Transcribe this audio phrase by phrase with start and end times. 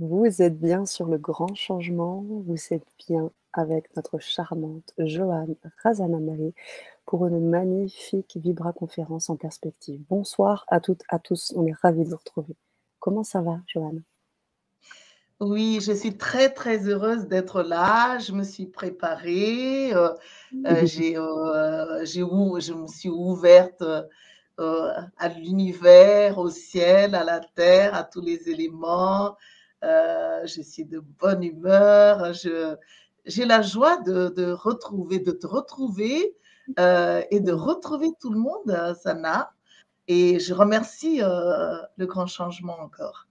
[0.00, 6.54] Vous êtes bien sur le grand changement, vous êtes bien avec notre charmante Joanne Razanamari
[7.04, 10.00] pour une magnifique Vibra conférence en perspective.
[10.08, 12.54] Bonsoir à toutes, à tous, on est ravis de vous retrouver.
[13.00, 14.04] Comment ça va, Joanne?
[15.40, 18.20] Oui, je suis très, très heureuse d'être là.
[18.20, 19.92] Je me suis préparée.
[19.94, 20.10] Euh,
[20.64, 23.82] euh, j'ai, euh, je me suis ouverte
[24.58, 29.34] à l'univers, au ciel, à la terre, à tous les éléments.
[29.82, 32.32] Je suis de bonne humeur.
[32.32, 32.76] Je,
[33.24, 36.34] j'ai la joie de, de, retrouver, de te retrouver
[36.76, 39.52] et de retrouver tout le monde, Sana.
[40.06, 43.28] Et je remercie le grand changement encore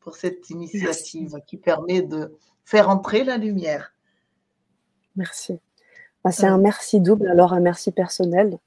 [0.00, 3.92] pour cette initiative qui permet de faire entrer la lumière.
[5.16, 5.60] Merci.
[6.24, 8.58] Bah, c'est un merci double, alors un merci personnel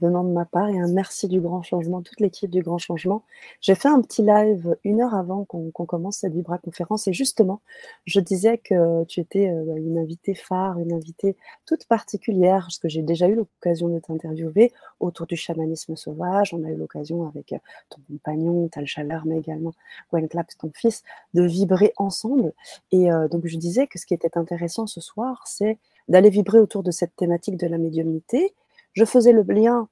[0.00, 3.22] venant de ma part et un merci du grand changement, toute l'équipe du grand changement.
[3.60, 7.60] J'ai fait un petit live une heure avant qu'on commence cette Vibra conférence et justement,
[8.04, 12.88] je disais que tu étais euh, une invitée phare, une invitée toute particulière, parce que
[12.88, 16.52] j'ai déjà eu l'occasion de t'interviewer autour du chamanisme sauvage.
[16.52, 17.58] On a eu l'occasion avec euh,
[17.88, 19.72] ton compagnon, Tal Chaleur, mais également
[20.10, 21.02] Gwen Claps, ton fils,
[21.34, 22.52] de vibrer ensemble.
[22.92, 26.58] Et euh, donc, je disais que ce qui était intéressant ce soir, c'est d'aller vibrer
[26.58, 28.54] autour de cette thématique de la médiumnité
[28.96, 29.88] je faisais le lien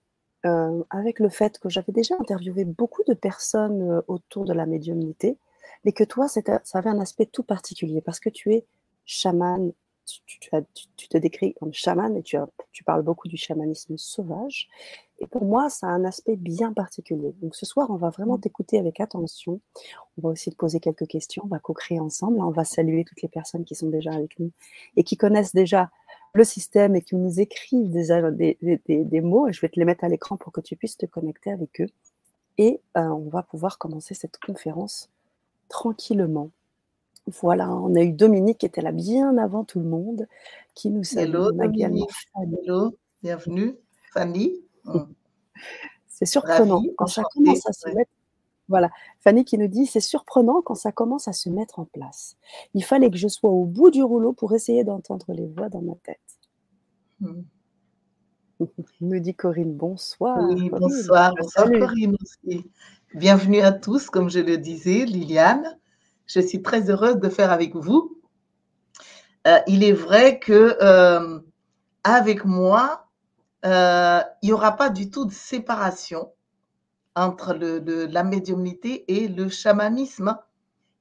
[0.47, 4.67] euh, avec le fait que j'avais déjà interviewé beaucoup de personnes euh, autour de la
[4.67, 5.39] médiumnité,
[5.85, 6.41] mais que toi, ça
[6.73, 8.65] avait un aspect tout particulier parce que tu es
[9.05, 9.73] chaman,
[10.07, 12.37] tu, te décris comme chaman et tu,
[12.73, 14.69] tu, parles beaucoup du chamanisme sauvage.
[15.19, 17.35] Et pour moi, ça a un aspect bien particulier.
[17.41, 18.41] Donc ce soir, on va vraiment mmh.
[18.41, 19.61] t'écouter avec attention.
[20.19, 21.43] On va aussi te poser quelques questions.
[21.45, 22.41] On va co-créer ensemble.
[22.41, 24.51] On va saluer toutes les personnes qui sont déjà avec nous
[24.97, 25.91] et qui connaissent déjà
[26.35, 30.09] le système et qui nous écrivent des, des, mots, je vais te les mettre à
[30.09, 31.87] l'écran pour que tu puisses te connecter avec eux.
[32.59, 35.11] Et euh, on va pouvoir commencer cette conférence
[35.69, 36.51] tranquillement.
[37.41, 40.27] Voilà, on a eu Dominique qui était là bien avant tout le monde,
[40.75, 41.31] qui nous salue.
[41.31, 42.11] Hello, Dominique.
[42.37, 43.77] Hello, bienvenue,
[44.13, 44.61] Fanny.
[46.09, 48.11] C'est surprenant quand ça commence à se mettre
[48.75, 48.91] voilà,
[49.21, 52.37] Fanny qui nous dit c'est surprenant quand ça commence à se mettre en place.
[52.75, 55.81] Il fallait que je sois au bout du rouleau pour essayer d'entendre les voix dans
[55.81, 56.19] ma tête.
[57.21, 57.43] Hmm.
[59.01, 60.39] nous dit Corinne bonsoir.
[60.49, 62.69] Oui, bonsoir, bonsoir Corinne aussi.
[63.15, 65.79] Bienvenue à tous, comme je le disais, Liliane.
[66.27, 68.21] Je suis très heureuse de faire avec vous.
[69.47, 71.39] Euh, il est vrai que euh,
[72.03, 73.07] avec moi,
[73.67, 76.33] euh, il n'y aura pas du tout de séparation
[77.15, 80.37] entre le, la médiumnité et le chamanisme,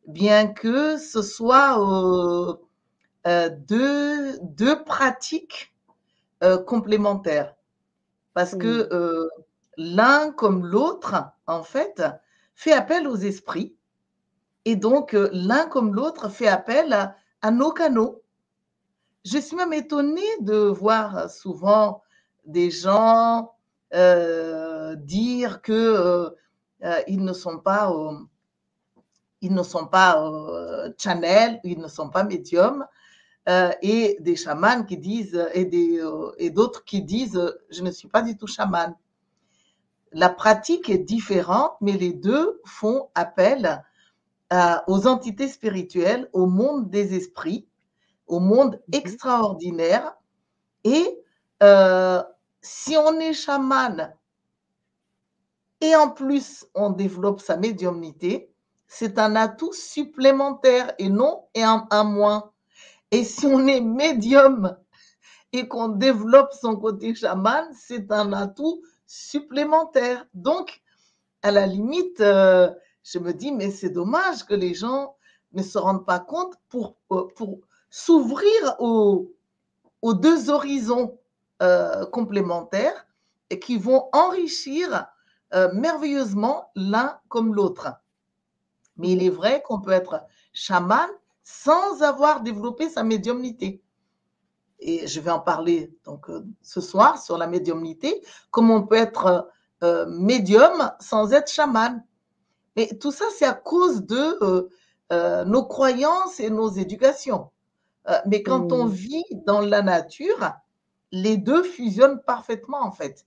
[0.07, 2.53] bien que ce soit euh,
[3.27, 5.73] euh, deux, deux, pratiques
[6.43, 7.55] euh, complémentaires.
[8.33, 8.89] Parce que
[9.77, 11.15] l'un comme l'autre,
[11.45, 12.01] en fait,
[12.55, 13.75] fait appel aux esprits.
[14.65, 18.23] Et donc, l'un comme l'autre fait appel à, à, nos canaux.
[19.23, 22.01] Je suis même étonnée de voir souvent
[22.45, 23.53] des gens
[24.95, 26.29] dire que euh,
[26.83, 27.91] euh, ils ne sont pas
[29.41, 30.23] ils ne sont pas
[30.97, 32.85] channel, ils ne sont pas médiums,
[33.81, 36.01] et des chamans qui disent, et, des,
[36.37, 38.95] et d'autres qui disent, je ne suis pas du tout chaman.
[40.13, 43.83] La pratique est différente, mais les deux font appel
[44.87, 47.67] aux entités spirituelles, au monde des esprits,
[48.27, 48.93] au monde mhm.
[48.93, 50.15] extraordinaire,
[50.85, 51.21] et
[52.61, 54.15] si on est chaman
[55.83, 58.49] et en plus on développe sa médiumnité,
[58.87, 62.51] c'est un atout supplémentaire et non et un, moins.
[63.11, 64.77] Et si on est médium
[65.51, 70.25] et qu'on développe son côté chaman, c'est un atout supplémentaire.
[70.33, 70.81] Donc,
[71.41, 72.71] à la limite, euh,
[73.03, 75.17] je me dis, mais c'est dommage que les gens
[75.51, 79.33] ne se rendent pas compte pour, euh, pour s'ouvrir aux,
[80.01, 81.19] aux deux horizons
[81.61, 83.05] euh, complémentaires
[83.49, 85.07] et qui vont enrichir
[85.53, 87.89] euh, merveilleusement l'un comme l'autre.
[88.97, 90.23] Mais il est vrai qu'on peut être
[90.53, 91.09] chaman
[91.43, 93.81] sans avoir développé sa médiumnité.
[94.79, 98.95] Et je vais en parler donc euh, ce soir sur la médiumnité, comment on peut
[98.95, 99.49] être
[100.07, 102.05] médium sans être chaman.
[102.77, 104.69] Mais tout ça, c'est à cause de
[105.43, 107.51] nos croyances et nos éducations.
[108.25, 108.91] mais quand on mmh.
[108.91, 110.53] vit dans la nature,
[111.11, 113.25] les deux fusionnent parfaitement en fait.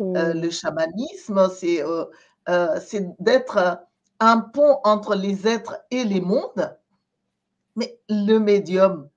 [0.00, 2.04] Euh, le chamanisme, euh,
[2.48, 3.80] euh, c'est d'être
[4.20, 6.76] un pont entre les êtres et les mondes,
[7.74, 9.08] mais le médium,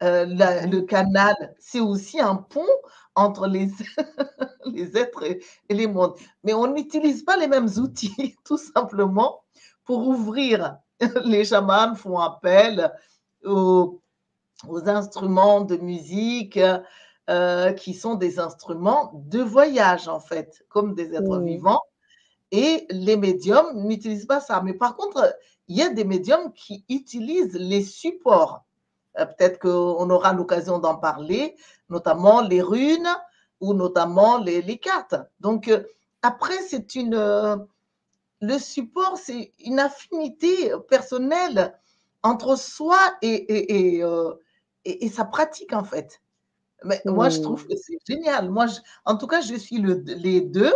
[0.00, 2.66] le canal, c'est aussi un pont
[3.14, 3.68] entre les,
[4.66, 5.40] les êtres et,
[5.70, 6.14] les mondes.
[6.42, 9.42] Mais on n'utilise pas les mêmes outils, tout simplement,
[9.84, 10.78] pour ouvrir.
[11.24, 12.90] Les chamans font appel
[13.44, 14.00] aux,
[14.86, 16.58] instruments de musique
[17.28, 21.80] euh, qui sont des instruments de voyage, en fait, comme des êtres vivants.
[22.52, 24.62] Et les médiums n'utilisent pas ça.
[24.62, 25.36] Mais par contre,
[25.68, 28.64] il y a des médiums qui utilisent les supports.
[29.18, 31.56] Euh, peut-être qu'on aura l'occasion d'en parler,
[31.88, 33.08] notamment les runes
[33.60, 35.16] ou notamment les, les cartes.
[35.40, 35.82] Donc, euh,
[36.22, 37.66] après, c'est une
[38.40, 41.74] le support, c'est une affinité personnelle
[42.22, 44.34] entre soi et, et, euh,
[45.12, 46.20] sa pratique, en fait.
[46.86, 47.68] Mais moi, je trouve mmh.
[47.68, 48.50] que c'est génial.
[48.50, 48.66] Moi,
[49.04, 50.74] en tout cas, je suis les deux.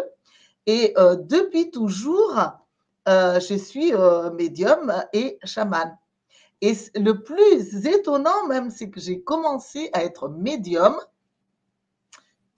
[0.66, 2.38] Et euh, depuis toujours,
[3.08, 3.92] euh, je suis
[4.34, 5.96] médium et chaman.
[6.60, 10.94] Et le plus étonnant même, c'est que j'ai commencé à être médium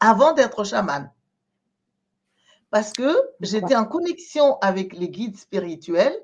[0.01, 1.11] avant d'être chaman
[2.73, 6.19] parce que j'étais en connexion avec les guides spirituels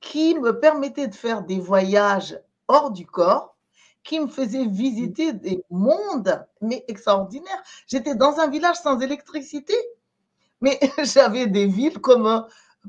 [0.00, 3.55] qui me permettaient de faire des voyages hors du corps,
[4.06, 7.62] qui me faisaient visiter des mondes, mais extraordinaires.
[7.88, 9.74] J'étais dans un village sans électricité,
[10.60, 12.46] mais j'avais des villes comme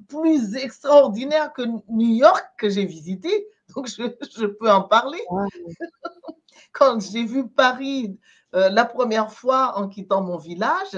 [0.07, 5.21] plus extraordinaires que New York que j'ai visité, donc je, peux en parler.
[6.71, 8.19] Quand j'ai vu Paris
[8.53, 10.97] euh, la première fois en quittant mon village,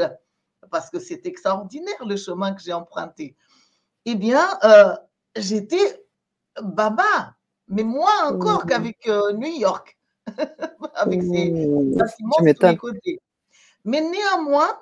[0.70, 3.38] parce que c'est extraordinaire le chemin que j'ai emprunté.
[4.06, 4.94] Eh bien, euh,
[5.38, 6.06] j'étais
[6.62, 7.36] baba,
[7.70, 8.68] mais moins encore mmh.
[8.68, 9.99] qu'avec euh, New York,
[10.96, 11.52] avec ses
[11.96, 13.22] bâtiments sur les côtés.
[13.86, 14.80] Mais néanmoins,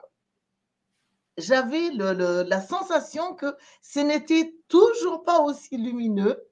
[1.38, 6.44] j'avais la sensation que ce n'était toujours pas aussi lumineux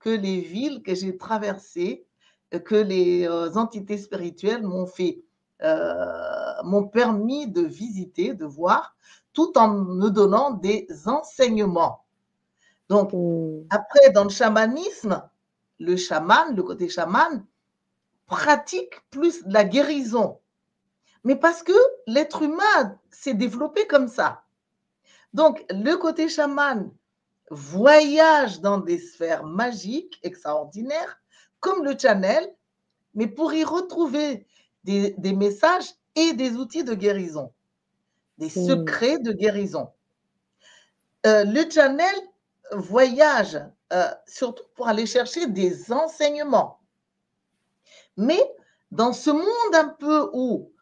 [0.00, 2.06] que les villes que j'ai traversées,
[2.64, 5.22] que les euh, entités spirituelles m'ont fait
[5.62, 8.96] euh, m'ont permis de visiter, de voir,
[9.32, 12.04] tout en me donnant des enseignements.
[12.88, 13.12] Donc,
[13.70, 15.22] après, dans le chamanisme,
[15.78, 17.46] le chaman, le côté chaman,
[18.26, 20.38] pratique plus la guérison.
[21.24, 21.72] Mais parce que
[22.06, 24.44] l'être humain s'est développé comme ça.
[25.34, 26.90] Donc, le côté chaman
[27.50, 31.20] voyage dans des sphères magiques extraordinaires,
[31.60, 32.52] comme le channel,
[33.14, 34.46] mais pour y retrouver
[34.84, 37.52] des, messages et des outils de guérison,
[38.38, 38.66] des hmm.
[38.66, 39.90] secrets de guérison.
[41.26, 42.14] Euh, le channel
[42.72, 43.60] voyage
[43.92, 46.80] euh, surtout pour aller chercher des enseignements.
[48.16, 48.40] Mais
[48.90, 50.72] dans ce monde un peu où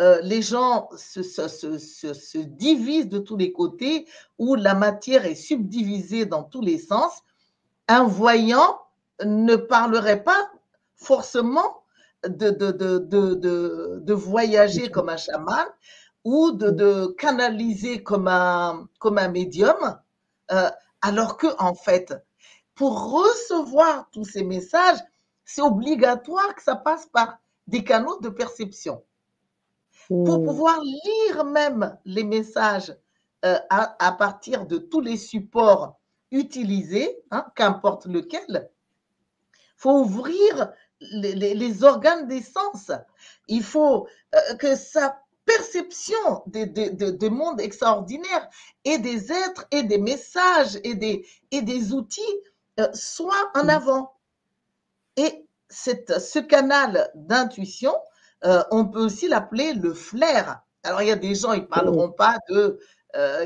[0.00, 4.06] euh, les gens se, se, divisent de tous les côtés,
[4.38, 7.22] où la matière est subdivisée dans tous les sens,
[7.88, 8.78] un voyant
[9.24, 10.50] ne parlerait pas
[10.94, 11.82] forcément
[12.24, 15.66] de, de, de, voyager comme un chaman
[16.24, 19.98] ou de, canaliser comme un, comme un médium,
[20.52, 20.70] euh,
[21.02, 22.14] alors que en fait,
[22.76, 24.98] pour recevoir tous ces messages,
[25.48, 29.02] c'est obligatoire que ça passe par des canaux de perception.
[30.06, 30.44] Pour mmh.
[30.44, 32.94] pouvoir lire même les messages
[33.46, 35.98] euh, à, partir de tous les supports
[36.30, 38.70] utilisés, hein, qu'importe lequel,
[39.76, 42.90] faut ouvrir les, organes des sens.
[43.46, 48.50] Il faut euh, que sa perception des, des, mondes extraordinaires
[48.84, 52.20] et des êtres et des messages et des, et des outils
[52.80, 53.70] euh, soit en mm.
[53.70, 54.17] avant.
[55.18, 57.94] Et cette, ce canal d'intuition,
[58.44, 60.62] euh, on peut aussi l'appeler le flair.
[60.82, 62.80] Alors, il y a des gens, ils ne parleront pas de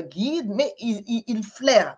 [0.09, 1.97] guide, mais ils, ils, flairent.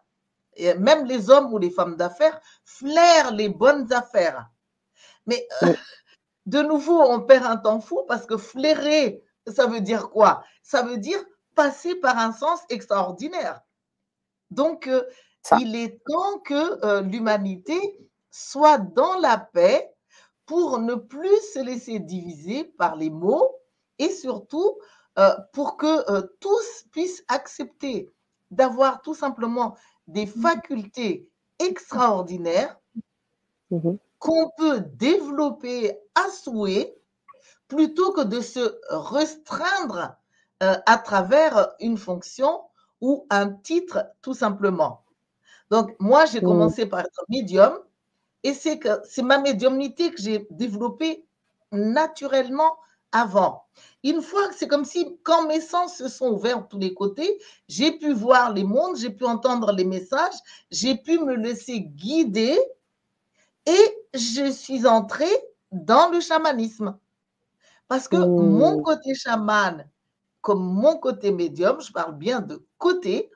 [0.55, 4.49] Et même les hommes ou les femmes d'affaires flairent les bonnes affaires.
[5.25, 5.73] Mais euh,
[6.45, 10.43] de nouveau, on perd un temps fou parce que flairer, ça veut dire quoi?
[10.63, 11.19] Ça veut dire
[11.55, 13.61] passer par un sens extraordinaire.
[14.51, 15.03] Donc, euh,
[15.59, 17.79] il est temps que euh, l'humanité
[18.37, 19.93] soit dans la paix
[20.45, 23.55] pour ne plus se laisser diviser par les mots
[23.97, 24.77] et surtout
[25.53, 28.13] pour que tous puissent accepter
[28.51, 29.77] d'avoir tout simplement
[30.07, 30.41] des mmh.
[30.41, 32.77] facultés extraordinaires
[33.71, 36.97] mmh qu'on peut développer à souhait
[37.67, 40.15] plutôt que de se restreindre
[40.63, 42.61] euh, à travers une fonction
[43.01, 45.03] ou un titre tout simplement.
[45.69, 46.45] Donc moi, j'ai mmh.
[46.45, 47.77] commencé par être médium
[48.45, 51.25] et c'est que c'est ma médiumnité que j'ai développée
[51.71, 52.77] naturellement
[53.11, 53.65] avant.
[54.03, 57.41] Une fois, c'est comme si quand mes sens se sont ouverts de tous les côtés,
[57.67, 60.35] j'ai pu voir les mondes, j'ai pu entendre les messages,
[60.69, 62.55] j'ai pu me laisser guider
[63.65, 65.35] et je suis entrée
[65.71, 66.95] dans le chamanisme.
[67.87, 69.89] Parce que mon côté chaman,
[70.41, 73.31] comme mon côté médium, je parle bien de côté,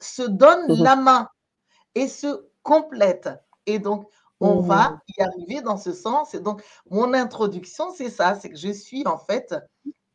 [0.00, 0.82] se donne mhm.
[0.82, 1.28] la main
[1.94, 3.28] et se complète.
[3.66, 4.08] Et donc,
[4.44, 6.34] On va y arriver dans ce sens.
[6.34, 9.54] Et donc, mon introduction, c'est ça, c'est que je suis en fait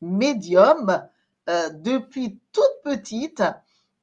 [0.01, 1.01] médium
[1.49, 3.41] euh, depuis toute petite.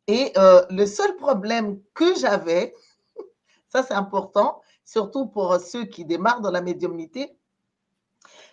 [0.08, 2.74] Et euh, le seul problème que j'avais,
[3.68, 7.36] ça c'est important, surtout pour ceux qui démarrent dans la médiumnité,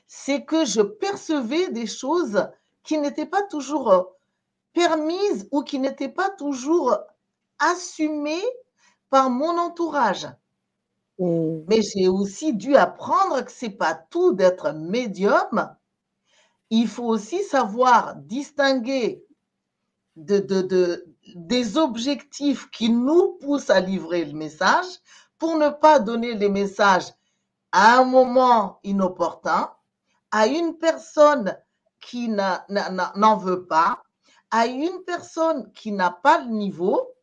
[0.05, 2.47] c'est que je percevais des choses
[2.83, 4.03] qui n'étaient pas toujours euh,
[4.73, 6.97] permises ou qui n'étaient pas toujours
[7.57, 8.45] assumées
[9.09, 10.27] par mon entourage.
[11.19, 11.63] Mm.
[11.67, 15.75] Mais j'ai aussi dû apprendre que c'est pas tout d'être médium.
[16.69, 19.23] Il faut aussi savoir distinguer
[20.15, 21.05] de, de,
[21.35, 24.85] des objectifs qui nous poussent à livrer le message
[25.37, 27.11] pour ne pas donner les messages
[27.71, 29.71] à un moment inopportun,
[30.31, 31.57] à une personne
[31.99, 34.01] qui n'en veut pas,
[34.51, 37.15] à une personne qui n'a pas le niveau,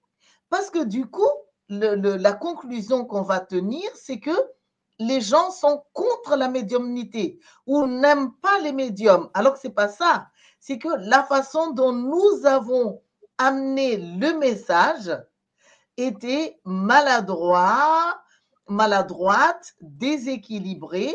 [0.48, 1.30] parce que du coup,
[1.70, 4.36] la conclusion qu'on va tenir, c'est que
[4.98, 9.74] les gens sont contre la médiumnité ou n'aiment pas les médiums, alors que ce n'est
[9.74, 10.28] pas ça.
[10.58, 13.00] C'est que la façon dont nous avons
[13.38, 15.10] amené le message
[15.96, 18.20] était maladroit,
[18.68, 21.14] maladroite, déséquilibrée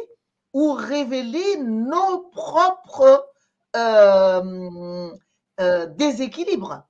[0.54, 3.30] ou révélait nos propres
[3.76, 5.12] euh,
[5.60, 6.88] euh, déséquilibres.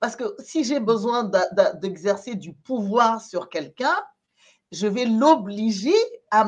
[0.00, 1.30] Parce que si j'ai besoin
[1.74, 3.96] d'exercer du pouvoir sur quelqu'un,
[4.70, 5.96] je vais l'obliger
[6.30, 6.44] à,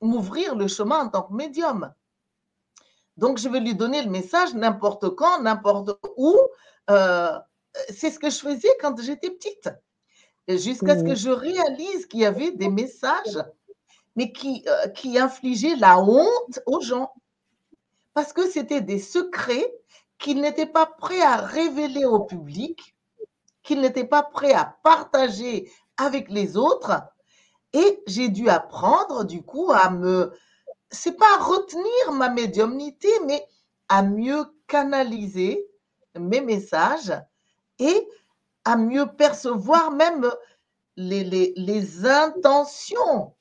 [0.00, 1.92] m'ouvrir le chemin en tant que médium.
[3.16, 6.38] Donc, je vais lui donner le message n'importe quand, n'importe où.
[6.90, 7.38] Euh,
[7.90, 9.68] c'est ce que je faisais quand j'étais petite.
[10.48, 13.38] Jusqu'à ce que je réalise qu'il y avait des messages,
[14.16, 17.12] mais qui, euh, qui infligeaient la honte aux gens.
[18.14, 19.79] Parce que c'était des secrets
[20.20, 22.94] qu'il n'était pas prêt à révéler au public,
[23.62, 27.02] qu'il n'était pas prêt à partager avec les autres.
[27.72, 30.32] Et j'ai dû apprendre, du coup, à me,
[30.90, 33.44] c'est pas retenir ma médiumnité, mais
[33.88, 35.66] à mieux canaliser
[36.18, 37.14] mes messages
[37.78, 38.08] et
[38.64, 40.30] à mieux percevoir même
[40.96, 43.32] les, intentions,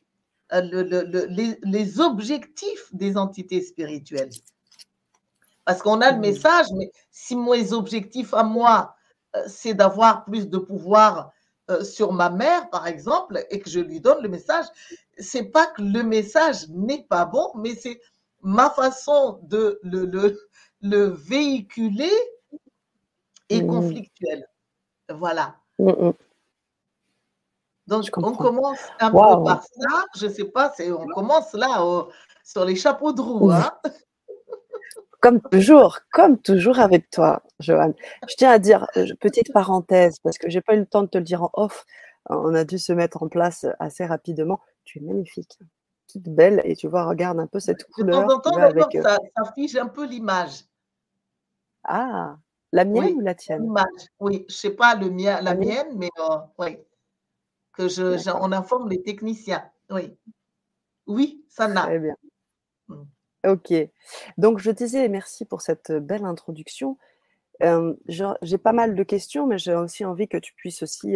[0.54, 4.30] euh, les objectifs des entités spirituelles.
[5.70, 6.22] Parce qu'on a le mm.
[6.22, 8.96] message, mais si mes objectifs à moi,
[9.36, 11.32] euh, c'est d'avoir plus de pouvoir
[11.70, 14.66] euh, sur ma mère, par exemple, et que je lui donne le message,
[15.20, 18.02] c'est pas que le message n'est pas bon, mais c'est
[18.42, 20.40] ma façon de le, le,
[20.82, 22.18] le véhiculer
[23.50, 23.68] est mm.
[23.68, 24.50] conflictuelle.
[25.08, 25.56] Voilà.
[25.78, 26.10] Mm,
[27.86, 30.06] Donc, on commence un peu par ça.
[30.16, 32.08] Je ne sais pas, on commence là
[32.44, 33.52] sur les chapeaux de roue.
[33.52, 33.72] Hein
[35.20, 37.94] comme toujours, comme toujours avec toi, Johan.
[38.28, 41.08] Je tiens à dire, euh, petite parenthèse, parce que j'ai pas eu le temps de
[41.08, 41.86] te le dire en off,
[42.30, 44.60] on a dû se mettre en place assez rapidement.
[44.84, 45.60] Tu es magnifique,
[46.12, 48.24] toute belle, et tu vois, regarde un peu cette couleur.
[48.24, 49.18] De temps en temps, avec, euh, ça,
[49.56, 50.66] fiche un peu l'image.
[51.84, 52.38] Ah,
[52.72, 53.74] la mienne ou la tienne?
[54.20, 56.78] Oui, je sais pas le mien, la, mienne, mais euh, oui.
[57.74, 59.64] Que je, on informe les techniciens.
[59.90, 60.16] Oui.
[61.08, 61.84] Oui, ça n'a.
[61.84, 62.16] Très bien.
[62.88, 63.04] Mmh.
[63.46, 63.74] Ok.
[64.38, 66.98] Donc, je disais merci pour cette belle introduction.
[67.62, 71.16] j'ai pas mal de questions, mais j'ai aussi envie que tu puisses aussi,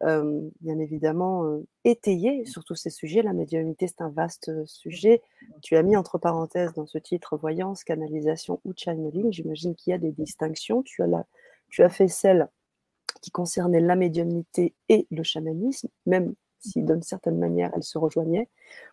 [0.00, 3.22] bien évidemment, étayer sur tous ces sujets.
[3.22, 5.22] La médiumnité, c'est un vaste sujet.
[5.62, 9.32] Tu as mis entre parenthèses dans ce titre voyance, canalisation ou channeling.
[9.32, 10.82] J'imagine qu'il y a des distinctions.
[10.82, 11.26] Tu as,
[11.70, 12.48] tu as fait celle
[13.22, 18.48] qui concernait la médiumnité et le chamanisme, même si d'une certaine manière elles se rejoignaient.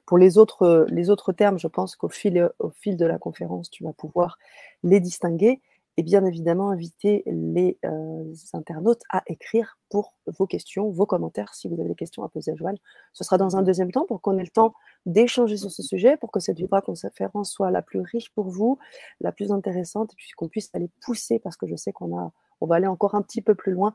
[0.05, 3.69] Pour les autres, les autres termes, je pense qu'au fil, au fil de la conférence,
[3.69, 4.37] tu vas pouvoir
[4.83, 5.61] les distinguer
[5.97, 11.67] et bien évidemment inviter les euh, internautes à écrire pour vos questions, vos commentaires, si
[11.67, 12.77] vous avez des questions à poser à Joanne.
[13.13, 14.73] Ce sera dans un deuxième temps pour qu'on ait le temps
[15.05, 18.79] d'échanger sur ce sujet, pour que cette Vibra conférence soit la plus riche pour vous,
[19.19, 22.31] la plus intéressante, et puis qu'on puisse aller pousser, parce que je sais qu'on a,
[22.61, 23.93] on va aller encore un petit peu plus loin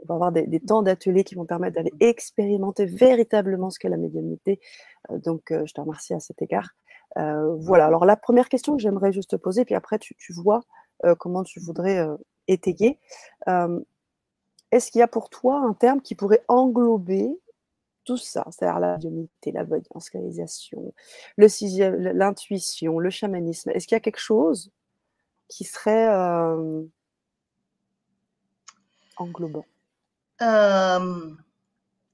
[0.00, 3.96] on va avoir des, temps d'ateliers qui vont permettre d'aller expérimenter véritablement ce qu'est la
[3.96, 4.60] médiumnité.
[5.10, 6.70] Euh, donc, euh, je te remercie à cet égard.
[7.16, 10.60] Euh, voilà, alors la première question que j'aimerais juste poser, puis après tu, vois
[11.18, 12.04] comment tu voudrais
[12.48, 12.98] étayer.
[13.46, 17.30] Est-ce qu'il y a pour toi un terme qui pourrait englober
[18.04, 20.92] tout ça, c'est-à-dire la médiumnité, la voyance, réalisation,
[21.36, 24.70] l'intuition, le chamanisme Est-ce qu'il y a quelque chose
[25.48, 26.08] qui serait
[29.16, 29.64] englobant?
[30.42, 31.30] Euh,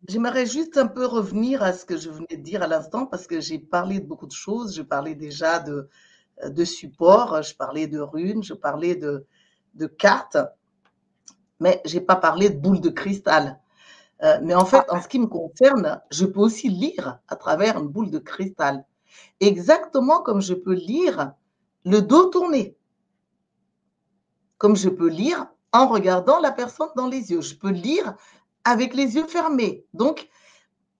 [0.09, 3.26] j'aimerais juste un peu revenir à ce que je venais de dire à l'instant parce
[3.26, 4.76] que j'ai parlé de beaucoup de choses.
[4.76, 5.88] Je parlais déjà de,
[6.45, 9.26] de support, je parlais de runes, je parlais de,
[9.75, 10.38] de cartes,
[11.61, 13.61] mais j'ai pas parlé de boules de cristal.
[14.23, 17.78] Euh, mais en fait, en ce qui me concerne, je peux aussi lire à travers
[17.78, 18.85] une boule de cristal.
[19.40, 21.33] Exactement comme je peux lire
[21.85, 22.76] le dos tourné.
[24.59, 27.43] Comme je peux lire en regardant la personne dans les yeux.
[27.43, 28.14] Je peux lire
[28.62, 29.85] avec les yeux fermés.
[29.93, 30.28] Donc,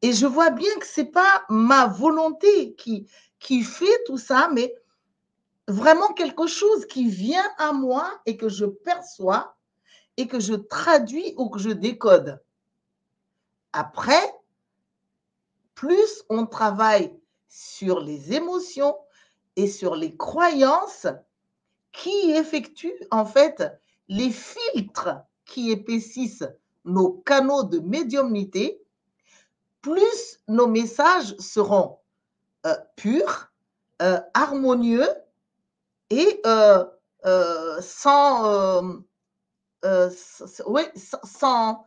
[0.03, 4.51] et je vois bien que ce n'est pas ma volonté qui, qui fait tout ça,
[4.53, 4.75] mais
[5.69, 9.57] vraiment quelque chose qui vient à moi et que je perçois
[10.17, 12.43] et que je traduis ou que je décode.
[13.73, 14.35] Après,
[15.75, 17.17] plus on travaille
[17.49, 18.97] sur les émotions
[19.55, 21.07] et sur les croyances
[21.93, 23.63] qui effectuent en fait
[24.09, 26.49] les filtres qui épaississent
[26.85, 28.83] nos canaux de médiumnité,
[29.81, 31.99] plus nos messages seront
[32.67, 33.53] euh, purs,
[34.03, 35.09] euh, harmonieux
[36.11, 36.85] et euh,
[37.81, 38.83] sans,
[40.67, 41.85] oui, sans,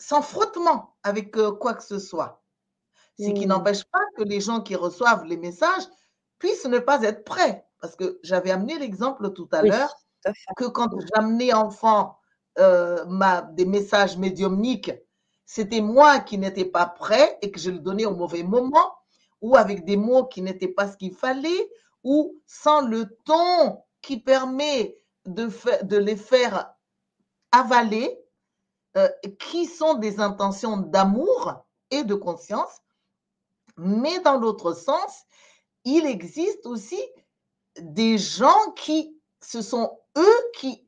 [0.00, 2.42] sans frottement avec euh, quoi que ce soit.
[3.18, 3.50] Ce qui mmh.
[3.50, 5.84] n'empêche pas que les gens qui reçoivent les messages
[6.38, 7.66] puissent ne pas être prêts.
[7.80, 9.94] Parce que j'avais amené l'exemple tout à l'heure
[10.56, 12.18] que quand j'amenais enfant
[12.58, 14.92] euh, ma, des messages médiumniques,
[15.46, 18.94] c'était moi qui n'étais pas prêt et que je le donnais au mauvais moment,
[19.40, 21.70] ou avec des mots qui n'étaient pas ce qu'il fallait,
[22.04, 25.50] ou sans le ton qui permet de,
[25.84, 26.74] de les faire
[27.52, 28.20] avaler
[28.96, 29.08] euh,
[29.38, 32.80] qui sont des intentions d'amour et de conscience,
[33.76, 35.24] mais dans l'autre sens,
[35.84, 37.00] il existe aussi
[37.80, 40.86] des gens qui, ce sont eux qui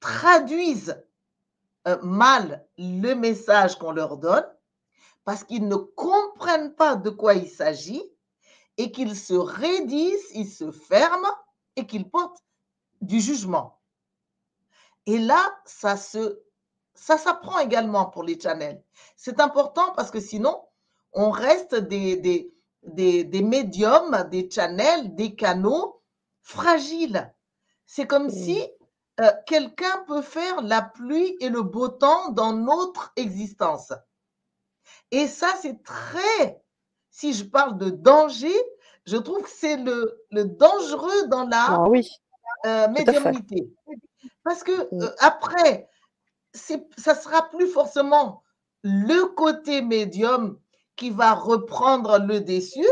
[0.00, 1.02] traduisent
[1.86, 4.46] euh, mal le message qu'on leur donne
[5.24, 8.02] parce qu'ils ne comprennent pas de quoi il s'agit
[8.76, 11.34] et qu'ils se raidissent, ils se ferment
[11.76, 12.42] et qu'ils portent
[13.00, 13.80] du jugement.
[15.06, 16.40] Et là, ça se
[16.94, 18.82] ça s'apprend également pour les channels.
[19.16, 20.62] C'est important parce que sinon,
[21.12, 22.52] on reste des, des,
[23.24, 26.00] des, médiums, des channels, des canaux
[26.42, 27.31] fragiles.
[27.94, 28.58] C'est comme si
[29.20, 33.92] euh, quelqu'un peut faire la pluie et le beau temps dans notre existence.
[35.10, 36.62] Et ça, c'est très,
[37.10, 38.54] si je parle de danger,
[39.04, 42.08] je trouve que c'est le, le, dangereux dans la ah oui,
[42.64, 43.70] euh, médiumnité.
[44.42, 45.86] Parce que euh, après,
[46.54, 48.42] ça sera plus forcément
[48.82, 50.58] le côté médium
[50.96, 52.86] qui va reprendre le déçu,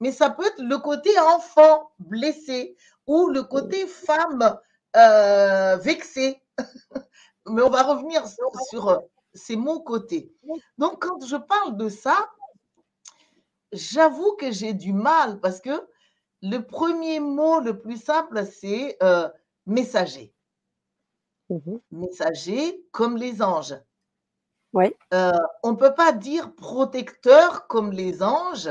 [0.00, 2.76] mais ça peut être le côté enfant blessé
[3.08, 4.60] ou le côté femme
[4.96, 6.40] euh, vexée.
[7.46, 9.02] mais on va revenir sur,
[9.34, 10.32] c'est mon côté.
[10.76, 12.30] Donc quand je parle de ça,
[13.72, 15.88] j'avoue que j'ai du mal parce que
[16.42, 19.28] le premier mot le plus simple, c'est euh,
[19.66, 20.32] messager.
[21.50, 23.74] Mmh messager comme les anges.
[24.74, 24.94] Oui.
[25.14, 28.68] Euh, on ne peut pas dire protecteur comme les anges.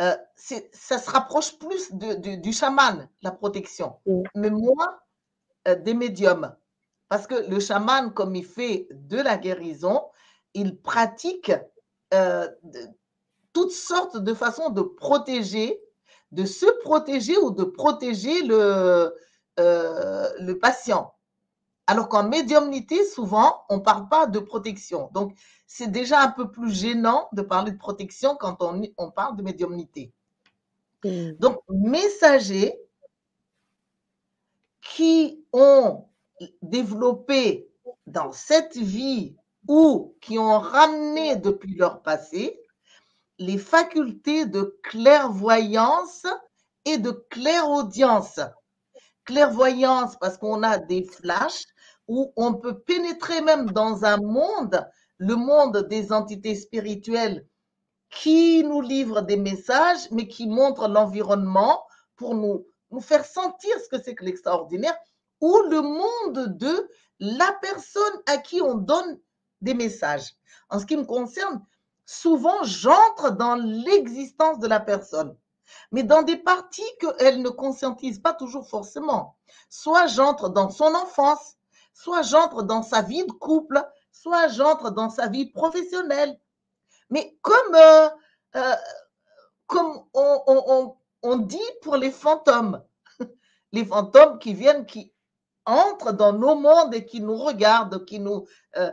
[0.00, 3.96] Euh, ça se rapproche plus du chaman, la protection.
[4.06, 4.22] Mmh.
[4.34, 5.00] Mais moi,
[5.68, 6.54] euh, des médiums.
[7.08, 10.04] Parce que le chaman, comme il fait de la guérison,
[10.54, 11.52] il pratique
[13.52, 15.80] toutes sortes de façons de protéger,
[16.32, 19.14] de se protéger ou de protéger le,
[19.58, 21.14] le patient.
[21.90, 25.10] Alors qu'en médiumnité, souvent, on ne parle pas de protection.
[25.12, 29.36] Donc, c'est déjà un peu plus gênant de parler de protection quand on, on parle
[29.36, 30.12] de médiumnité.
[31.02, 31.32] Mmh.
[31.40, 32.78] Donc, messagers
[34.80, 36.06] qui ont
[36.62, 37.68] développé
[38.06, 39.34] dans cette vie
[39.66, 42.62] ou qui ont ramené depuis leur passé
[43.40, 46.24] les facultés de clairvoyance
[46.84, 48.38] et de clairaudience.
[49.24, 51.64] Clairvoyance parce qu'on a des flashs,
[52.10, 54.84] où on peut pénétrer même dans un monde,
[55.18, 57.46] le monde des entités spirituelles
[58.10, 61.84] qui nous livrent des messages, mais qui montrent l'environnement
[62.16, 64.98] pour nous, nous faire sentir ce que c'est que l'extraordinaire,
[65.40, 69.20] ou le monde de la personne à qui on donne
[69.60, 70.34] des messages.
[70.68, 71.64] En ce qui me concerne,
[72.06, 75.36] souvent j'entre dans l'existence de la personne,
[75.92, 79.36] mais dans des parties qu'elle ne conscientise pas toujours forcément.
[79.68, 81.54] Soit j'entre dans son enfance,
[82.02, 86.40] soit j'entre dans sa vie de couple, soit j'entre dans sa vie professionnelle.
[87.10, 88.08] Mais comme, euh,
[88.56, 88.76] euh,
[91.22, 92.82] on, dit pour les fantômes,
[93.72, 95.12] les fantômes qui viennent, qui
[95.66, 98.46] entrent dans nos mondes et qui nous regardent, qui nous...
[98.78, 98.90] Euh,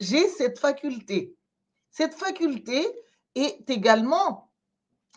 [0.00, 1.36] j'ai cette faculté.
[1.90, 2.88] Cette faculté
[3.34, 4.50] est également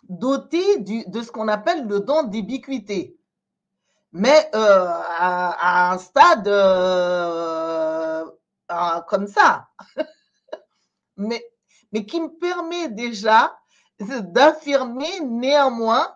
[0.10, 3.18] dotée de ce qu'on appelle le don d'ubiquité
[4.16, 4.88] mais euh,
[5.20, 8.24] à, un stade euh,
[9.10, 9.68] comme ça.
[11.18, 11.46] mais,
[11.92, 13.60] mais qui me permet déjà
[14.00, 16.16] d'affirmer néanmoins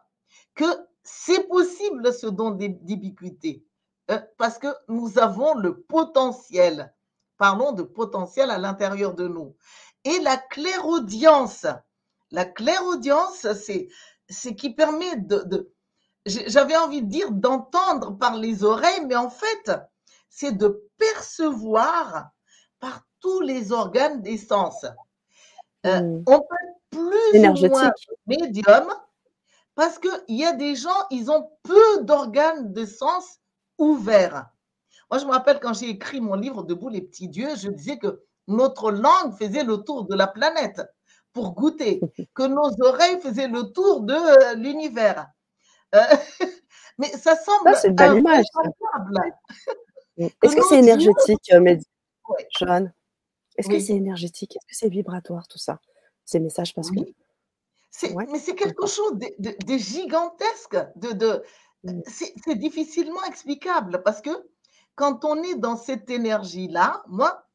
[0.56, 0.64] que
[1.04, 3.66] c'est possible ce don d'ubiquité,
[4.12, 6.94] euh, parce que nous avons le potentiel.
[7.38, 9.58] Parlons de potentiel à l'intérieur de nous.
[10.06, 11.66] Et la clairaudience,
[12.32, 13.90] la clairaudience, c'est
[14.30, 15.74] ce qui permet de,
[16.30, 19.72] j'avais envie de dire d'entendre par les oreilles, mais en fait,
[20.30, 22.30] c'est de percevoir
[22.80, 24.86] par tous les organes des sens.
[25.86, 26.24] Euh, hmm.
[26.28, 26.56] On peut
[26.92, 27.92] plus ou moins
[28.28, 28.94] médium
[29.76, 33.40] parce qu'il y a des gens, ils ont peu d'organes de sens
[33.78, 34.50] ouverts.
[35.10, 37.98] Moi, je me rappelle quand j'ai écrit mon livre Debout les petits dieux, je disais
[37.98, 40.82] que notre langue faisait le tour de la planète
[41.34, 42.02] pour goûter,
[42.34, 45.28] que nos oreilles faisaient le tour de euh, l'univers.
[45.96, 46.00] Euh,
[46.98, 47.76] mais ça semble.
[47.76, 48.46] c'est une belle image.
[50.18, 51.86] Est-ce que c'est énergétique, euh, Mehdi
[52.60, 52.94] Joanne
[53.58, 54.56] Est-ce que c'est énergétique?
[54.56, 55.80] Est-ce que c'est vibratoire, tout ça?
[56.26, 57.00] Ces messages parce que.
[58.16, 60.78] Mais c'est quelque chose de, gigantesque.
[60.96, 61.44] De, de
[61.84, 62.02] mm.
[62.06, 64.32] c'est difficilement explicable parce que
[64.96, 67.46] quand on est dans cette énergie-là, moi,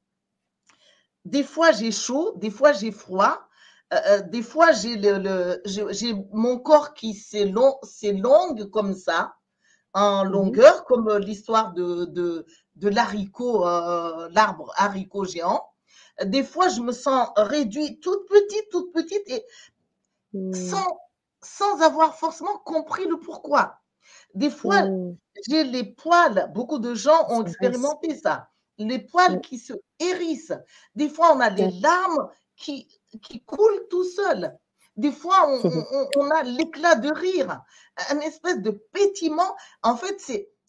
[1.24, 3.46] des fois j'ai chaud, des fois j'ai froid,
[3.94, 9.34] euh, euh, des fois j'ai le, j'ai mon corps qui s'élonge comme ça,
[9.92, 10.30] en mhm.
[10.32, 15.64] longueur, comme l'histoire de, de, de l'haricot, euh, l'arbre haricot géant.
[16.24, 19.44] Des fois, je me sens réduite, toute petite, toute petite, et
[20.32, 20.52] hmm.
[20.52, 20.98] sans,
[21.42, 23.80] sans avoir forcément compris le pourquoi.
[24.34, 25.16] Des fois, hmm.
[25.48, 30.54] j'ai les poils, beaucoup de gens ont expérimenté ça, les poils qui se hérissent.
[30.94, 32.88] Des fois, on a des larmes qui,
[33.20, 34.56] qui coulent tout seuls.
[34.96, 35.48] Des fois,
[36.16, 37.60] on, a l'éclat de rire,
[38.10, 39.56] un espèce de pétillement.
[39.82, 40.20] En fait,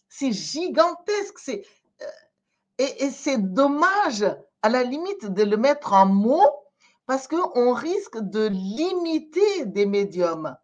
[0.09, 1.37] c'est gigantesque.
[1.37, 1.63] C'est
[2.01, 2.05] euh,
[2.77, 4.25] et, c'est dommage,
[4.61, 6.51] à la limite, de le mettre en mots
[7.05, 10.57] parce qu'on risque de limiter des médiums.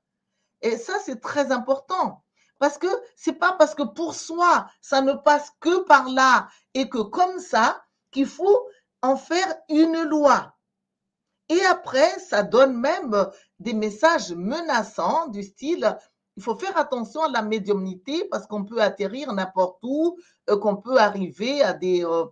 [0.61, 2.23] Et ça, c'est très important.
[2.57, 6.89] Parce que c'est pas parce que pour soi, ça ne passe que par là et
[6.89, 8.67] que comme ça qu'il faut
[9.01, 10.55] en faire une loi.
[11.51, 15.97] Et après, ça donne même des messages menaçants du style
[16.37, 20.17] il faut faire attention à la médiumnité parce qu'on peut atterrir n'importe où,
[20.49, 22.25] euh, qu'on peut arriver à euh,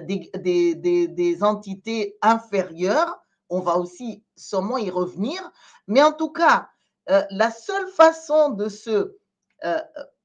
[0.00, 3.20] des, des, entités inférieures.
[3.50, 5.50] On va aussi sûrement y revenir.
[5.86, 6.68] Mais en tout cas,
[7.10, 9.16] euh, la seule façon de se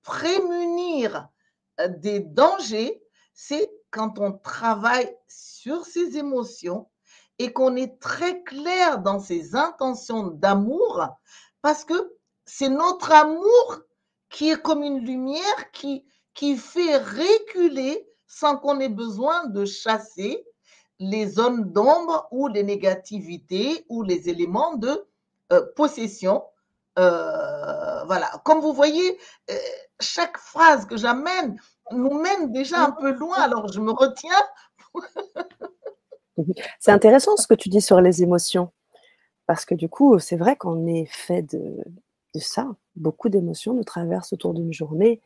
[0.03, 1.27] prémunir
[1.87, 3.01] des dangers,
[3.33, 6.87] c'est quand on travaille sur ses émotions
[7.39, 11.07] et qu'on est très clair dans ses intentions d'amour,
[11.61, 12.13] parce que
[12.45, 13.79] c'est notre amour
[14.29, 20.45] qui est comme une lumière qui, qui fait reculer sans qu'on ait besoin de chasser
[20.99, 25.05] les zones d'ombre ou les négativités ou les éléments de
[25.51, 26.43] euh, possession.
[26.99, 29.19] Euh, voilà, comme vous voyez,
[29.49, 29.55] euh,
[29.99, 31.59] chaque phrase que j'amène
[31.91, 34.43] nous mène déjà un peu loin, alors je me retiens.
[36.79, 38.71] C'est intéressant ce que tu dis sur les émotions,
[39.45, 41.77] parce que du coup, c'est vrai qu'on est fait de,
[42.35, 42.75] ça.
[42.95, 45.21] Beaucoup d'émotions nous traversent autour d'une journée.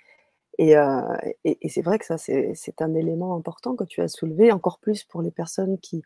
[0.60, 4.80] Euh, et, c'est vrai que ça, c'est un élément important que tu as soulevé, encore
[4.80, 6.02] plus pour les personnes qui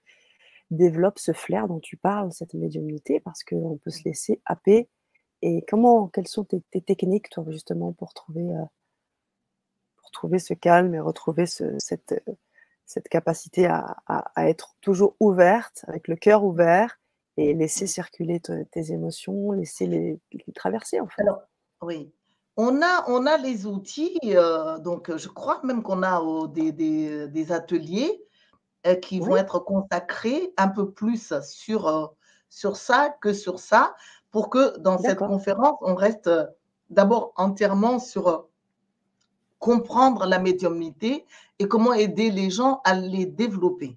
[0.72, 4.90] développent ce flair dont tu parles, cette médiumnité, parce qu'on peut se laisser happer.
[5.42, 8.64] Et comment, quelles sont tes, techniques, toi, justement, pour trouver, euh,
[9.98, 12.24] pour trouver ce calme et retrouver cette,
[12.92, 13.96] cette capacité à,
[14.38, 17.00] être toujours ouverte, avec le cœur ouvert,
[17.38, 20.20] et laisser circuler tes émotions, laisser les,
[20.54, 21.22] traverser en fait.
[21.22, 21.42] Alors,
[21.82, 22.12] oui.
[22.58, 27.52] On a, on a les outils, euh, donc je crois même qu'on a des, des,
[27.54, 28.22] ateliers
[28.86, 32.08] euh, qui vont être consacrés un peu plus sur, euh,
[32.50, 33.96] sur ça que sur ça,
[34.32, 36.30] pour que dans cette conférence, on reste
[36.90, 38.50] d'abord entièrement sur
[39.62, 41.26] comprendre la médiumnité
[41.60, 43.96] et comment aider les gens à les développer.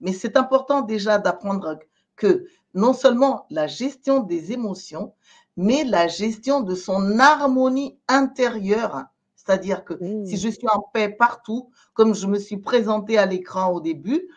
[0.00, 1.78] Mais c'est important déjà d'apprendre
[2.14, 5.14] que non seulement la gestion des émotions,
[5.56, 9.06] mais la gestion de son harmonie intérieure.
[9.34, 10.26] C'est-à-dire que mmh.
[10.26, 14.28] si je suis en paix partout, comme je me suis présentée à l'écran au début,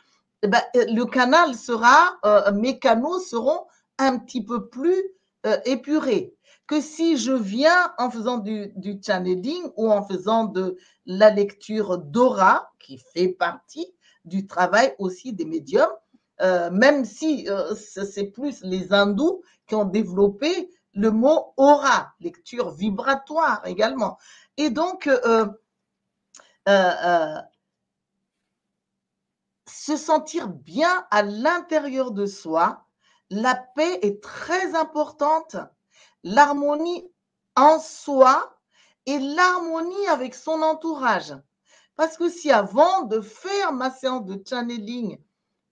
[0.41, 3.65] eh ben, le canal sera, euh, mes canaux seront
[3.99, 5.03] un petit peu plus
[5.45, 6.33] euh, épurés
[6.71, 8.71] que si je viens en faisant du,
[9.05, 15.43] channeling ou en faisant de la lecture d'aura, qui fait partie du travail aussi des
[15.43, 15.91] médiums,
[16.39, 22.71] euh, même si euh, c'est plus les hindous qui ont développé le mot aura, lecture
[22.71, 24.17] vibratoire également.
[24.55, 25.47] Et donc, euh,
[29.67, 32.85] se sentir bien à l'intérieur de soi.
[33.29, 35.57] La paix est très importante.
[36.23, 37.09] L'harmonie
[37.55, 38.55] en soi
[39.05, 41.35] et l'harmonie avec son entourage.
[41.95, 45.19] Parce que si avant de faire ma séance de channeling,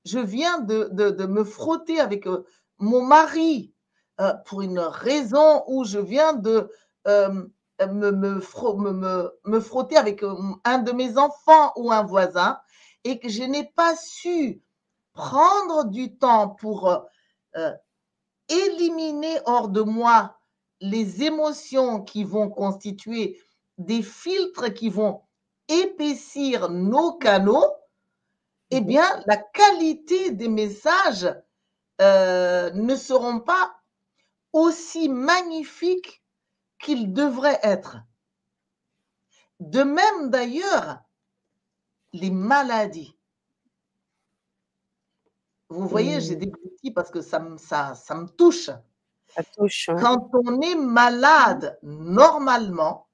[0.06, 2.46] je viens de, me frotter avec euh,
[2.78, 3.74] mon mari
[4.20, 6.70] euh, pour une raison où je viens de
[7.08, 7.46] euh,
[7.88, 10.24] me, me, frotter avec
[10.66, 12.60] un de mes enfants ou un voisin
[13.04, 14.62] et que je n'ai pas su
[15.14, 17.06] prendre du temps pour
[18.50, 20.39] éliminer hors de moi
[20.82, 23.42] les émotions qui vont constituer
[23.78, 25.22] des filtres qui vont
[25.68, 27.66] épaissir nos canaux,
[28.72, 28.88] eh mhm.
[28.88, 31.34] bien, la qualité des messages
[32.02, 33.76] euh, ne seront pas
[34.54, 36.24] aussi magnifiques
[36.80, 37.98] qu'ils devraient être.
[39.60, 41.04] De même d'ailleurs,
[42.14, 43.18] les maladies.
[45.70, 46.40] Vous voyez, j'ai mmh.
[46.40, 48.72] des petits parce que ça, ça, ça me touche.
[50.00, 53.08] Quand on est malade, normalement,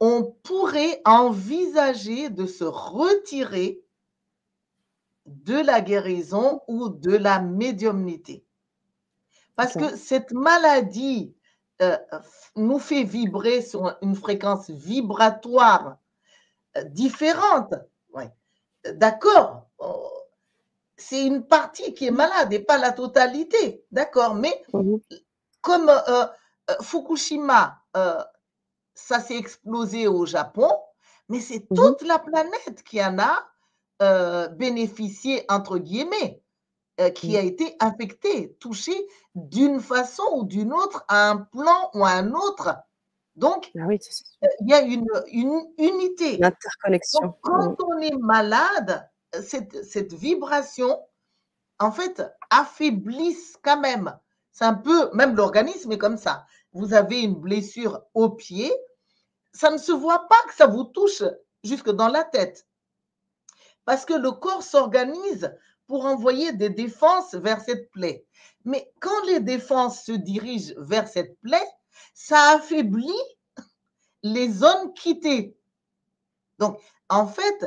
[0.00, 3.82] on pourrait envisager de se retirer
[5.26, 8.44] de la guérison ou de la médiumnité.
[9.56, 11.34] Parce que cette maladie
[11.82, 11.96] euh,
[12.56, 15.96] nous fait vibrer sur une fréquence vibratoire
[16.76, 17.74] euh, différente.
[18.12, 18.30] Ouais.
[18.94, 19.66] D'accord,
[20.96, 23.84] c'est une partie qui est malade et pas la totalité.
[23.90, 24.64] D'accord, mais
[25.60, 26.26] comme euh,
[26.82, 27.82] Fukushima,
[28.94, 30.70] ça s'est explosé au Japon,
[31.28, 31.76] mais c'est mhm.
[31.76, 33.46] toute la planète qui en a
[34.02, 36.42] euh, bénéficié, entre guillemets,
[37.00, 37.36] euh, qui mmh.
[37.36, 42.34] a été infectée, touchée d'une façon ou d'une autre à un plan ou à un
[42.34, 42.76] autre.
[43.36, 46.36] Donc, ah euh, il y a une, une unité.
[46.36, 47.34] L'interconnexion.
[47.40, 49.08] quand on est malade,
[49.42, 50.98] cette, vibration,
[51.78, 54.18] en fait, affaiblisse quand même.
[54.52, 56.46] C'est un peu, même l'organisme est comme ça.
[56.72, 58.72] Vous avez une blessure au pied,
[59.52, 61.22] ça ne se voit pas que ça vous touche
[61.64, 62.66] jusque dans la tête.
[63.84, 65.54] Parce que le corps s'organise
[65.86, 68.26] pour envoyer des défenses vers cette plaie.
[68.64, 71.68] Mais quand les défenses se dirigent vers cette plaie,
[72.14, 73.22] ça affaiblit
[74.22, 75.56] les zones quittées.
[76.58, 77.66] Donc, en fait,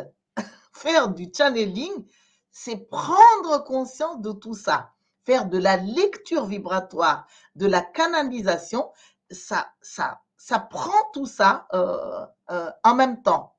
[0.79, 2.05] faire du channeling,
[2.51, 4.91] c'est prendre conscience de tout ça.
[5.25, 8.91] Faire de la lecture vibratoire, de la canalisation,
[9.29, 13.55] ça, ça, ça prend tout ça euh, euh, en même temps.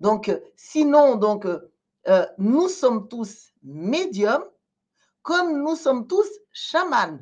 [0.00, 4.44] Donc, sinon, donc, euh, nous sommes tous médiums,
[5.22, 7.18] comme nous sommes tous chamans.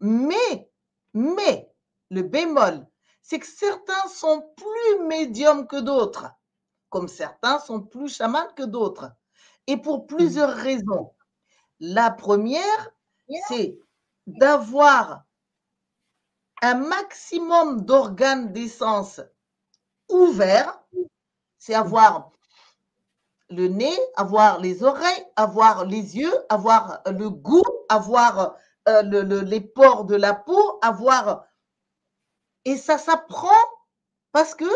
[0.00, 0.70] Mais,
[1.14, 1.72] mais,
[2.10, 2.86] le bémol,
[3.22, 6.26] c'est que certains sont plus médiums que d'autres,
[6.90, 9.10] comme certains sont plus chamans que d'autres.
[9.66, 11.12] Et pour plusieurs raisons.
[11.80, 12.90] La première,
[13.48, 13.78] c'est
[14.26, 15.24] d'avoir
[16.62, 19.20] un maximum d'organes d'essence
[20.08, 20.82] ouverts,
[21.58, 22.32] c'est avoir
[23.50, 28.56] le nez, avoir les oreilles, avoir les yeux, avoir le goût, avoir
[28.88, 31.44] euh, les pores de la peau, avoir...
[32.64, 33.64] Et ça s'apprend
[34.32, 34.66] parce que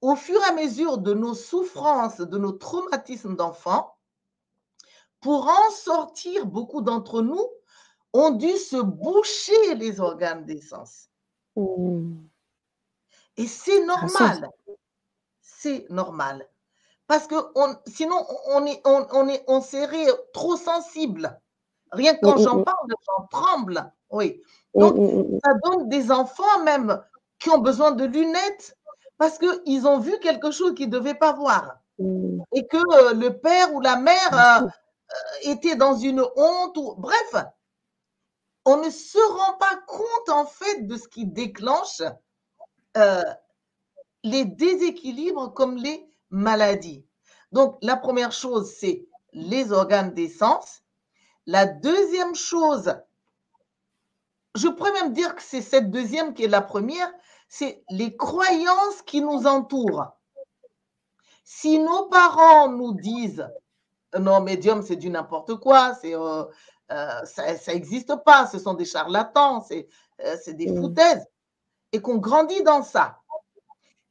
[0.00, 3.96] au fur et à mesure de nos souffrances, de nos traumatismes d'enfants,
[5.20, 7.44] pour en sortir, beaucoup d'entre nous
[8.12, 11.08] ont dû se boucher les organes d'essence.
[11.56, 12.14] Mmh.
[13.36, 14.50] Et c'est normal.
[15.40, 16.48] C'est normal.
[17.06, 17.34] Parce que
[17.86, 21.40] sinon, on, est, on, est, on serait trop sensible.
[21.90, 23.92] Rien que quand mmh, mmh, j'en parle, j'en tremble.
[24.10, 24.42] Oui.
[24.74, 27.02] Donc, ça donne des enfants même
[27.38, 28.77] qui ont besoin de lunettes
[29.18, 31.78] parce qu'ils ont vu quelque chose qu'ils ne devaient pas voir.
[32.52, 36.76] Et que euh, le père ou la mère euh, euh, était dans une honte.
[36.76, 36.94] Ou...
[36.96, 37.34] Bref,
[38.64, 42.02] on ne se rend pas compte en fait de ce qui déclenche
[42.96, 43.24] euh,
[44.22, 47.04] les déséquilibres comme les maladies.
[47.50, 50.82] Donc, la première chose, c'est les organes d'essence.
[51.46, 52.94] La deuxième chose,
[54.54, 57.10] je pourrais même dire que c'est cette deuxième qui est la première,
[57.48, 60.06] c'est les croyances qui nous entourent.
[61.44, 63.48] Si nos parents nous disent
[64.18, 66.44] non, médium, c'est du n'importe quoi, c'est euh,
[66.90, 69.88] euh, ça n'existe pas, ce sont des charlatans, c'est
[70.24, 70.80] euh, des mm.
[70.80, 71.26] foutaises,
[71.92, 73.20] et qu'on grandit dans ça,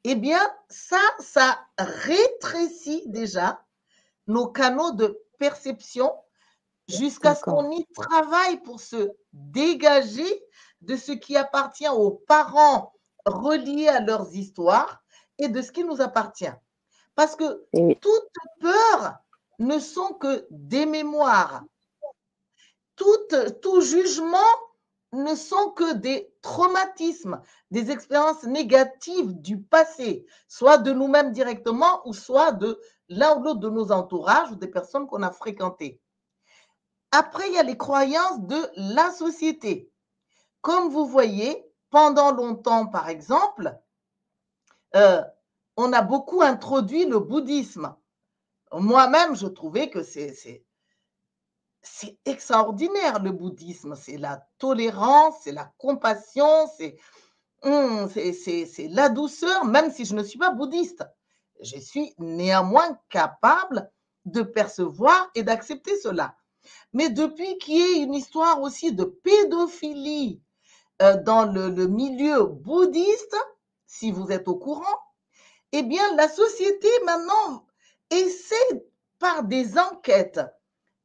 [0.03, 3.63] eh bien, ça, ça rétrécit déjà
[4.27, 6.13] nos canaux de perception
[6.87, 10.43] jusqu'à ce qu'on y travaille pour se dégager
[10.81, 12.93] de ce qui appartient aux parents
[13.27, 15.03] reliés à leurs histoires
[15.37, 16.53] et de ce qui nous appartient.
[17.15, 19.17] Parce que toute peur
[19.59, 21.63] ne sont que des mémoires.
[22.95, 23.27] Tout,
[23.61, 24.37] tout jugement
[25.13, 32.13] ne sont que des traumatismes, des expériences négatives du passé, soit de nous-mêmes directement ou
[32.13, 36.01] soit de l'un ou l'autre de nos entourages ou des personnes qu'on a fréquentées.
[37.11, 39.89] Après, il y a les croyances de la société.
[40.61, 43.77] Comme vous voyez, pendant longtemps, par exemple,
[44.95, 45.21] euh,
[45.75, 47.95] on a beaucoup introduit le bouddhisme.
[48.73, 50.63] Moi-même, je trouvais que c'est
[52.25, 53.95] extraordinaire le bouddhisme.
[53.95, 56.67] C'est la tolérance, c'est la compassion,
[57.63, 61.05] hum, c'est la douceur, même si je ne suis pas bouddhiste.
[61.61, 63.89] Je suis néanmoins capable
[64.25, 66.35] de percevoir et d'accepter cela.
[66.93, 70.41] Mais depuis qu'il y ait une histoire aussi de pédophilie
[70.99, 73.35] dans le, le milieu bouddhiste,
[73.85, 74.99] si vous êtes au courant,
[75.71, 77.65] eh bien, la société maintenant
[78.09, 78.85] essaie
[79.19, 80.39] par des enquêtes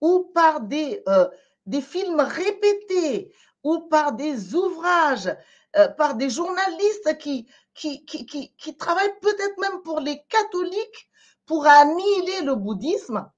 [0.00, 1.28] ou par des, euh,
[1.66, 3.32] des films répétés
[3.64, 5.34] ou par des ouvrages,
[5.76, 11.08] euh, par des journalistes qui, qui, qui, qui, qui travaillent peut-être même pour les catholiques
[11.46, 13.30] pour annihiler le bouddhisme.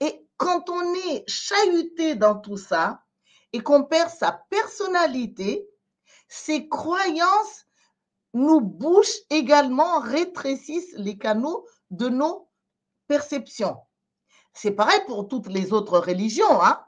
[0.00, 3.02] Et quand on est chahuté dans tout ça
[3.52, 5.68] et qu'on perd sa personnalité,
[6.32, 7.66] ses croyances
[8.32, 12.48] nous bouchent également, rétrécissent les canaux de nos
[13.06, 13.76] perceptions.
[14.54, 16.62] C'est pareil pour toutes les autres religions.
[16.62, 16.82] Hein.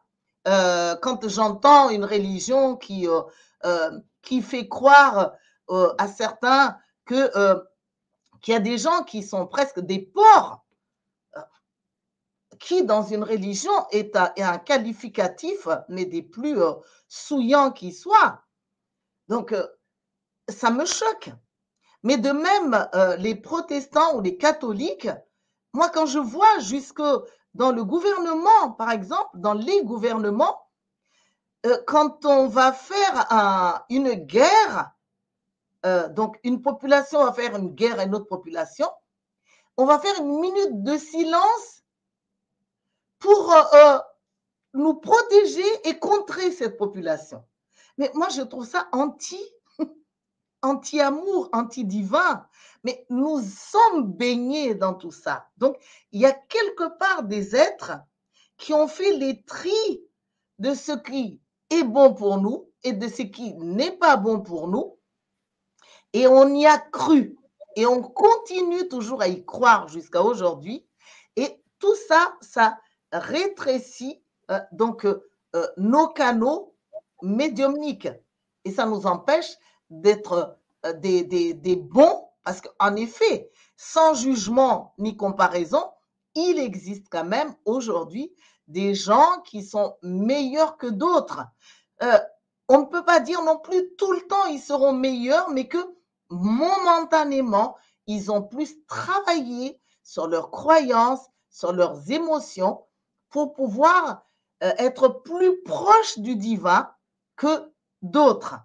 [0.49, 3.21] Euh, quand j'entends une religion qui, euh,
[3.67, 3.91] euh,
[4.23, 5.35] qui fait croire
[5.69, 7.29] à certains qu'il
[8.49, 10.65] y a des gens qui sont presque des porcs,
[12.59, 16.59] qui dans une religion est un, est un qualificatif, mais des plus
[17.09, 18.44] souillants qui soient.
[19.29, 19.55] Donc,
[20.49, 21.31] ça me choque.
[22.03, 25.09] Mais de même, les protestants ou les catholiques,
[25.73, 27.03] moi, quand je vois jusque
[27.55, 30.61] dans le gouvernement, par exemple, dans les gouvernements,
[31.67, 34.93] euh, quand on va faire une guerre,
[35.87, 38.89] euh, donc une population va faire une guerre à une autre population,
[39.77, 41.83] on va faire une minute de silence
[43.19, 43.99] pour euh,
[44.75, 47.45] nous protéger et contrer cette population.
[47.99, 49.41] Mais moi, je trouve ça anti
[50.63, 52.47] anti-amour, anti-divin,
[52.83, 55.49] mais nous sommes baignés dans tout ça.
[55.59, 55.77] Donc,
[56.13, 57.99] il y a quelque part des êtres
[58.57, 60.03] qui ont fait les tris
[60.59, 64.69] de ce qui est bon pour nous et de ce qui n'est pas bon pour
[64.69, 64.99] nous.
[66.13, 67.37] Et on y a cru.
[67.77, 70.87] Et on continue toujours à y croire jusqu'à aujourd'hui.
[71.37, 72.79] Et tout ça, ça
[73.13, 76.74] rétrécit euh, donc euh, euh, nos canaux
[77.23, 78.09] médiumniques.
[78.65, 79.57] Et ça nous empêche
[79.91, 85.91] d'être euh, des, des, bons, parce qu'en effet, sans jugement ni comparaison,
[86.35, 88.35] il existe quand même aujourd'hui
[88.67, 91.43] des gens qui sont meilleurs que d'autres.
[92.03, 92.19] Euh,
[92.69, 95.79] on ne peut pas dire non plus tout le temps ils seront meilleurs, mais que
[96.31, 102.85] momentanément, ils ont plus travaillé sur leurs croyances, sur leurs émotions,
[103.31, 104.23] pour pouvoir
[104.63, 106.94] euh, être plus proches du divin
[107.37, 108.57] que d'autres.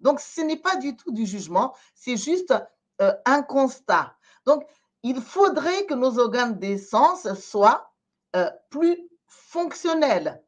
[0.00, 2.54] Donc, ce n'est pas du tout du jugement, c'est juste
[3.00, 4.14] euh, un constat.
[4.44, 4.66] Donc,
[5.02, 7.92] il faudrait que nos organes d'essence soient
[8.36, 10.42] euh, plus fonctionnels.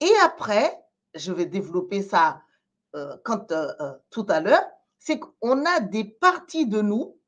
[0.00, 0.78] Et après,
[1.14, 2.42] je vais développer ça
[2.94, 3.52] euh, quand,
[4.10, 4.64] tout à l'heure,
[4.98, 7.18] c'est qu'on a des parties de nous.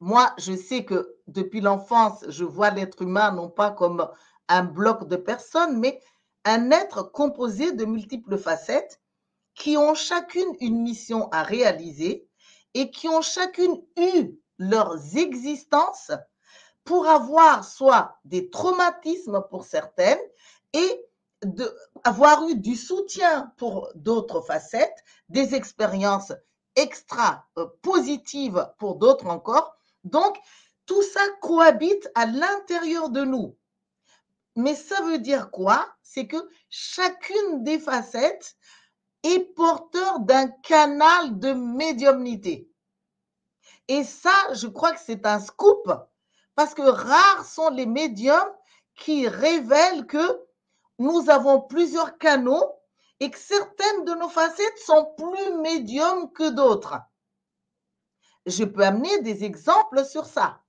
[0.00, 4.08] Moi, je sais que depuis l'enfance, je vois l'être humain non pas comme
[4.48, 6.00] un bloc de personnes, mais
[6.44, 9.00] un être composé de multiples facettes
[9.54, 12.26] qui ont chacune une mission à réaliser
[12.74, 16.12] et qui ont chacune eu leurs existences
[16.84, 20.20] pour avoir soit des traumatismes pour certaines
[20.72, 21.06] et
[22.04, 26.32] avoir eu du soutien pour d'autres facettes, des expériences
[26.76, 29.74] extra euh, positives pour d'autres encore.
[30.04, 30.38] Donc,
[30.86, 33.56] tout ça cohabite à l'intérieur de nous.
[34.56, 35.88] Mais ça veut dire quoi?
[36.02, 38.56] C'est que chacune des facettes
[39.22, 42.70] est porteur d'un canal de médiumnité.
[43.88, 45.92] Et ça, je crois que c'est un scoop,
[46.54, 48.52] parce que rares sont les médiums
[48.96, 50.46] qui révèlent que
[50.98, 52.72] nous avons plusieurs canaux
[53.20, 56.98] et que certaines de nos facettes sont plus médiums que d'autres.
[58.46, 60.62] Je peux amener des exemples sur ça.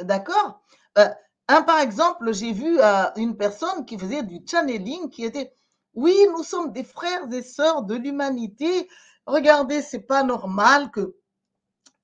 [0.00, 0.60] D'accord?
[0.98, 1.08] Euh,
[1.48, 5.54] Un par exemple, j'ai vu euh, une personne qui faisait du channeling qui était
[5.94, 8.88] oui, nous sommes des frères et sœurs de l'humanité.
[9.26, 11.16] Regardez, c'est pas normal que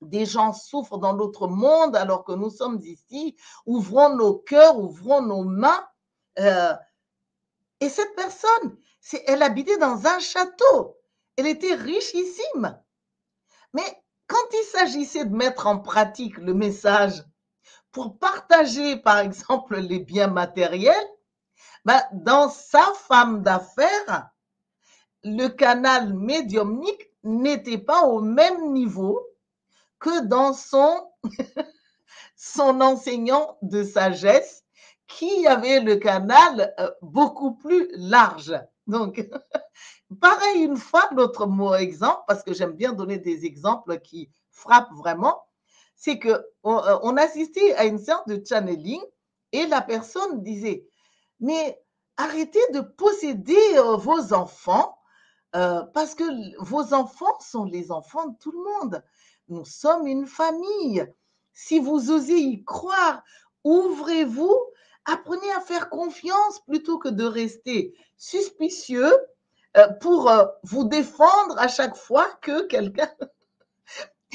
[0.01, 3.37] des gens souffrent dans l'autre monde alors que nous sommes ici.
[3.65, 5.87] Ouvrons nos cœurs, ouvrons nos mains.
[6.39, 6.73] Euh,
[7.79, 8.77] et cette personne,
[9.27, 10.97] elle habitait dans un château.
[11.37, 12.77] Elle était richissime.
[13.73, 17.23] Mais quand il s'agissait de mettre en pratique le message
[17.95, 21.07] pour partager, par exemple, les biens matériels,
[21.85, 24.31] ben, dans sa femme d'affaires,
[25.23, 29.25] le canal médiumnique n'était pas au même niveau
[29.97, 31.09] que dans son,
[32.35, 34.65] son enseignant de sagesse
[35.07, 38.59] qui avait le canal euh, beaucoup plus large.
[38.87, 39.25] Donc,
[40.19, 44.93] pareil une fois, l'autre mot exemple, parce que j'aime bien donner des exemples qui frappent
[44.95, 45.45] vraiment,
[46.05, 49.01] c'est que on, euh, on assistait à une séance de channeling
[49.51, 50.87] et la personne disait,
[51.39, 51.81] mais
[52.17, 54.97] arrêtez de posséder euh, vos enfants
[55.93, 56.25] parce que
[56.61, 59.01] vos enfants sont les enfants de tout le monde.
[59.47, 61.07] Nous sommes une famille.
[61.53, 63.23] Si vous osez y croire,
[63.63, 64.53] ouvrez-vous,
[65.05, 69.13] apprenez à faire confiance plutôt que de rester suspicieux
[69.77, 73.09] euh, pour euh, vous défendre à chaque fois que quelqu'un...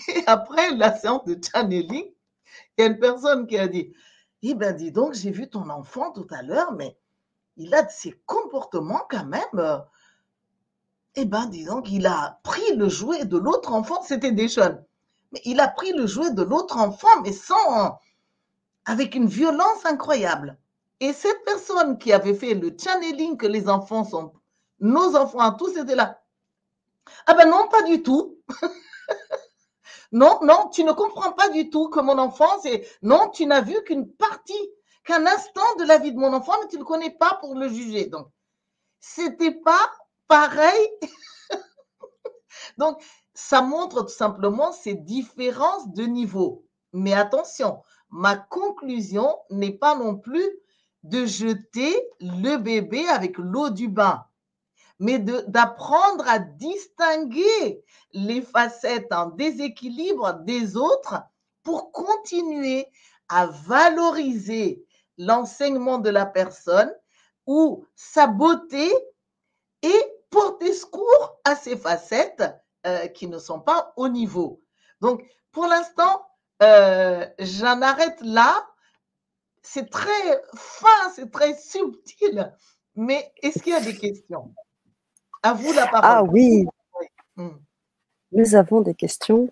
[0.08, 2.06] Et après la séance de channeling,
[2.76, 3.92] il y a une personne qui a dit,
[4.42, 6.96] eh bien dis donc, j'ai vu ton enfant tout à l'heure, mais
[7.56, 9.82] il a de ces comportements quand même.
[11.16, 14.84] Eh bien, dis donc, il a pris le jouet de l'autre enfant, c'était des jeunes
[15.32, 17.98] mais il a pris le jouet de l'autre enfant, mais sans,
[18.84, 20.58] avec une violence incroyable.
[21.00, 24.32] Et cette personne qui avait fait le channeling que les enfants sont,
[24.80, 26.20] nos enfants tous étaient là.
[27.26, 28.38] Ah ben non, pas du tout.
[30.12, 33.60] non, non, tu ne comprends pas du tout que mon enfant, c'est, non, tu n'as
[33.60, 34.70] vu qu'une partie,
[35.04, 37.54] qu'un instant de la vie de mon enfant, mais tu ne le connais pas pour
[37.54, 38.06] le juger.
[38.06, 38.28] Donc,
[38.98, 39.90] c'était pas
[40.26, 40.88] pareil.
[42.78, 43.00] Donc,
[43.34, 46.66] ça montre tout simplement ces différences de niveau.
[46.92, 50.50] Mais attention, ma conclusion n'est pas non plus
[51.04, 54.24] de jeter le bébé avec l'eau du bain,
[55.00, 57.82] mais d'apprendre à distinguer
[58.12, 61.22] les facettes en déséquilibre des autres
[61.62, 62.86] pour continuer
[63.28, 64.84] à valoriser
[65.16, 66.92] l'enseignement de la personne
[67.46, 68.92] ou sa beauté
[69.82, 72.44] et porter secours à ses facettes
[72.86, 74.62] euh, qui ne sont pas au niveau.
[75.00, 76.26] Donc, pour l'instant,
[76.62, 78.66] euh, j'en arrête là.
[79.62, 82.54] C'est très fin, c'est très subtil,
[82.94, 84.54] mais est-ce qu'il y a des questions?
[85.42, 86.10] À vous la parole.
[86.10, 86.66] Ah oui.
[87.36, 87.56] Hmm.
[88.32, 89.48] Nous avons des questions.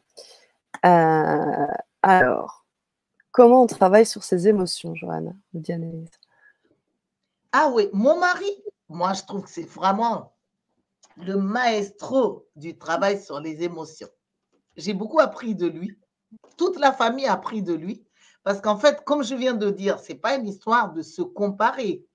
[0.84, 1.66] Euh,
[2.02, 2.64] alors,
[3.32, 5.32] comment on travaille sur ses émotions, Johanna
[7.52, 8.50] Ah oui, mon mari,
[8.88, 10.32] moi je trouve que c'est vraiment
[11.16, 14.08] le maestro du travail sur les émotions.
[14.76, 15.98] J'ai beaucoup appris de lui.
[16.56, 18.04] Toute la famille a appris de lui.
[18.44, 21.22] Parce qu'en fait, comme je viens de dire, ce n'est pas une histoire de se
[21.22, 22.06] comparer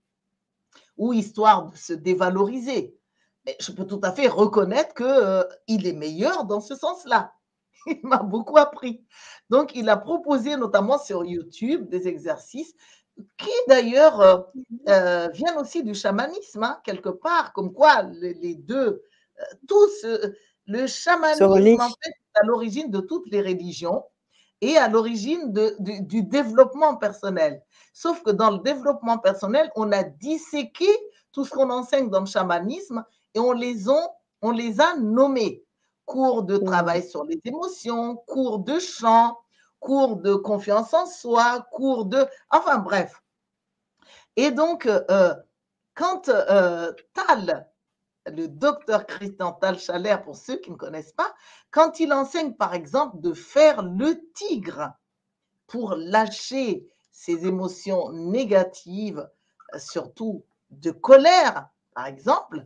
[0.98, 2.98] ou histoire de se dévaloriser.
[3.60, 7.34] Je peux tout à fait reconnaître qu'il euh, est meilleur dans ce sens-là.
[7.86, 9.04] Il m'a beaucoup appris.
[9.50, 12.74] Donc, il a proposé notamment sur YouTube des exercices
[13.38, 14.38] qui d'ailleurs euh,
[14.88, 19.04] euh, viennent aussi du chamanisme, hein, quelque part, comme quoi les, deux,
[19.68, 20.06] tous,
[20.66, 24.06] le chamanisme en fait, est à l'origine de toutes les religions
[24.62, 27.62] et à l'origine du développement personnel.
[27.94, 30.88] Sauf que dans le développement personnel, on a disséqué
[31.34, 33.04] tout ce qu'on enseigne dans le chamanisme
[33.34, 34.10] et on les, ont,
[34.42, 35.64] on les a nommés.
[36.06, 39.38] Cours de travail sur les émotions, cours de chant,
[39.80, 42.26] cours de confiance en soi, cours de...
[42.50, 43.22] Enfin bref.
[44.36, 45.34] Et donc, euh,
[45.94, 47.70] quand euh, Tal,
[48.26, 51.34] le docteur Christian Tal Chaler, pour ceux qui ne connaissent pas,
[51.72, 54.94] quand il enseigne par exemple de faire le tigre
[55.68, 59.30] pour lâcher ses émotions négatives,
[59.78, 62.66] surtout de colère, par exemple,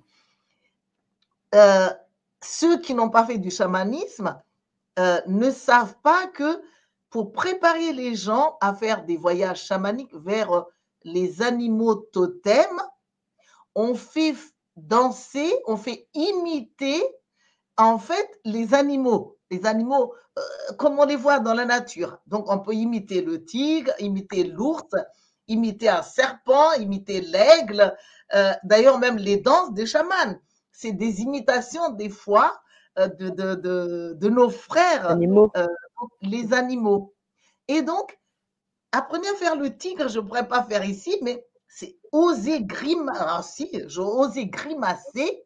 [1.55, 1.89] euh,
[2.41, 4.41] ceux qui n'ont pas fait du chamanisme
[5.27, 6.59] ne savent pas que
[7.09, 10.61] pour préparer les gens à faire des voyages chamaniques vers euh,
[11.03, 12.81] les animaux totems,
[13.75, 14.35] on fait
[14.75, 17.01] danser, on fait imiter
[17.77, 20.41] en fait les animaux, les animaux euh,
[20.77, 22.19] comme on les voit dans la nature.
[22.27, 24.89] Donc on peut imiter le tigre, imiter l'ours,
[25.47, 27.95] imiter un serpent, imiter l'aigle,
[28.35, 30.35] euh, d'ailleurs même les danses des chamans.
[30.80, 32.61] C'est des imitations des fois
[32.97, 35.51] de, de, de, nos frères animaux
[36.21, 37.15] les animaux.
[37.67, 38.19] Et donc,
[38.91, 43.86] apprenez à faire le tigre, je ne pourrais pas faire ici, mais c'est oser grimacer,
[43.88, 45.43] j'ai osé grimacer.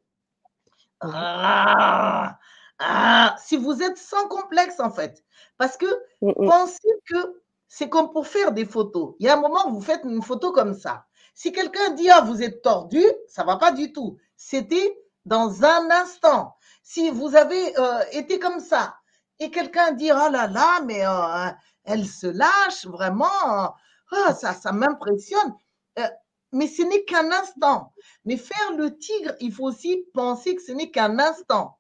[1.00, 2.38] Ah,
[2.80, 5.24] Ah, si vous êtes sans complexe, en fait.
[5.58, 5.86] Parce que
[6.20, 9.16] pensez que c'est comme pour faire des photos.
[9.20, 11.06] Il y a un moment, vous faites une photo comme ça.
[11.34, 14.18] Si quelqu'un dit, ah, vous êtes tordu, ça va pas du tout.
[14.36, 16.56] C'était dans un instant.
[16.84, 18.96] Si vous avez euh, été comme ça
[19.40, 21.52] et quelqu'un dit, oh là là, mais euh,
[21.84, 23.76] elle se lâche vraiment,
[24.12, 25.56] ah, ça, ça m'impressionne.
[26.00, 26.08] Euh,
[26.52, 27.94] mais ce n'est qu'un instant.
[28.26, 31.78] Mais faire le tigre, il faut aussi penser que ce n'est qu'un instant.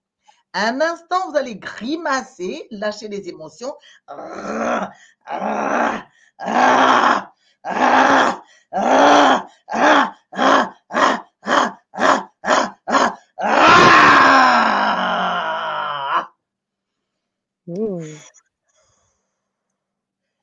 [0.53, 3.73] Un instant, vous allez grimacer, lâcher les émotions.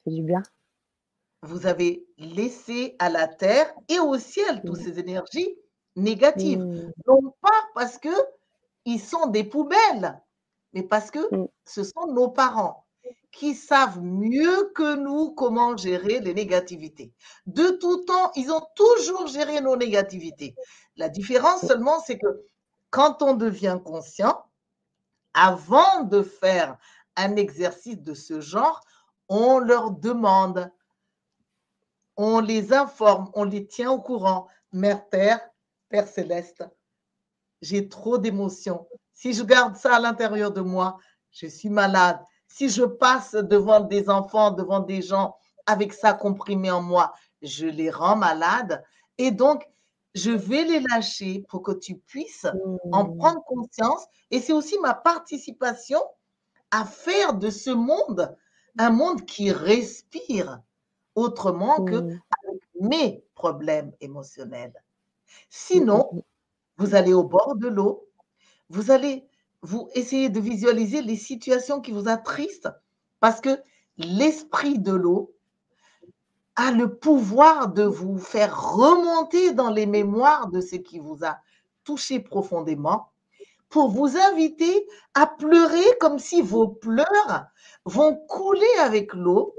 [0.05, 0.43] C'est du bien.
[1.43, 5.57] Vous avez laissé à la terre et au ciel toutes ces énergies
[5.97, 6.65] négatives.
[7.07, 8.09] Non pas parce que
[8.85, 10.21] ils sont des poubelles,
[10.73, 11.49] mais parce que mm.
[11.65, 12.87] ce sont nos parents
[13.31, 17.13] qui savent mieux que nous comment gérer les négativités.
[17.47, 20.55] De tout temps, ils ont toujours géré nos négativités.
[20.97, 22.45] La différence seulement, c'est que
[22.91, 24.45] quand on devient conscient,
[25.35, 26.79] avant de faire
[27.19, 28.81] un exercice de ce genre,
[29.29, 30.71] on leur demande,
[32.17, 34.49] on les informe, on les tient au courant.
[34.73, 35.41] Mère Terre,
[35.89, 36.65] Père Céleste,
[37.63, 38.87] j'ai trop d'émotions.
[39.13, 40.99] Si je garde ça à l'intérieur de moi,
[41.31, 42.21] je suis malade.
[42.47, 47.13] Si je passe devant des enfants, devant des gens avec ça comprimé en moi,
[47.43, 48.83] je les rends malades.
[49.19, 49.69] Et donc,
[50.15, 52.47] je vais les lâcher pour que tu puisses
[52.93, 53.19] en mmh.
[53.19, 54.07] prendre conscience.
[54.31, 56.01] Et c'est aussi ma participation
[56.71, 58.37] à faire de ce monde
[58.79, 60.61] un monde qui respire
[61.15, 64.75] autrement que avec mes problèmes émotionnels.
[65.51, 66.21] Sinon, mmh,
[66.77, 68.09] vous allez au bord de l'eau,
[68.69, 69.27] vous allez
[69.63, 72.69] vous essayer de visualiser les situations qui vous attristent
[73.21, 73.61] parce que
[73.97, 75.35] l'esprit de l'eau
[76.55, 81.39] a le pouvoir de vous faire remonter dans les mémoires de ce qui vous a
[81.85, 83.11] touché profondément
[83.69, 87.47] pour vous inviter à pleurer comme si vos pleurs
[87.85, 89.55] vont couler avec l'eau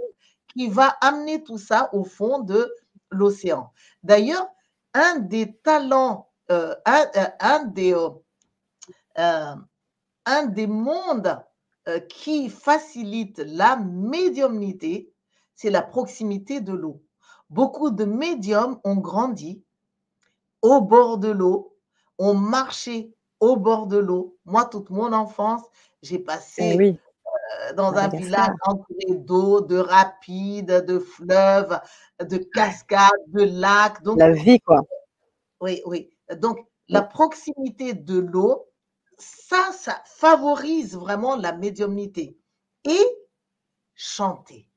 [0.53, 2.73] qui va amener tout ça au fond de
[3.11, 3.71] l'océan.
[4.03, 4.47] D'ailleurs,
[4.93, 9.55] un des talents euh, euh, un, des, euh,
[10.25, 11.39] un des mondes
[12.07, 15.11] qui facilite la médiumnité,
[15.55, 17.03] c'est la proximité de l'eau.
[17.49, 19.63] Beaucoup de médiums ont grandi
[20.61, 21.75] au bord de l'eau,
[22.17, 24.37] ont marché au bord de l'eau.
[24.45, 25.63] Moi, toute mon enfance,
[26.01, 26.99] j'ai passé eh
[27.75, 31.79] dans un village entouré d'eau, de rapides, de fleuves,
[32.19, 34.01] de cascades, de lacs.
[34.03, 34.81] Donc, la vie, quoi.
[35.61, 36.09] Oui, oui.
[36.37, 38.67] Donc, la proximité de l'eau,
[39.17, 42.37] ça, ça favorise vraiment la médiumnité.
[42.85, 43.05] Et
[43.93, 44.67] chanter.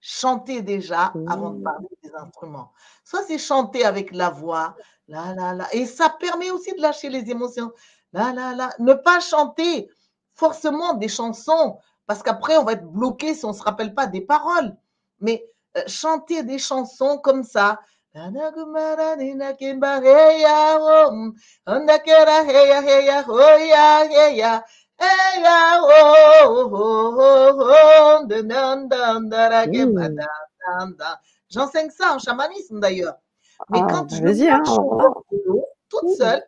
[0.00, 2.70] Chanter déjà avant de parler des instruments.
[3.02, 4.76] Soit c'est chanter avec la voix,
[5.08, 5.66] là, là, là.
[5.72, 7.72] Et ça permet aussi de lâcher les émotions.
[8.12, 8.70] Là, là, là.
[8.78, 9.88] Ne pas chanter
[10.34, 14.06] forcément des chansons, parce qu'après, on va être bloqué si on ne se rappelle pas
[14.06, 14.76] des paroles.
[15.20, 15.44] Mais
[15.76, 17.80] euh, chanter des chansons comme ça,
[31.50, 33.18] J'enseigne ça en chamanisme d'ailleurs.
[33.70, 34.62] Mais ah, quand je me hein,
[35.88, 36.42] toute seule,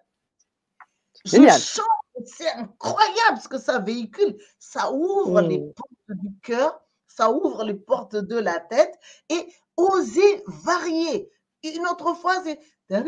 [1.25, 1.87] je chante,
[2.25, 4.37] c'est incroyable ce que ça véhicule.
[4.59, 5.73] Ça ouvre les mm.
[5.75, 8.95] portes du cœur, ça ouvre les portes de la tête
[9.29, 9.47] et
[9.77, 11.31] oser varier.
[11.65, 12.59] Une autre fois, c'est
[12.91, 13.05] et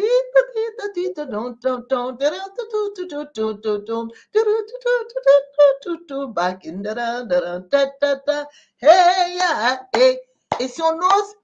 [10.69, 11.35] si on ose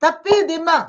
[0.00, 0.86] taper des mains,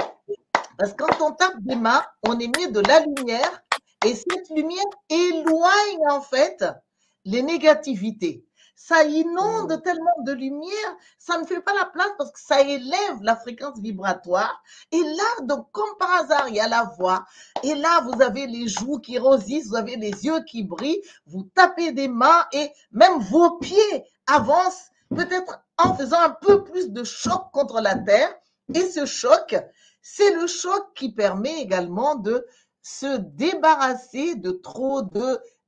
[0.78, 3.62] parce que quand on tape des mains, on émet de la lumière
[4.06, 6.66] et cette lumière éloigne en fait
[7.26, 8.46] les négativités
[8.88, 9.82] ça inonde mmh.
[9.82, 13.80] tellement de lumière, ça ne fait pas la place parce que ça élève la fréquence
[13.80, 14.62] vibratoire.
[14.92, 17.26] Et là, donc, comme par hasard, il y a la voix.
[17.64, 21.44] Et là, vous avez les joues qui rosissent, vous avez les yeux qui brillent, vous
[21.56, 27.06] tapez des mains et même vos pieds avancent, peut-être en faisant un peu plus de
[27.06, 28.36] choc contre la terre.
[28.74, 29.56] Et ce choc,
[30.02, 32.46] c'est le choc qui permet également de
[32.84, 35.02] se débarrasser de trop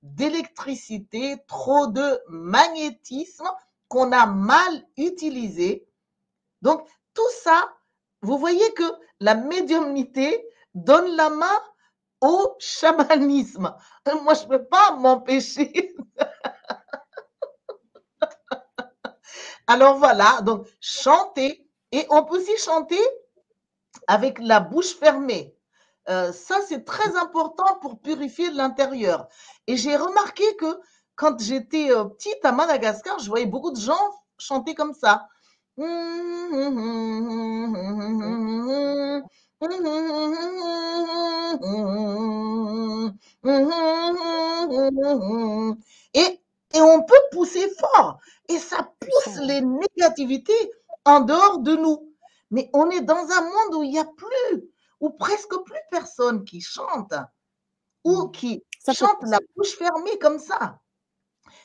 [0.03, 3.49] d'électricité, trop de magnétisme
[3.87, 5.87] qu'on a mal utilisé.
[6.61, 7.73] Donc, tout ça,
[8.21, 8.83] vous voyez que
[9.19, 11.61] la médiumnité donne la main
[12.21, 13.73] au chamanisme.
[14.23, 15.95] Moi, je ne peux pas m'empêcher.
[19.67, 21.67] Alors voilà, donc chanter.
[21.91, 22.99] Et on peut aussi chanter
[24.07, 25.54] avec la bouche fermée.
[26.09, 29.27] Euh, ça, c'est très important pour purifier l'intérieur.
[29.67, 30.79] Et j'ai remarqué que
[31.15, 35.27] quand j'étais euh, petite à Madagascar, je voyais beaucoup de gens chanter comme ça.
[35.77, 35.83] Et,
[46.73, 48.19] et on peut pousser fort.
[48.49, 50.71] Et ça pousse les négativités
[51.05, 52.11] en dehors de nous.
[52.51, 56.43] Mais on est dans un monde où il n'y a plus, ou presque plus personne
[56.43, 57.13] qui chante,
[58.03, 60.79] ou qui chante la bouche fermée comme ça.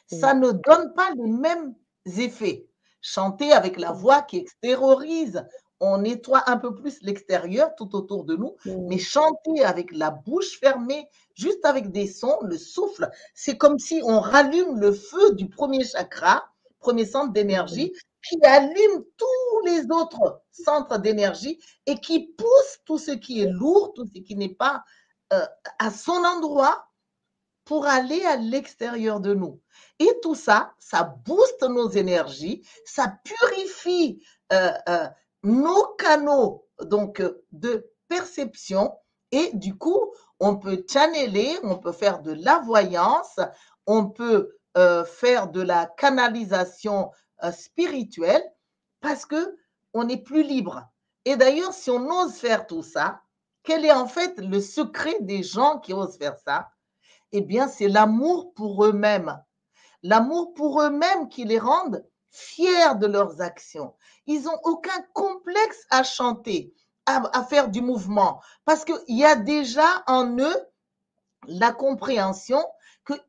[0.07, 1.75] Ça ne donne pas les mêmes
[2.05, 2.67] effets.
[3.03, 5.47] Chanter avec la voix qui extériorise,
[5.81, 8.57] on nettoie un peu plus l'extérieur tout autour de nous,
[8.89, 14.03] mais chanter avec la bouche fermée, juste avec des sons, le souffle, c'est comme si
[14.05, 16.45] on rallume le feu du premier chakra,
[16.79, 23.13] premier centre d'énergie, qui allume tous les autres centres d'énergie et qui pousse tout ce
[23.13, 24.85] qui est lourd, tout ce qui n'est pas
[25.33, 25.47] euh,
[25.79, 26.87] à son endroit
[27.65, 29.61] pour aller à l'extérieur de nous.
[29.99, 35.07] Et tout ça, ça booste nos énergies, ça purifie euh, euh,
[35.45, 38.93] nos canaux donc de perception
[39.31, 43.39] et du coup, on peut channeler, on peut faire de la voyance,
[43.87, 44.57] on peut
[45.07, 47.11] faire de la canalisation
[47.45, 48.43] euh, spirituel
[49.01, 49.57] parce que
[49.93, 50.89] on est plus libre.
[51.25, 53.23] Et d'ailleurs, si on ose faire tout ça,
[53.63, 56.71] quel est en fait le secret des gens qui osent faire ça?
[57.33, 59.39] Eh bien, c'est l'amour pour eux-mêmes.
[60.03, 63.95] L'amour pour eux-mêmes qui les rendent fiers de leurs actions.
[64.27, 66.73] Ils n'ont aucun complexe à chanter,
[67.07, 70.67] à, à faire du mouvement, parce qu'il y a déjà en eux
[71.47, 72.65] la compréhension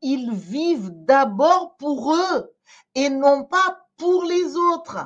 [0.00, 2.54] qu'ils vivent d'abord pour eux
[2.94, 4.98] et non pas pour les autres.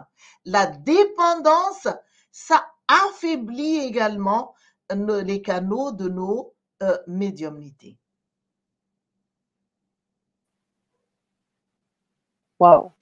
[0.44, 1.88] La dépendance,
[2.30, 4.54] ça affaiblit également
[4.90, 7.98] les canaux de nos euh, médiumnités.
[12.58, 12.92] Waouh!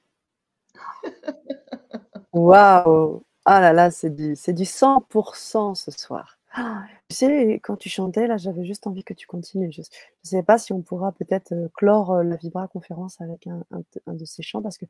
[2.33, 3.23] Waouh!
[3.45, 6.39] Ah là là, c'est du, c'est du 100% ce soir.
[6.57, 9.73] Ah, tu sais, quand tu chantais, là, j'avais juste envie que tu continues.
[9.73, 9.85] Je ne
[10.23, 13.65] sais pas si on pourra peut-être euh, clore euh, la Vibra conférence avec un,
[14.07, 14.87] de ces chants parce que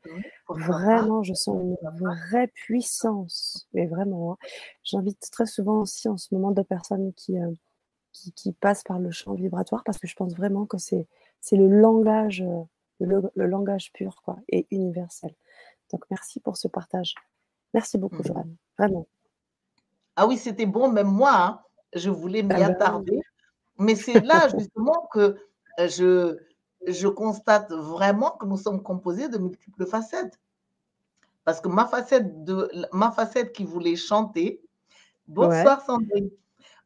[0.47, 3.67] vraiment, je sens une vraie puissance.
[3.73, 4.37] Mais vraiment, hein.
[4.83, 7.51] j'invite très souvent aussi en ce moment de personnes qui, euh,
[8.35, 11.07] qui, passent par le chant vibratoire parce que je pense vraiment que c'est,
[11.41, 12.45] c'est le langage,
[12.99, 15.33] le, langage pur quoi, et universel.
[15.91, 17.15] Donc, merci pour ce partage.
[17.73, 18.27] Merci beaucoup, mmh.
[18.27, 18.55] Joanne.
[18.77, 19.07] Vraiment.
[20.15, 21.59] Ah oui, c'était bon, même moi, hein,
[21.93, 23.21] je voulais m'y ah ben attarder.
[23.77, 25.37] Mais c'est là justement que
[25.79, 26.37] euh, je,
[26.87, 30.39] je constate vraiment que nous sommes composés de multiples facettes.
[31.43, 34.61] Parce que ma facette, de, ma facette qui voulait chanter,
[35.27, 36.29] bonsoir Sandrine,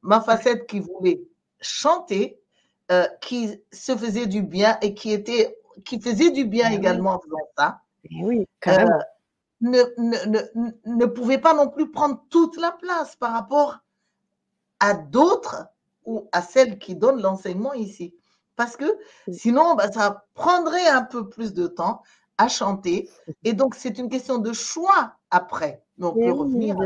[0.02, 1.22] ma facette qui voulait
[1.62, 2.42] chanter,
[2.92, 7.12] euh, qui se faisait du bien et qui, était, qui faisait du bien eh également
[7.12, 7.82] en faisant ça.
[8.04, 8.96] Eh oui, carrément.
[8.96, 9.04] Euh,
[9.62, 10.40] ne, ne,
[10.86, 13.80] ne, pouvait pas non plus prendre toute la place par rapport
[14.80, 15.68] à d'autres
[16.06, 18.16] ou à celles qui donnent l'enseignement ici.
[18.56, 18.86] Parce que
[19.32, 22.02] sinon, bah, ça prendrait un peu plus de temps
[22.38, 23.10] à chanter.
[23.44, 25.84] Et donc, c'est une question de choix après.
[25.98, 26.78] Mais on peut revenir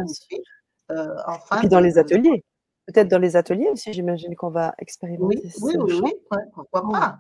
[0.91, 1.61] euh, enfin.
[1.67, 2.43] dans les ateliers.
[2.87, 5.49] Peut-être dans les ateliers aussi, j'imagine qu'on va expérimenter.
[5.61, 6.13] Oui, oui, oui,
[6.53, 7.19] pourquoi pas.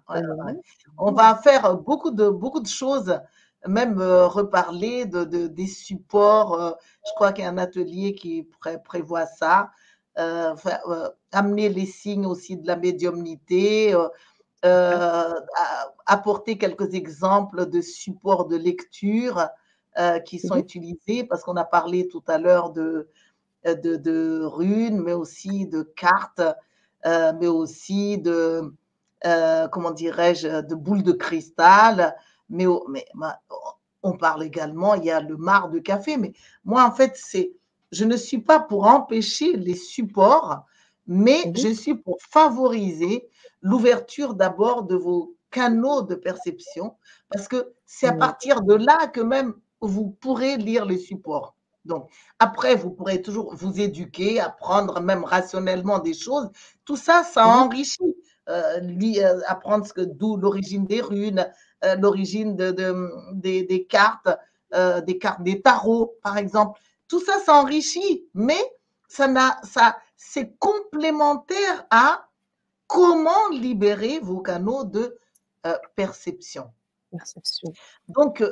[0.97, 3.17] On va faire beaucoup de, beaucoup de choses
[3.67, 6.53] même euh, reparler de, des supports.
[6.53, 6.71] Euh,
[7.05, 8.47] je crois qu'il y a un atelier qui
[8.83, 9.71] prévoit ça.
[10.19, 10.53] Euh,
[11.31, 13.95] amener les signes aussi de la médiumnité,
[16.05, 19.47] apporter quelques exemples de supports de lecture
[20.25, 20.61] qui sont mhm.
[20.61, 23.09] utilisés, parce qu'on a parlé tout à l'heure de,
[23.65, 26.43] de, de, runes, mais aussi de cartes,
[27.03, 28.71] mais aussi de,
[29.71, 32.15] comment dirais-je, de boules de cristal
[32.53, 32.65] mais,
[34.03, 36.33] on parle également, il y a le mar de café, mais
[36.65, 37.53] moi, en fait, c'est,
[37.91, 40.65] je ne suis pas pour empêcher les supports,
[41.07, 41.57] mais mhm.
[41.57, 43.27] je suis pour favoriser
[43.61, 46.95] l'ouverture d'abord de vos canaux de perception,
[47.29, 51.55] parce que c'est à partir de là que même vous pourrez lire les supports.
[51.85, 56.49] Donc, après, vous pourrez toujours vous éduquer, apprendre même rationnellement des choses.
[56.85, 57.51] Tout ça, ça mhm.
[57.51, 58.15] enrichit.
[58.49, 61.49] Euh, euh, apprendre ce que d'où l'origine des runes,
[61.99, 62.71] l'origine de,
[63.33, 64.29] des, cartes,
[64.73, 66.79] euh, des cartes des tarots, par exemple.
[67.07, 68.61] Tout ça s'enrichit, mais
[69.07, 72.27] ça n'a, ça, c'est complémentaire à
[72.87, 75.17] comment libérer vos canaux de
[75.65, 76.71] euh, perception.
[77.11, 77.71] Perception.
[78.07, 78.43] Donc,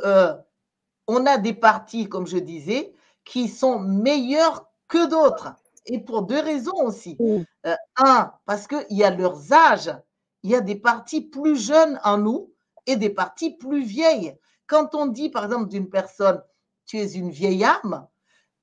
[1.07, 2.93] on a des parties, comme je disais,
[3.25, 5.55] qui sont meilleures que d'autres.
[5.85, 7.17] Et pour deux raisons aussi.
[7.65, 9.95] Euh, un, parce qu'il y a leurs âges.
[10.43, 12.51] Il y a des parties plus jeunes en nous
[12.85, 14.35] et des parties plus vieilles.
[14.67, 16.41] Quand on dit, par exemple, d'une personne,
[16.85, 18.07] tu es une vieille âme,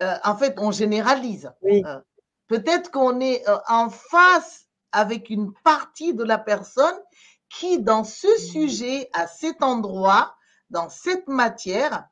[0.03, 1.53] euh, en fait, on généralise.
[1.64, 2.01] Euh,
[2.47, 6.97] peut-être qu'on est en face avec une partie de la personne
[7.49, 10.35] qui, dans ce sujet, à cet endroit,
[10.71, 12.09] dans cette matière,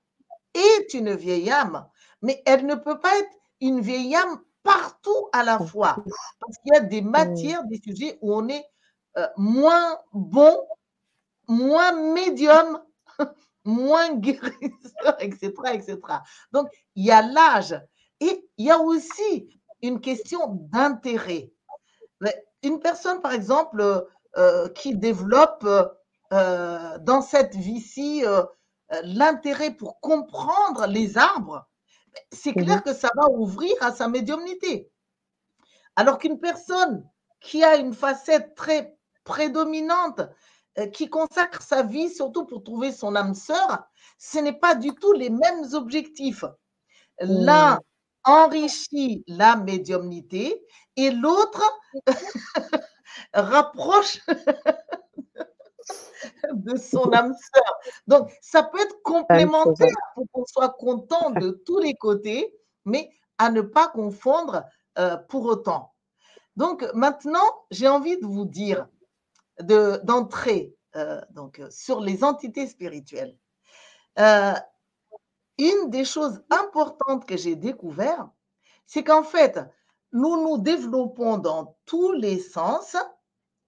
[0.54, 1.86] est une vieille âme.
[2.22, 3.30] Mais elle ne peut pas être
[3.60, 5.96] une vieille âme partout à la fois.
[6.40, 8.64] Parce qu'il y a des matières, des sujets où on est
[9.16, 10.58] euh, moins bon,
[11.48, 12.82] moins médium,
[13.64, 15.98] moins guérisseur, etc., etc.
[16.52, 17.80] Donc, il y a l'âge.
[18.20, 20.40] Et il y a aussi une question
[20.72, 21.52] d'intérêt.
[22.62, 24.00] Une personne, par exemple, euh,
[24.38, 25.66] euh, qui développe
[26.30, 28.24] dans cette vie-ci
[29.02, 31.66] l'intérêt pour comprendre les arbres,
[32.32, 34.90] c'est clair que ça va ouvrir à sa médiumnité.
[35.94, 37.08] Alors qu'une personne
[37.40, 40.26] qui a une facette très prédominante, euh,
[40.92, 43.84] qui consacre sa vie surtout pour trouver son âme sœur,
[44.18, 46.44] ce n'est pas du tout les mêmes objectifs.
[47.20, 47.78] L'un
[48.24, 50.62] enrichit la médiumnité
[50.96, 51.62] et l'autre
[53.32, 54.20] rapproche
[56.52, 57.74] de son âme sœur.
[58.06, 62.54] Donc, ça peut être complémentaire pour qu'on soit content de tous les côtés,
[62.84, 64.64] mais à ne pas confondre
[64.98, 65.92] euh, pour autant.
[66.56, 68.88] Donc, maintenant, j'ai envie de vous dire
[69.60, 73.36] d'entrer euh, donc sur les entités spirituelles.
[74.18, 74.54] Euh,
[75.58, 78.28] une des choses importantes que j'ai découvert,
[78.86, 79.58] c'est qu'en fait,
[80.12, 82.96] nous nous développons dans tous les sens.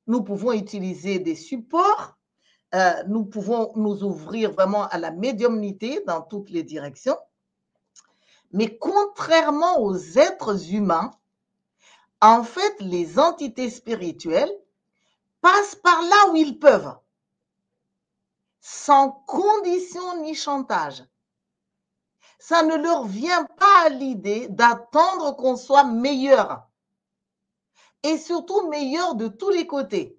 [0.06, 2.18] Nous pouvons utiliser des supports
[2.74, 7.16] euh, nous pouvons nous ouvrir vraiment à la médiumnité dans toutes les directions.
[8.52, 11.10] Mais contrairement aux êtres humains,
[12.20, 14.52] en fait, les entités spirituelles
[15.40, 16.96] passent par là où ils peuvent,
[18.60, 21.04] sans condition ni chantage.
[22.38, 26.68] Ça ne leur vient pas à l'idée d'attendre qu'on soit meilleur,
[28.02, 30.18] et surtout meilleur de tous les côtés.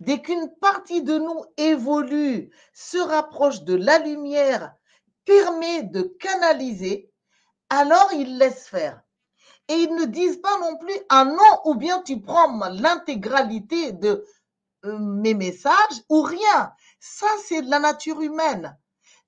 [0.00, 4.74] Dès qu'une partie de nous évolue, se rapproche de la lumière,
[5.24, 7.12] permet de canaliser,
[7.70, 9.02] alors ils laissent faire.
[9.68, 14.24] Et ils ne disent pas non plus un non ou bien tu prends l'intégralité de
[14.84, 16.72] euh, mes messages ou rien.
[17.00, 18.76] Ça, c'est de la nature humaine.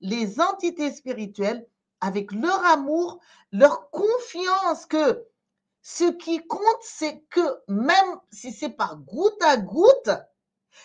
[0.01, 1.67] Les entités spirituelles,
[2.01, 3.21] avec leur amour,
[3.53, 5.25] leur confiance que
[5.81, 10.11] ce qui compte, c'est que même si c'est par goutte à goutte,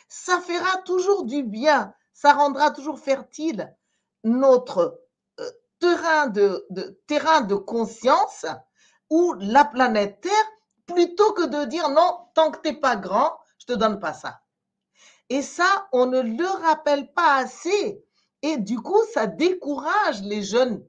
[0.07, 3.75] ça fera toujours du bien, ça rendra toujours fertile
[4.23, 5.01] notre
[5.39, 8.45] euh, terrain de conscience
[9.09, 10.51] ou la planète Terre,
[10.85, 14.13] plutôt que de dire non, tant que tu n'es pas grand, je te donne pas
[14.13, 14.41] ça.
[15.29, 18.03] Et ça, on ne le rappelle pas assez.
[18.41, 20.83] Et du coup, ça décourage les jeunes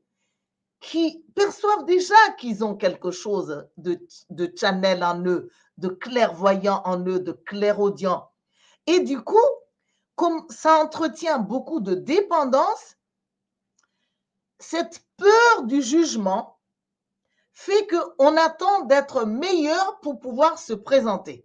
[0.81, 4.01] qui perçoivent déjà qu'ils ont quelque chose de,
[4.31, 8.31] de channel en eux, de clairvoyant en eux, de clairaudient.
[8.87, 9.37] Et du coup,
[10.14, 12.97] comme ça entretient beaucoup de dépendance,
[14.59, 16.59] cette peur du jugement
[17.61, 21.44] fait qu'on attend d'être meilleur pour pouvoir se présenter.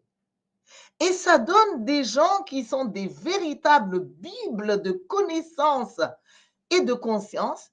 [1.02, 6.00] Et ça donne des gens qui sont des véritables bibles de connaissances
[6.70, 7.72] et de conscience,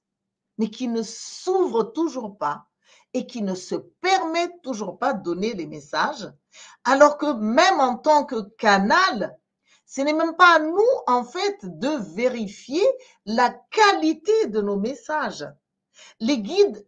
[0.57, 2.65] mais qui ne s'ouvrent toujours pas
[3.13, 6.29] et qui ne se permettent toujours pas de donner les messages,
[6.83, 9.39] alors que même en tant que canal,
[9.85, 12.83] ce n'est même pas à nous, en fait, de vérifier
[13.25, 15.47] la qualité de nos messages.
[16.19, 16.85] Les guides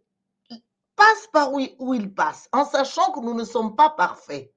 [0.96, 4.52] passent par où ils passent, en sachant que nous ne sommes pas parfaits.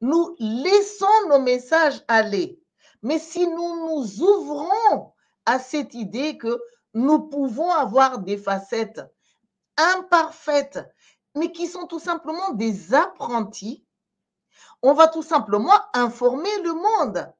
[0.00, 2.60] Nous laissons nos messages aller.
[3.02, 5.12] Mais si nous nous ouvrons
[5.46, 6.58] à cette idée que
[6.94, 9.00] nous pouvons avoir des facettes
[9.76, 10.80] imparfaites,
[11.36, 13.84] mais qui sont tout simplement des apprentis,
[14.82, 17.32] on va tout simplement informer le monde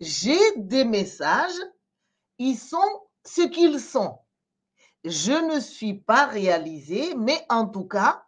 [0.00, 1.60] j'ai des messages,
[2.38, 4.18] ils sont ce qu'ils sont.
[5.04, 8.26] Je ne suis pas réalisé, mais en tout cas,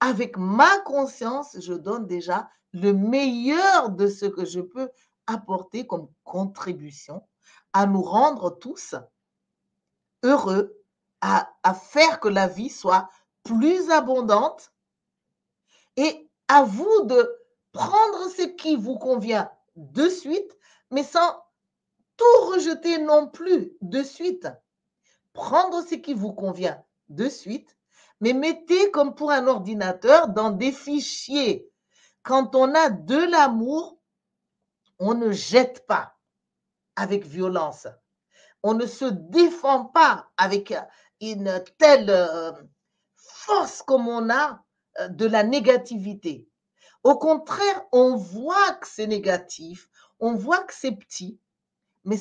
[0.00, 4.90] avec ma conscience, je donne déjà le meilleur de ce que je peux
[5.26, 7.26] apporter comme contribution
[7.72, 8.94] à nous rendre tous
[10.22, 10.82] heureux,
[11.20, 13.08] à, à faire que la vie soit
[13.42, 14.72] plus abondante
[15.96, 17.30] et à vous de
[17.72, 20.56] prendre ce qui vous convient de suite
[20.90, 21.42] mais sans
[22.16, 24.48] tout rejeter non plus de suite.
[25.34, 27.76] Prendre ce qui vous convient de suite,
[28.20, 31.68] mais mettez comme pour un ordinateur dans des fichiers.
[32.22, 33.98] Quand on a de l'amour,
[34.98, 36.16] on ne jette pas
[36.96, 37.86] avec violence.
[38.62, 40.72] On ne se défend pas avec
[41.20, 42.52] une telle euh,
[43.16, 44.62] force comme on a
[45.00, 46.48] euh, de la négativité.
[47.02, 51.38] Au contraire, on voit que c'est négatif, on voit que c'est petit,
[52.04, 52.18] mais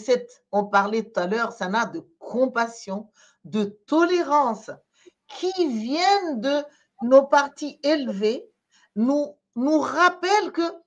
[0.52, 3.10] on parlait tout à l'heure, ça n'a de compassion,
[3.44, 4.72] de tolérance
[5.28, 6.64] qui viennent de
[7.02, 8.50] nos parties élevées,
[8.96, 10.84] nous, nous rappellent que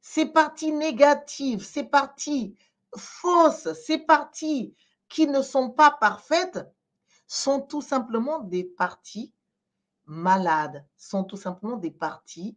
[0.00, 2.56] ces parties négatives, ces parties
[2.96, 4.74] fausses, ces parties
[5.08, 6.60] qui ne sont pas parfaites,
[7.26, 9.34] sont tout simplement des parties
[10.06, 12.56] malades, sont tout simplement des parties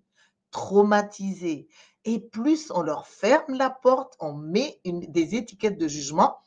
[0.51, 1.67] traumatisées.
[2.05, 6.37] Et plus on leur ferme la porte, on met des étiquettes de jugement,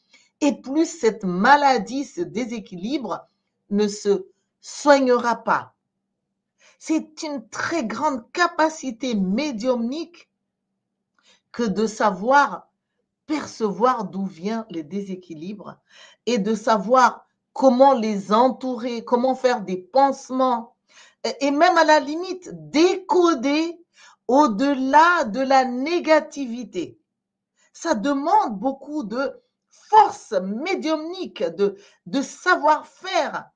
[0.41, 3.27] et plus cette maladie, ce déséquilibre
[3.71, 4.27] ne se
[4.61, 5.75] soignera pas.
[6.79, 10.29] C'est une très grande capacité médiumnique
[11.53, 12.69] que de savoir
[13.27, 15.79] percevoir d'où vient les déséquilibres
[16.27, 20.75] et de savoir comment les entourer, comment faire des pansements
[21.41, 23.81] et même à la limite décoder
[24.29, 26.99] au-delà de la négativité.
[27.73, 33.51] Ça demande beaucoup de force médiumnique, de, savoir-faire,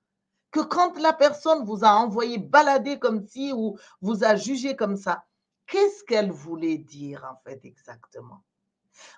[0.51, 4.97] que quand la personne vous a envoyé balader comme si ou vous a jugé comme
[4.97, 5.25] ça,
[5.67, 8.43] qu'est-ce qu'elle voulait dire en fait exactement?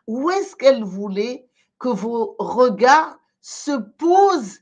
[0.06, 1.48] Où est-ce qu'elle voulait
[1.78, 4.60] que vos regards se posent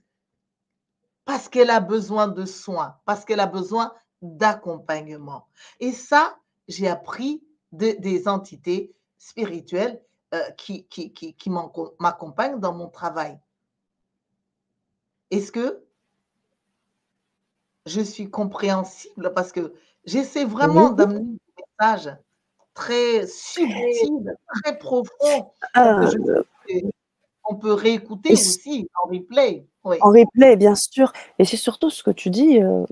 [1.25, 5.49] parce qu'elle a besoin de soins, parce qu'elle a besoin d'accompagnement?
[5.81, 6.39] Et ça,
[6.69, 7.43] j'ai appris
[7.73, 10.01] des entités spirituelles
[10.35, 13.39] euh, qui, qui, qui, qui m'accompagnent dans mon travail.
[15.31, 15.83] Est-ce que
[17.87, 19.33] je suis compréhensible?
[19.35, 22.17] Parce que j'essaie vraiment d'amener un message
[22.75, 25.51] très subtil, très profond.
[25.75, 26.09] Ah,
[27.51, 29.67] on peut réécouter aussi en replay.
[29.83, 31.13] En replay, bien sûr.
[31.39, 32.85] Et c'est surtout ce que tu dis euh,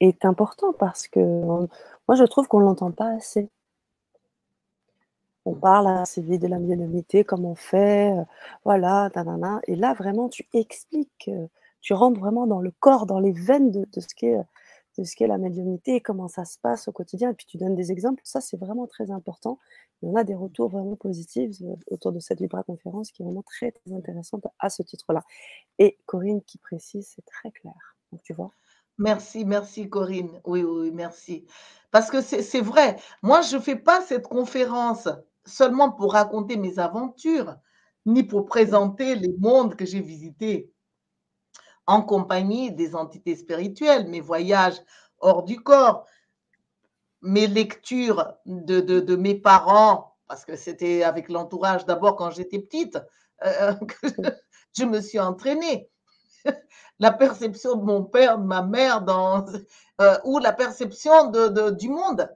[0.00, 3.48] est important parce que moi, je trouve qu'on ne l'entend pas assez.
[5.46, 8.24] On parle assez vite de la médiumnité, comment on fait, euh,
[8.64, 9.60] voilà, tanana.
[9.66, 11.28] Et là, vraiment, tu expliques.
[11.28, 11.46] Euh,
[11.80, 14.36] tu rentres vraiment dans le corps, dans les veines de, ce qu'est
[14.96, 17.30] de la médiumnité comment ça se passe au quotidien.
[17.30, 18.20] Et puis tu donnes des exemples.
[18.24, 19.58] Ça, c'est vraiment très important.
[20.02, 23.24] Et on a des retours vraiment positifs euh, autour de cette Libra conférence qui est
[23.24, 25.24] vraiment très, très intéressante à ce titre-là.
[25.78, 27.96] Et Corinne qui précise, c'est très clair.
[28.24, 28.50] Tu vois.
[29.00, 30.42] Merci, merci Corinne.
[30.44, 31.46] Oui, oui, merci.
[31.90, 35.08] Parce que c'est vrai, moi, je ne fais pas cette conférence
[35.46, 37.56] seulement pour raconter mes aventures,
[38.04, 40.70] ni pour présenter les mondes que j'ai visités
[41.86, 44.80] en compagnie des entités spirituelles, mes voyages
[45.18, 46.04] hors du corps,
[47.22, 52.98] mes lectures de, mes parents, parce que c'était avec l'entourage d'abord quand j'étais petite,
[53.46, 53.72] euh,
[54.02, 54.08] que
[54.76, 55.88] je me suis entraînée.
[56.98, 59.46] la perception de mon père, de ma mère, dans,
[60.00, 62.28] euh, ou la perception de, du monde.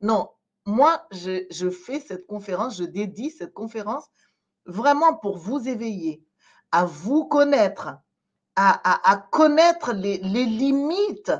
[0.00, 0.30] Non,
[0.66, 4.04] moi, je, fais cette conférence, je dédie cette conférence
[4.66, 6.24] vraiment pour vous éveiller,
[6.70, 7.96] à vous connaître,
[8.56, 11.32] à, connaître les, limites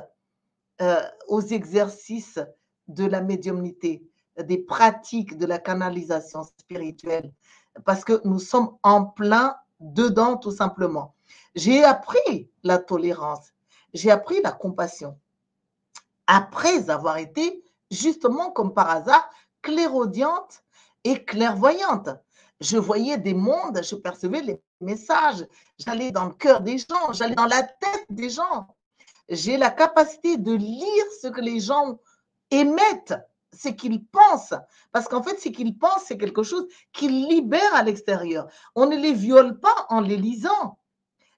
[0.81, 2.39] euh, aux exercices
[2.87, 4.05] de la médiumnité,
[4.37, 7.31] des pratiques de la canalisation spirituelle,
[7.85, 11.15] parce que nous sommes en plein dedans tout simplement.
[11.55, 13.53] J'ai appris la tolérance,
[13.93, 15.19] j'ai appris la compassion,
[16.25, 19.29] après avoir été justement comme par hasard
[19.61, 20.63] clairaudiente
[21.03, 22.09] et clairvoyante.
[22.59, 25.45] Je voyais des mondes, je percevais les messages,
[25.77, 28.67] j'allais dans le cœur des gens, j'allais dans la tête des gens.
[29.29, 31.99] J'ai la capacité de lire ce que les gens
[32.51, 33.15] émettent,
[33.53, 34.53] ce qu'ils pensent.
[34.91, 38.47] Parce qu'en fait, ce qu'ils pensent, c'est quelque chose qu'ils libèrent à l'extérieur.
[38.75, 40.77] On ne les viole pas en les lisant,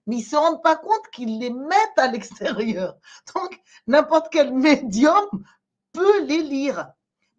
[0.08, 2.98] mais ils ne se rendent pas compte qu'ils les mettent à l'extérieur.
[3.36, 5.26] Donc, n'importe quel médium
[5.94, 6.90] peut les lire.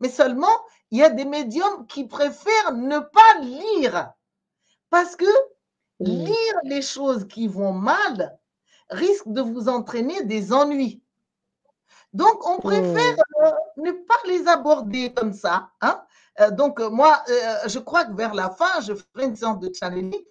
[0.01, 0.57] Mais seulement,
[0.91, 4.13] il y a des médiums qui préfèrent ne pas lire.
[4.91, 5.25] Parce que
[6.01, 8.39] lire les choses qui vont mal
[8.91, 11.03] risque de vous entraîner des ennuis.
[12.13, 15.71] Donc, on préfère euh, ne pas les aborder comme ça.
[15.81, 16.03] Hein.
[16.41, 17.23] Euh, donc, euh, moi,
[17.67, 20.23] je crois que vers la fin, je ferai une séance de channeling.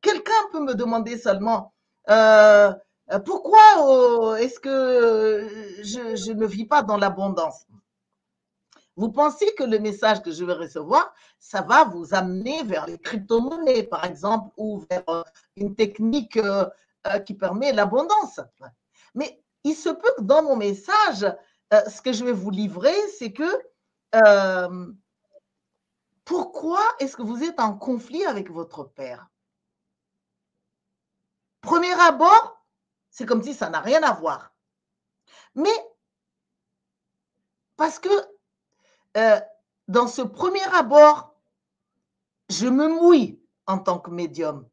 [0.00, 1.74] Quelqu'un peut me demander seulement
[2.06, 3.60] pourquoi
[4.40, 5.48] est-ce que
[5.82, 7.66] je ne vis pas dans l'abondance?
[8.96, 12.98] Vous pensez que le message que je vais recevoir, ça va vous amener vers les
[12.98, 15.22] crypto-monnaies, par exemple, ou vers euh,
[15.56, 16.64] une technique euh,
[17.08, 18.40] euh, qui permet l'abondance?
[19.14, 21.26] Mais il se peut que dans mon message,
[21.72, 23.58] euh, ce que je vais vous livrer, c'est que
[24.14, 24.92] euh,
[26.24, 29.28] pourquoi est-ce que vous êtes en conflit avec votre père?
[31.64, 32.62] Premier abord,
[33.10, 34.54] c'est comme si ça n'a rien à voir.
[35.54, 35.74] Mais
[37.76, 38.08] parce que
[39.88, 41.34] dans ce premier abord,
[42.50, 44.68] je me mouille en tant que médium.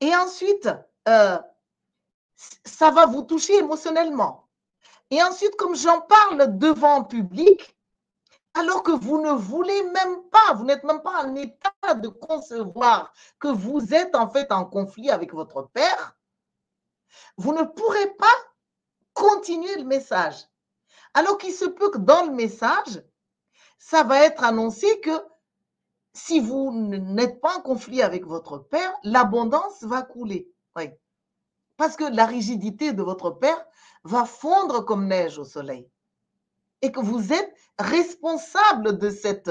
[0.00, 0.68] Et ensuite,
[1.08, 1.38] euh,
[2.64, 4.48] ça va vous toucher émotionnellement.
[5.10, 7.73] Et ensuite, comme j'en parle devant le public,
[8.54, 13.12] alors que vous ne voulez même pas, vous n'êtes même pas en état de concevoir
[13.40, 16.16] que vous êtes en fait en conflit avec votre père,
[17.36, 18.36] vous ne pourrez pas
[19.12, 20.48] continuer le message.
[21.14, 23.02] Alors qu'il se peut que dans le message,
[23.78, 25.24] ça va être annoncé que
[26.12, 30.48] si vous n'êtes pas en conflit avec votre père, l'abondance va couler.
[30.76, 30.90] Oui.
[31.76, 33.66] Parce que la rigidité de votre père
[34.04, 35.88] va fondre comme neige au soleil.
[36.84, 39.50] Et que vous êtes responsable de cette,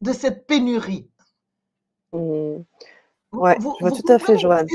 [0.00, 1.10] de cette pénurie.
[2.12, 2.58] Mmh.
[3.32, 4.66] Ouais, je vois tout à fait, Joanne.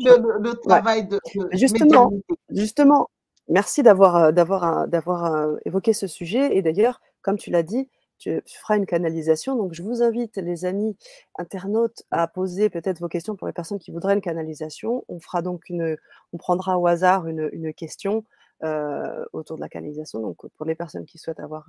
[0.00, 1.20] Le, travail de,
[1.52, 2.10] justement,
[2.48, 3.08] justement,
[3.48, 6.56] merci d'avoir euh, d'avoir d'avoir euh, évoqué ce sujet.
[6.56, 7.88] Et d'ailleurs, comme tu l'as dit,
[8.18, 9.54] tu, feras une canalisation.
[9.54, 10.96] Donc, je vous invite, les amis
[11.38, 15.04] internautes, à poser peut-être vos questions pour les personnes qui voudraient une canalisation.
[15.08, 15.96] On fera donc une,
[16.32, 18.24] on prendra au hasard une, une question
[18.62, 20.20] euh, autour de la canalisation.
[20.20, 21.68] Donc, pour les personnes qui souhaitent avoir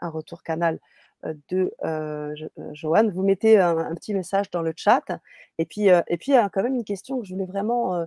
[0.00, 0.80] un retour canal
[1.24, 2.34] euh, de euh,
[2.72, 5.04] Joanne, vous mettez un, petit message dans le chat.
[5.58, 8.06] Et puis, et puis, il y a quand même une question que je voulais vraiment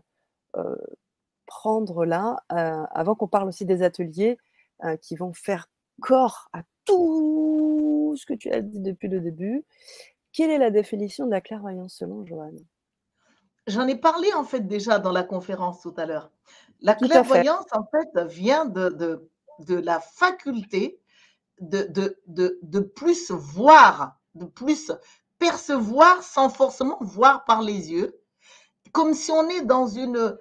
[1.46, 4.38] prendre là, avant qu'on parle aussi des ateliers
[5.02, 5.70] qui vont faire
[6.02, 9.64] corps à tout ce que tu as dit depuis le début.
[10.34, 12.60] Quelle est la définition de la clairvoyance selon Joanne?
[13.68, 16.32] J'en ai parlé en fait déjà dans la conférence tout à l'heure.
[16.82, 21.00] La clairvoyance en fait vient de, de, de la faculté
[21.60, 21.84] de,
[22.28, 24.92] de, de, plus voir, de plus
[25.40, 28.20] percevoir sans forcément voir par les yeux,
[28.92, 30.38] comme si on est dans une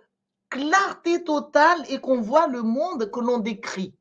[0.51, 3.95] clarté totale et qu'on voit le monde que l'on décrit.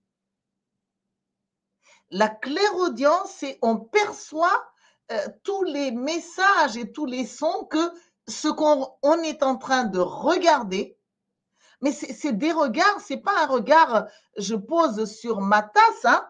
[2.12, 4.70] La clairaudience, c'est on perçoit
[5.12, 7.92] euh, tous les messages et tous les sons que
[8.28, 10.95] ce qu'on est en train de regarder.
[11.86, 14.08] Mais c'est des regards, c'est pas un regard
[14.38, 16.28] je pose sur ma tasse, hein.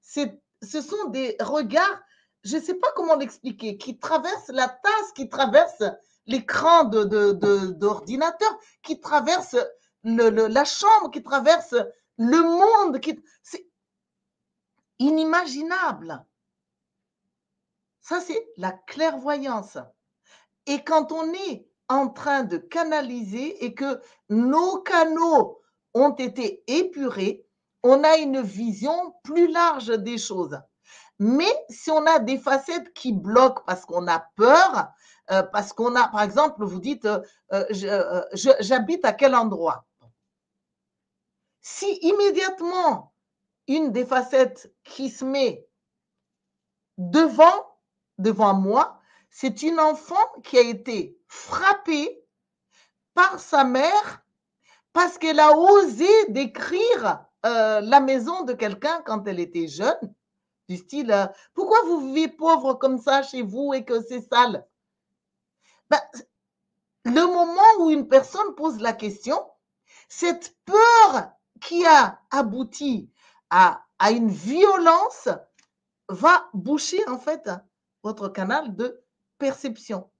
[0.00, 2.00] ce sont des regards,
[2.42, 5.84] je ne sais pas comment l'expliquer, qui traversent la tasse, qui traversent
[6.24, 9.58] l'écran d'ordinateur, de, qui traversent
[10.04, 11.84] la chambre, qui traversent
[12.16, 12.98] le monde.
[12.98, 13.22] Qui,
[14.98, 16.24] inimaginable.
[18.00, 19.76] Ça, c'est la clairvoyance.
[20.64, 25.60] Et quand on est en train de canaliser et que nos canaux
[25.94, 27.46] ont été épurés,
[27.82, 30.58] on a une vision plus large des choses.
[31.18, 34.88] Mais si on a des facettes qui bloquent parce qu'on a peur,
[35.30, 37.20] euh, parce qu'on a, par exemple, vous dites, euh,
[37.52, 38.24] euh,
[38.60, 39.86] j'habite à quel endroit?
[41.60, 43.14] Si immédiatement
[43.68, 45.66] une des facettes qui se met
[46.98, 47.78] devant,
[48.18, 49.00] devant moi,
[49.36, 52.24] c'est une enfant qui a été frappée
[53.14, 54.24] par sa mère
[54.92, 60.14] parce qu'elle a osé décrire euh, la maison de quelqu'un quand elle était jeune,
[60.68, 64.68] du style euh, Pourquoi vous vivez pauvre comme ça chez vous et que c'est sale?
[65.90, 66.00] Ben,
[67.04, 69.44] Le moment où une personne pose la question,
[70.08, 73.10] cette peur qui a abouti
[73.50, 75.28] à, une violence
[76.08, 77.50] va boucher en fait
[78.04, 79.03] votre canal de
[79.38, 80.10] perception.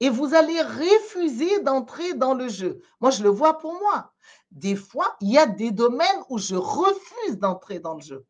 [0.00, 2.82] Et vous allez refuser d'entrer dans le jeu.
[3.00, 4.12] Moi, je le vois pour moi.
[4.50, 8.26] Des fois, il y a des domaines où je refuse d'entrer dans le jeu.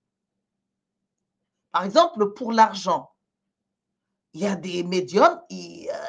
[1.73, 3.13] Par exemple, pour l'argent.
[4.33, 5.41] Il y a des médiums,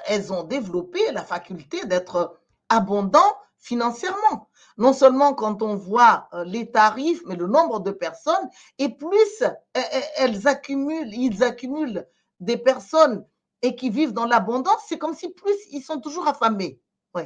[0.06, 6.72] elles ont développé la faculté d'être abondants financièrement non seulement quand on voit euh, les
[6.72, 8.50] tarifs, mais le nombre de personnes,
[8.80, 12.08] et plus euh, euh, elles accumulent, ils accumulent
[12.40, 13.26] des personnes
[13.62, 16.82] et qui vivent dans l'abondance, c'est comme si plus ils sont toujours affamés.
[17.14, 17.24] Oui.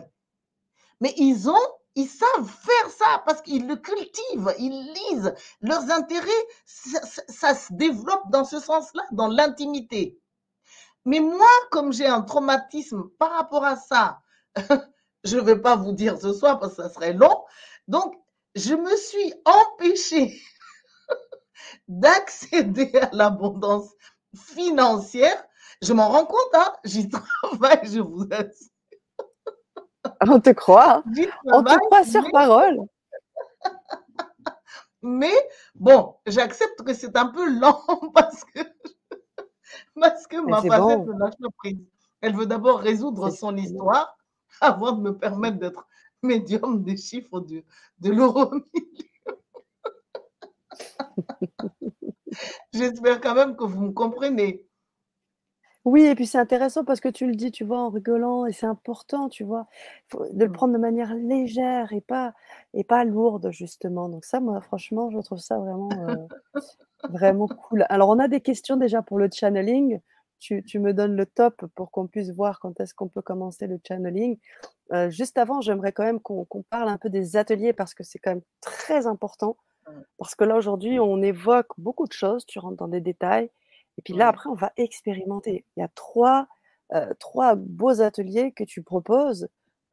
[1.01, 5.33] Mais ils ont, ils savent faire ça parce qu'ils le cultivent, ils lisent.
[5.61, 6.29] Leurs intérêts,
[6.65, 10.19] ça, ça se développe dans ce sens-là, dans l'intimité.
[11.05, 14.21] Mais moi, comme j'ai un traumatisme par rapport à ça,
[15.25, 17.43] Je ne vais pas vous dire ce soir parce que ça serait long.
[17.87, 18.15] Donc,
[18.53, 20.39] je me suis empêchée
[21.87, 23.89] d'accéder à l'abondance
[24.35, 25.43] financière.
[25.81, 26.73] Je m'en rends compte, hein?
[26.83, 27.09] j'y
[27.41, 28.69] travaille, je vous assure.
[30.27, 31.03] On te croit.
[31.45, 32.79] On te croit sur parole.
[35.01, 35.33] Mais
[35.75, 37.81] bon, j'accepte que c'est un peu lent
[38.15, 38.59] parce que,
[39.99, 41.77] parce que ma facette ne lâche prise.
[42.21, 44.17] Elle veut d'abord résoudre son histoire
[44.61, 45.87] avant de me permettre d'être
[46.23, 47.63] médium des chiffres de,
[47.99, 48.51] de l'euro
[52.73, 54.65] J'espère quand même que vous me comprenez.
[55.85, 58.53] Oui, et puis c'est intéressant parce que tu le dis, tu vois, en rigolant, et
[58.53, 59.67] c'est important, tu vois,
[60.31, 60.53] de le mmh.
[60.53, 62.33] prendre de manière légère et pas,
[62.73, 64.09] et pas lourde, justement.
[64.09, 66.61] Donc ça, moi, franchement, je trouve ça vraiment, euh,
[67.09, 67.85] vraiment cool.
[67.89, 69.99] Alors, on a des questions déjà pour le channeling.
[70.39, 73.79] Tu, me donnes le top pour qu'on puisse voir quand est-ce qu'on peut commencer le
[73.87, 74.37] channeling.
[74.91, 78.19] Euh, juste avant, j'aimerais quand même qu'on parle un peu des ateliers parce que c'est
[78.19, 79.57] quand même très important.
[80.17, 83.49] Parce que là, aujourd'hui, on évoque beaucoup de choses, tu rentres dans des détails.
[83.97, 85.65] Et puis là, après, on va expérimenter.
[85.75, 86.47] Il y a trois,
[86.93, 89.47] euh, trois beaux ateliers que tu proposes.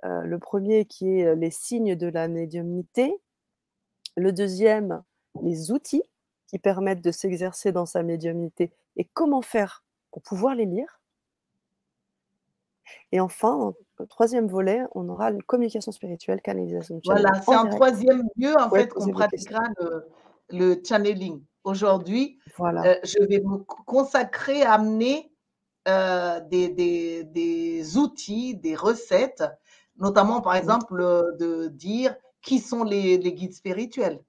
[0.05, 3.15] Euh, le premier qui est euh, les signes de la médiumnité.
[4.17, 5.03] Le deuxième,
[5.43, 6.03] les outils
[6.49, 11.01] qui permettent de s'exercer dans sa médiumnité et comment faire pour pouvoir les lire.
[13.13, 17.01] Et enfin, le troisième volet, on aura une communication spirituelle, canalisation.
[17.05, 20.09] Voilà, c'est en troisième lieu en fait qu'on pratiquera le,
[20.51, 21.43] le channeling.
[21.65, 25.33] Aujourd'hui, euh, je vais me consacrer à amener
[25.87, 29.45] euh, des, outils, des recettes,
[29.97, 34.21] notamment par exemple euh, de dire qui sont les, guides spirituels,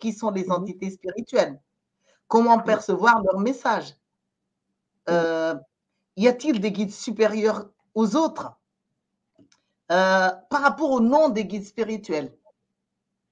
[0.00, 1.60] qui sont les entités spirituelles,
[2.26, 3.94] comment percevoir leur message.
[5.08, 8.58] y a-t-il des guides supérieurs aux autres?
[9.86, 12.34] Par rapport au nom des guides spirituels,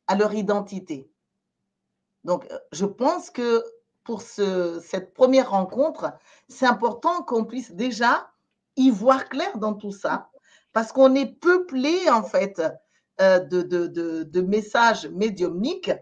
[0.06, 1.11] à leur identité
[2.24, 3.64] donc, euh, je pense que
[4.04, 6.12] pour cette première rencontre,
[6.48, 8.30] c'est important qu'on puisse déjà
[8.76, 10.30] y voir clair dans tout ça,
[10.72, 12.60] parce qu'on est peuplé, en fait,
[13.20, 15.92] euh, de, messages médiumniques.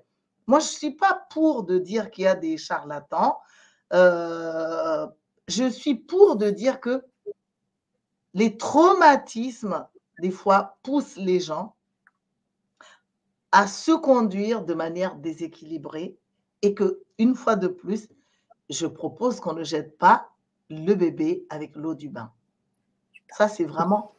[0.47, 3.39] Moi, je ne suis pas pour de dire qu'il y a des charlatans.
[3.93, 5.07] Euh,
[5.49, 7.05] je suis pour de dire que
[8.33, 9.87] les traumatismes,
[10.21, 11.75] des fois, poussent les gens
[13.53, 16.17] à se conduire de manière déséquilibrée
[16.63, 18.09] et que, une fois de plus,
[18.69, 20.31] je propose qu'on ne jette pas
[20.69, 22.33] le bébé avec l'eau du bain.
[23.31, 24.15] Ça, c'est vraiment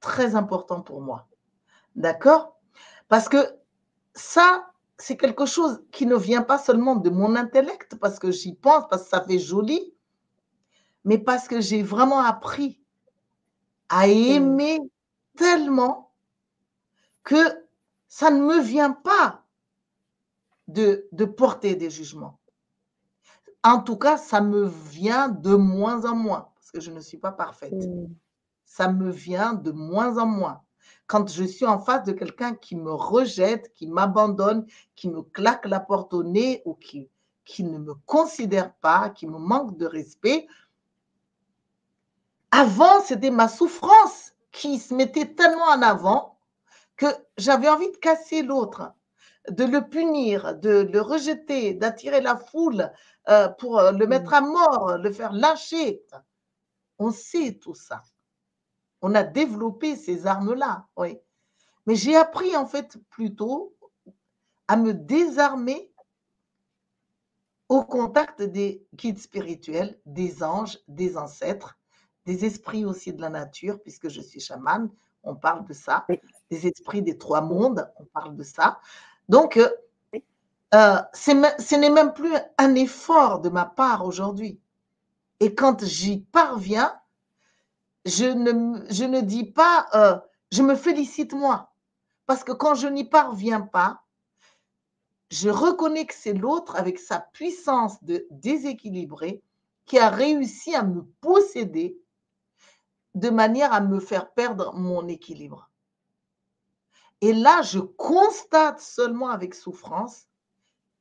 [0.00, 1.26] très important pour moi.
[1.96, 2.60] D'accord?
[3.08, 3.38] Parce que
[4.14, 8.54] ça, c'est quelque chose qui ne vient pas seulement de mon intellect, parce que j'y
[8.54, 9.94] pense, parce que ça fait joli,
[11.04, 12.80] mais parce que j'ai vraiment appris
[13.88, 14.78] à aimer
[15.36, 16.12] tellement
[17.24, 17.63] que
[18.14, 19.42] ça ne me vient pas
[20.68, 22.38] de, porter des jugements.
[23.64, 27.18] En tout cas, ça me vient de moins en moins, parce que je ne suis
[27.18, 27.72] pas parfaite.
[27.72, 28.14] Mm.
[28.64, 30.62] Ça me vient de moins en moins.
[31.08, 35.66] Quand je suis en face de quelqu'un qui me rejette, qui m'abandonne, qui me claque
[35.66, 37.10] la porte au nez ou qui,
[37.44, 40.46] qui ne me considère pas, qui me manque de respect,
[42.52, 46.33] avant, c'était ma souffrance qui se mettait tellement en avant
[46.96, 48.92] que j'avais envie de casser l'autre,
[49.48, 52.90] de le punir, de le rejeter, d'attirer la foule
[53.28, 54.34] euh, pour euh, le mettre mm.
[54.34, 56.02] à mort, le faire lâcher.
[56.98, 58.02] On sait tout ça.
[59.02, 61.18] On a développé ces armes-là, oui.
[61.86, 63.76] Mais j'ai appris en fait plutôt
[64.68, 65.92] à me désarmer
[67.68, 71.78] au contact des guides spirituels, des anges, des ancêtres,
[72.24, 74.90] des esprits aussi de la nature, puisque je suis chamane,
[75.22, 76.06] on parle de ça,
[76.54, 78.78] des esprits des trois mondes, on parle de ça.
[79.28, 79.68] Donc, euh,
[80.74, 84.60] euh, ce n'est même plus un effort de ma part aujourd'hui.
[85.40, 86.94] Et quand j'y parviens,
[88.04, 90.18] je ne, je dis pas, euh,
[90.52, 91.72] je me félicite moi.
[92.26, 94.02] Parce que quand je n'y parviens pas,
[95.30, 99.42] je reconnais que c'est l'autre avec sa puissance de déséquilibré
[99.86, 101.98] qui a réussi à me posséder
[103.14, 105.68] de manière à me faire perdre mon équilibre.
[107.20, 110.26] Et là, je constate seulement avec souffrance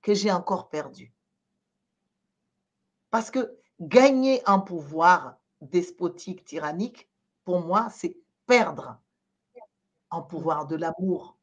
[0.01, 1.13] que j'ai encore perdu.
[3.09, 7.09] Parce que gagner un pouvoir despotique, tyrannique,
[7.45, 8.99] pour moi, c'est perdre
[10.11, 11.37] un pouvoir de l'amour.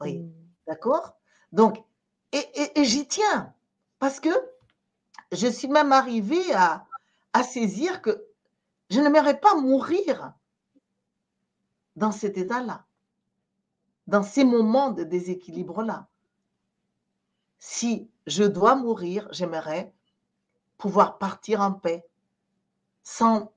[0.00, 0.32] Oui, mm.
[0.66, 1.16] d'accord?
[1.52, 1.82] Donc,
[2.32, 3.54] et, j'y tiens,
[3.98, 4.28] parce que
[5.32, 6.86] je suis même arrivée à,
[7.32, 8.26] à saisir que
[8.90, 10.34] je n'aimerais pas mourir
[11.96, 12.84] dans cet état-là,
[14.06, 16.08] dans ces moments de déséquilibre-là.
[17.58, 19.92] Si je dois mourir, j'aimerais
[20.78, 22.06] pouvoir partir en paix,
[23.02, 23.52] sans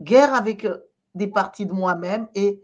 [0.00, 0.78] guerre avec euh,
[1.14, 2.62] des parties de moi-même et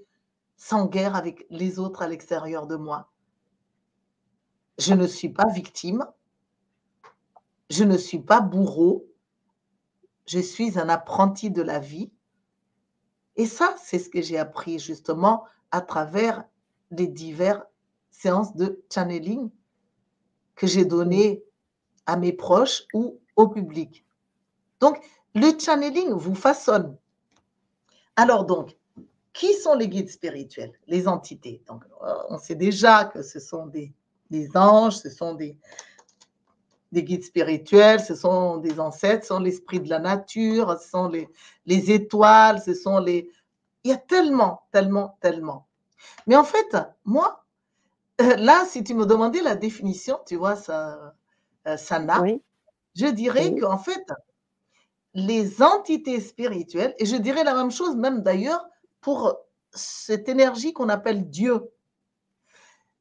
[0.57, 3.11] sans guerre avec les autres à l'extérieur de moi.
[4.79, 6.07] Je ne suis pas victime.
[7.71, 9.07] Je ne suis pas bourreau.
[10.27, 12.11] Je suis un apprenti de la vie.
[13.37, 16.45] Et ça, c'est ce que j'ai appris justement à travers
[16.91, 17.65] les diverses
[18.11, 19.51] séances de channeling
[20.55, 21.43] que j'ai données
[22.07, 24.05] à mes proches ou au public.
[24.81, 24.99] Donc,
[25.35, 26.97] le channeling vous façonne.
[28.17, 28.77] Alors donc,
[29.33, 30.73] qui sont les guides spirituels?
[30.89, 31.63] Les entités.
[31.69, 33.93] Donc, euh, on sait déjà que ce sont des,
[34.57, 35.57] anges, ce sont des,
[36.91, 41.09] des guides spirituels, ce sont des ancêtres, ce sont l'esprit de la nature, ce sont
[41.09, 41.29] les,
[41.67, 43.31] les étoiles, ce sont les...
[43.85, 45.68] Il y a tellement, tellement, tellement.
[46.27, 47.45] Mais en fait, moi,
[48.21, 51.15] euh, là, si tu me demandais la définition, tu vois, ça,
[51.67, 52.23] euh, ça n'a,
[52.95, 54.05] je dirais qu'en fait,
[55.15, 58.65] les entités spirituelles, et je dirais la même chose même d'ailleurs
[59.01, 59.37] pour
[59.73, 61.71] cette énergie qu'on appelle Dieu.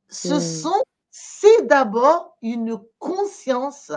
[0.10, 3.92] Ce sont, c'est d'abord une conscience,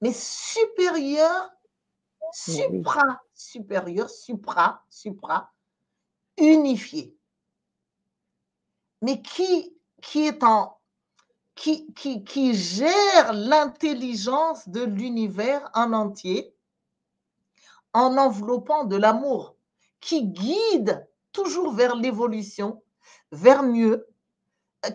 [0.00, 1.50] mais supérieure,
[2.32, 5.52] supra, supérieure, supra, supra,
[6.38, 7.16] unifiée.
[9.04, 9.70] Mais qui,
[12.54, 16.56] gère l'intelligence de l'univers en entier
[17.92, 19.56] en enveloppant de l'amour
[20.00, 22.82] qui guide toujours vers l'évolution,
[23.30, 24.06] vers mieux,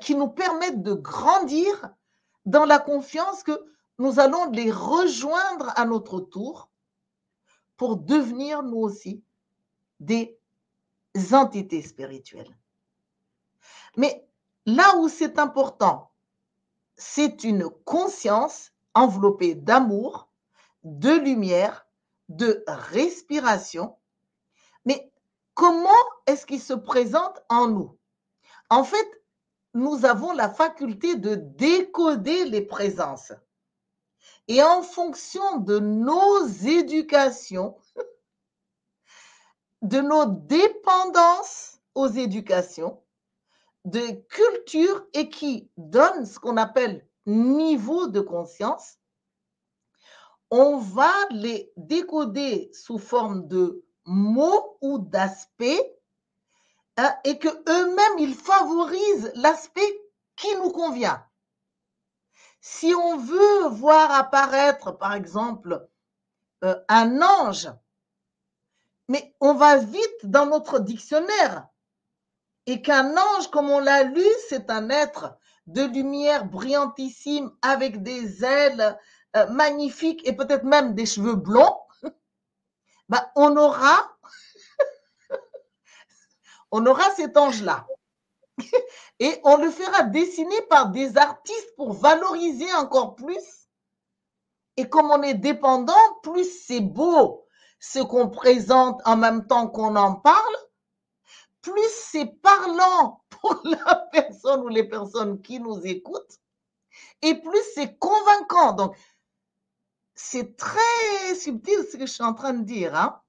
[0.01, 1.91] qui nous permettent de grandir
[2.47, 3.63] dans la confiance que
[3.99, 6.71] nous allons les rejoindre à notre tour
[7.77, 9.23] pour devenir nous aussi
[9.99, 10.35] des
[11.31, 12.57] entités spirituelles.
[13.97, 14.27] Mais
[14.65, 16.11] là où c'est important,
[16.95, 20.29] c'est une conscience enveloppée d'amour,
[20.83, 21.87] de lumière,
[22.27, 23.97] de respiration.
[24.85, 25.11] Mais
[25.53, 25.89] comment
[26.25, 27.97] est-ce qu'il se présente en nous?
[28.69, 29.07] En fait,
[29.73, 33.33] nous avons la faculté de décoder les présences.
[34.47, 37.77] Et en fonction de nos éducations,
[39.81, 43.01] de nos dépendances aux éducations,
[43.85, 48.97] de culture et qui donne ce qu'on appelle niveau de conscience,
[50.51, 55.63] on va les décoder sous forme de mots ou d'aspects
[56.97, 60.01] hein, et que eux-mêmes, ils favorisent l'aspect
[60.35, 61.23] qui nous convient.
[62.61, 65.87] Si on veut voir apparaître, par exemple,
[66.63, 67.69] euh, un ange,
[69.07, 71.67] mais on va vite dans notre dictionnaire
[72.69, 75.35] et qu'un ange, comme on l'a lu, c'est un être
[75.65, 78.95] de lumière brillantissime avec des ailes,
[79.35, 81.79] euh, magnifique et peut-être même des cheveux blonds,
[83.09, 84.15] bah, on aura
[86.71, 87.87] on aura cet ange-là.
[89.19, 93.67] Et on le fera dessiner par des artistes pour valoriser encore plus.
[94.77, 95.93] Et comme on est dépendant,
[96.23, 97.45] plus c'est beau
[97.79, 100.55] ce qu'on présente en même temps qu'on en parle,
[101.61, 106.39] plus c'est parlant pour la personne ou les personnes qui nous écoutent,
[107.21, 108.73] et plus c'est convaincant.
[108.73, 108.95] Donc,
[110.15, 112.95] c'est très subtil ce que je suis en train de dire.
[112.95, 113.21] Hein?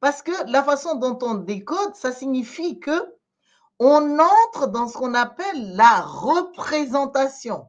[0.00, 3.16] Parce que la façon dont on décode, ça signifie que
[3.78, 7.68] on entre dans ce qu'on appelle la représentation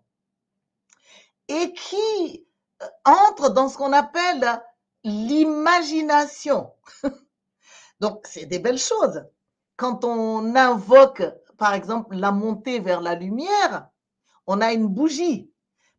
[1.48, 2.48] et qui
[2.82, 4.62] euh, entre dans ce qu'on appelle
[5.04, 6.74] l'imagination.
[7.99, 9.24] Donc, c'est des belles choses.
[9.78, 11.24] Quand on invoque,
[11.58, 13.90] par exemple, la montée vers la lumière,
[14.45, 15.52] on a une bougie.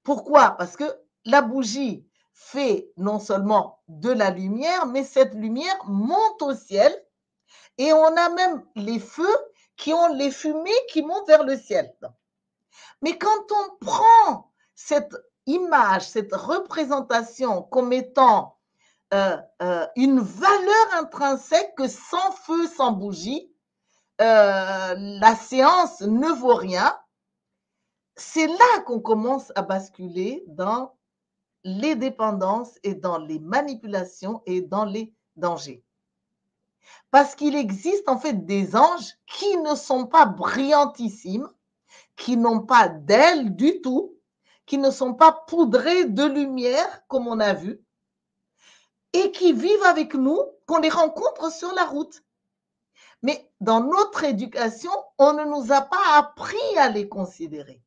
[0.03, 0.51] Pourquoi?
[0.51, 0.85] Parce que
[1.25, 6.93] la bougie, fait non seulement de la lumière, mais cette lumière monte au ciel
[7.79, 9.37] et on a même les feux
[9.77, 11.93] qui ont les fumées qui montent vers le ciel.
[13.03, 15.15] Mais quand on prend cette
[15.47, 18.57] image, cette représentation comme étant
[19.13, 23.53] euh, euh, une valeur intrinsèque que sans feu, sans bougie,
[24.21, 26.97] euh, la séance ne vaut rien,
[28.17, 30.97] c'est là qu'on commence à basculer dans
[31.65, 35.85] les dépendances et dans les manipulations et dans les dangers.
[37.11, 41.49] Parce qu'il existe en fait des anges qui ne sont pas brillantissimes,
[42.17, 44.17] qui n'ont pas d'ailes du tout,
[44.67, 47.81] qui ne sont pas poudrés de lumière comme on a vu,
[49.13, 52.23] et qui vivent avec nous, qu'on les rencontre sur la route.
[53.23, 57.83] Mais dans notre éducation, on ne nous a pas appris à les considérer.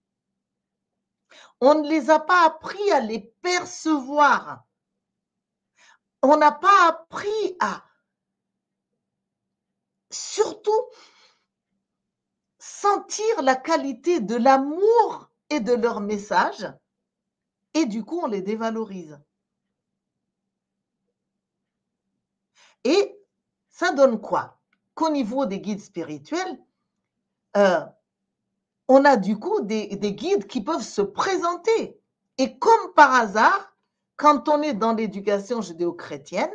[1.62, 4.66] On ne les a pas appris à les percevoir.
[6.22, 7.84] On n'a pas appris à,
[10.12, 10.90] surtout,
[12.60, 16.72] sentir la qualité de l'amour et de leur message,
[17.74, 19.20] et du coup, on les dévalorise.
[22.84, 23.20] Et
[23.70, 24.61] ça donne quoi?
[24.96, 26.60] Qu'au niveau des guides spirituels,
[27.58, 27.82] euh,
[28.88, 32.00] on a du coup des, guides qui peuvent se présenter.
[32.38, 33.76] Et comme par hasard,
[34.18, 36.52] quand on est dans l'éducation judéo-chrétienne,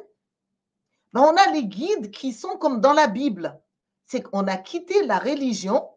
[1.12, 3.58] ben on a les guides qui sont comme dans la Bible.
[4.04, 5.88] C'est qu'on a quitté la religion,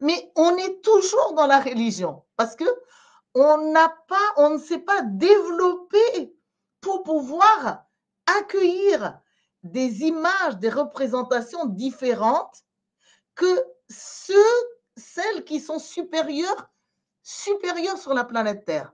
[0.00, 2.64] mais on est toujours dans la religion parce que
[3.34, 6.34] on n'a pas, on ne s'est pas développé
[6.80, 7.84] pour pouvoir
[8.26, 9.20] accueillir
[9.64, 12.62] des images, des représentations différentes
[13.34, 14.34] que ceux,
[14.96, 16.70] celles qui sont supérieures,
[17.22, 18.92] supérieures sur la planète Terre.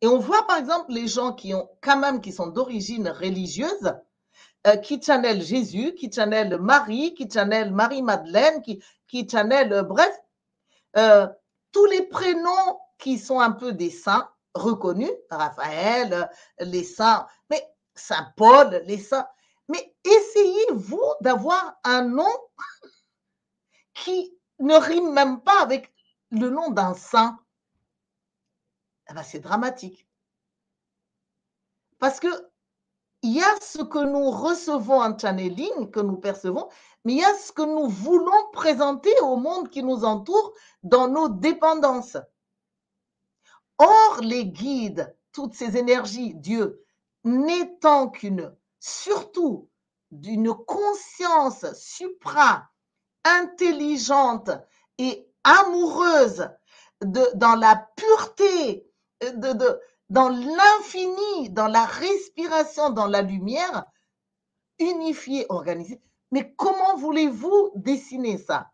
[0.00, 3.94] Et on voit par exemple les gens qui ont quand même qui sont d'origine religieuse,
[4.66, 10.16] euh, qui channellent Jésus, qui channellent Marie, qui channellent Marie-Madeleine, qui, qui channellent, euh, bref,
[10.96, 11.26] euh,
[11.72, 16.30] tous les prénoms qui sont un peu des saints reconnus, Raphaël,
[16.60, 19.28] les saints, mais Saint Paul, les saints.
[19.68, 22.32] Mais essayez-vous d'avoir un nom
[23.94, 25.92] qui ne rime même pas avec
[26.30, 27.38] le nom d'un saint.
[29.10, 30.06] Eh c'est dramatique.
[31.98, 32.28] Parce que
[33.24, 36.68] il y a ce que nous recevons en channeling, que nous percevons,
[37.04, 41.06] mais il y a ce que nous voulons présenter au monde qui nous entoure dans
[41.06, 42.16] nos dépendances.
[43.78, 46.81] Or, les guides, toutes ces énergies, Dieu,
[47.24, 49.68] n'étant qu'une, surtout
[50.10, 52.68] d'une conscience supra,
[53.24, 54.50] intelligente
[54.98, 56.48] et amoureuse
[57.00, 58.86] de, dans la pureté,
[59.22, 59.80] de, de,
[60.10, 63.84] dans l'infini, dans la respiration, dans la lumière,
[64.78, 66.00] unifiée, organisée.
[66.32, 68.71] Mais comment voulez-vous dessiner ça?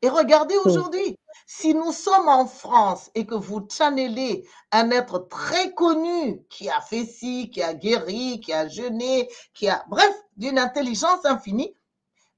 [0.00, 5.74] Et regardez aujourd'hui, si nous sommes en France et que vous channelez un être très
[5.74, 10.58] connu qui a fait ci, qui a guéri, qui a jeûné, qui a, bref, d'une
[10.58, 11.74] intelligence infinie,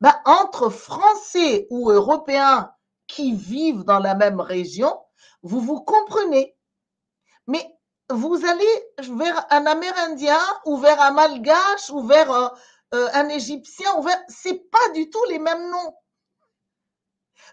[0.01, 2.73] ben, entre Français ou Européens
[3.07, 4.99] qui vivent dans la même région,
[5.43, 6.57] vous vous comprenez.
[7.47, 7.77] Mais
[8.09, 12.49] vous allez vers un Amérindien ou vers un Malgache ou vers euh,
[12.95, 14.21] euh, un Égyptien, ou vers...
[14.29, 15.95] c'est pas du tout les mêmes noms.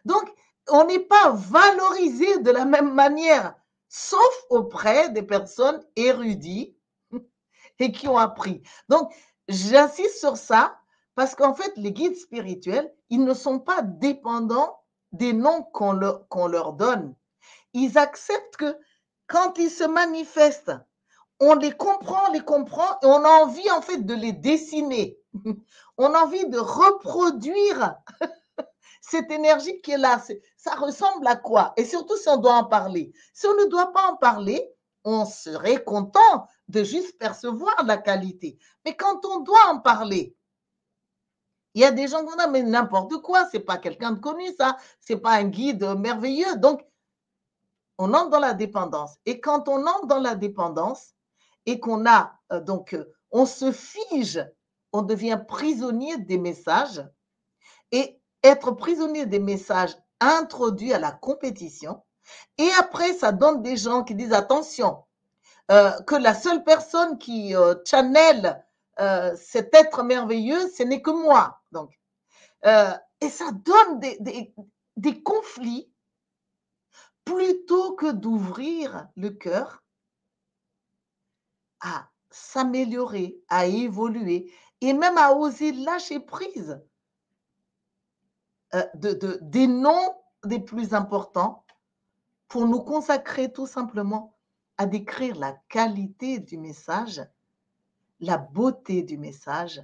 [0.06, 0.34] Donc,
[0.70, 3.56] on n'est pas valorisé de la même manière,
[3.88, 6.76] sauf auprès des personnes érudies
[7.80, 8.62] et qui ont appris.
[8.90, 9.14] Donc,
[9.48, 10.80] j'insiste sur ça
[11.16, 14.80] parce qu'en fait, les guides spirituels, ils ne sont pas dépendants
[15.14, 17.16] des noms qu'on leur, qu'on leur donne.
[17.74, 18.78] Ils acceptent que
[19.28, 20.74] quand ils se manifestent,
[21.40, 25.20] on les comprend, on les comprend et on a envie en fait de les dessiner.
[26.00, 27.96] On a envie de reproduire
[29.10, 30.22] cette énergie qui est là.
[30.58, 31.74] Ça ressemble à quoi?
[31.78, 33.14] Et surtout si on doit en parler.
[33.34, 34.70] Si on ne doit pas en parler,
[35.04, 38.58] on serait content de juste percevoir la qualité.
[38.84, 40.36] Mais quand on doit en parler,
[41.74, 44.44] il y a des gens qui disent, mais n'importe quoi, c'est pas quelqu'un de connu,
[44.58, 46.58] ça, c'est pas un guide merveilleux.
[46.58, 46.82] Donc,
[47.98, 49.16] on entre dans la dépendance.
[49.26, 51.14] Et quand on entre dans la dépendance
[51.66, 54.46] et qu'on a, euh, donc, euh, on se fige,
[54.92, 57.08] on devient prisonnier des messages.
[57.92, 58.17] Et
[58.48, 62.02] être prisonnier des messages introduit à la compétition.
[62.58, 65.04] Et après, ça donne des gens qui disent attention,
[65.72, 68.64] euh, que la seule personne qui euh, channel
[69.00, 71.62] euh, cet être merveilleux, ce n'est que moi.
[71.72, 72.00] Donc,
[73.22, 75.90] et ça donne des conflits
[77.24, 79.84] plutôt que d'ouvrir le cœur
[81.80, 84.52] à s'améliorer, à évoluer
[84.82, 86.82] et même à oser lâcher prise
[88.74, 90.14] euh, de, des noms
[90.46, 91.64] des plus importants
[92.48, 94.36] pour nous consacrer tout simplement
[94.78, 97.22] à décrire la qualité du message,
[98.20, 99.84] la beauté du message,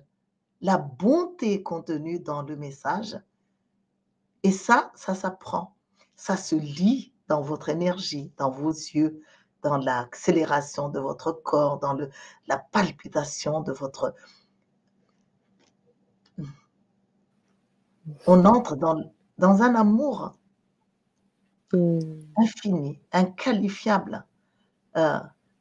[0.62, 3.20] la bonté contenue dans le message.
[4.44, 5.76] Et ça, ça s'apprend,
[6.16, 9.22] ça se lit dans votre énergie, dans vos yeux,
[9.62, 12.10] dans l'accélération de votre corps, dans le,
[12.48, 14.14] la palpitation de votre,
[18.28, 20.34] on entre dans, dans un amour
[21.72, 22.00] hmm.
[22.38, 24.26] infini, inqualifiable,
[24.98, 25.20] euh,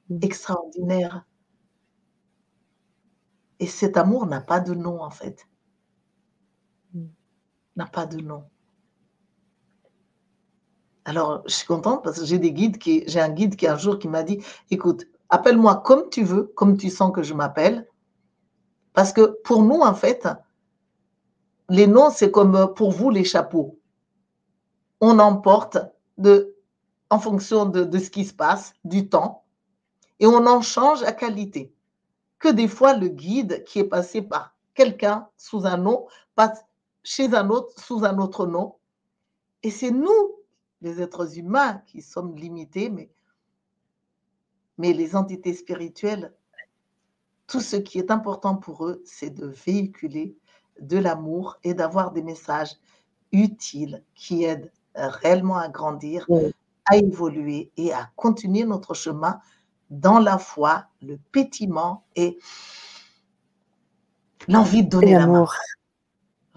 [0.08, 0.18] hmm.
[0.22, 1.24] extraordinaire.
[3.60, 5.46] Et cet amour n'a pas de nom, en fait.
[6.94, 7.06] Hmm.
[7.76, 8.44] N'a pas de nom.
[11.04, 13.76] Alors, je suis contente parce que j'ai des guides qui, j'ai un guide qui un
[13.76, 17.88] jour qui m'a dit, écoute, appelle-moi comme tu veux, comme tu sens que je m'appelle.
[18.92, 20.28] Parce que pour nous, en fait,
[21.72, 23.78] les noms, c'est comme pour vous les chapeaux.
[25.00, 25.78] On emporte
[26.18, 26.54] de,
[27.08, 29.44] en fonction de, ce qui se passe, du temps,
[30.20, 31.72] et on en change la qualité.
[32.38, 36.62] Que des fois, le guide qui est passé par quelqu'un sous un nom passe
[37.04, 38.74] chez un autre sous un autre nom.
[39.62, 40.36] Et c'est nous,
[40.82, 42.90] les êtres humains, qui sommes limités,
[44.76, 46.34] mais les entités spirituelles,
[47.46, 50.36] tout ce qui est important pour eux, c'est de véhiculer
[50.80, 52.76] de l'amour et d'avoir des messages
[53.32, 56.26] utiles qui aident réellement à grandir,
[56.86, 59.40] à évoluer et à continuer notre chemin
[59.90, 62.38] dans la foi, le pétiment et
[64.48, 65.54] l'envie de donner l'amour.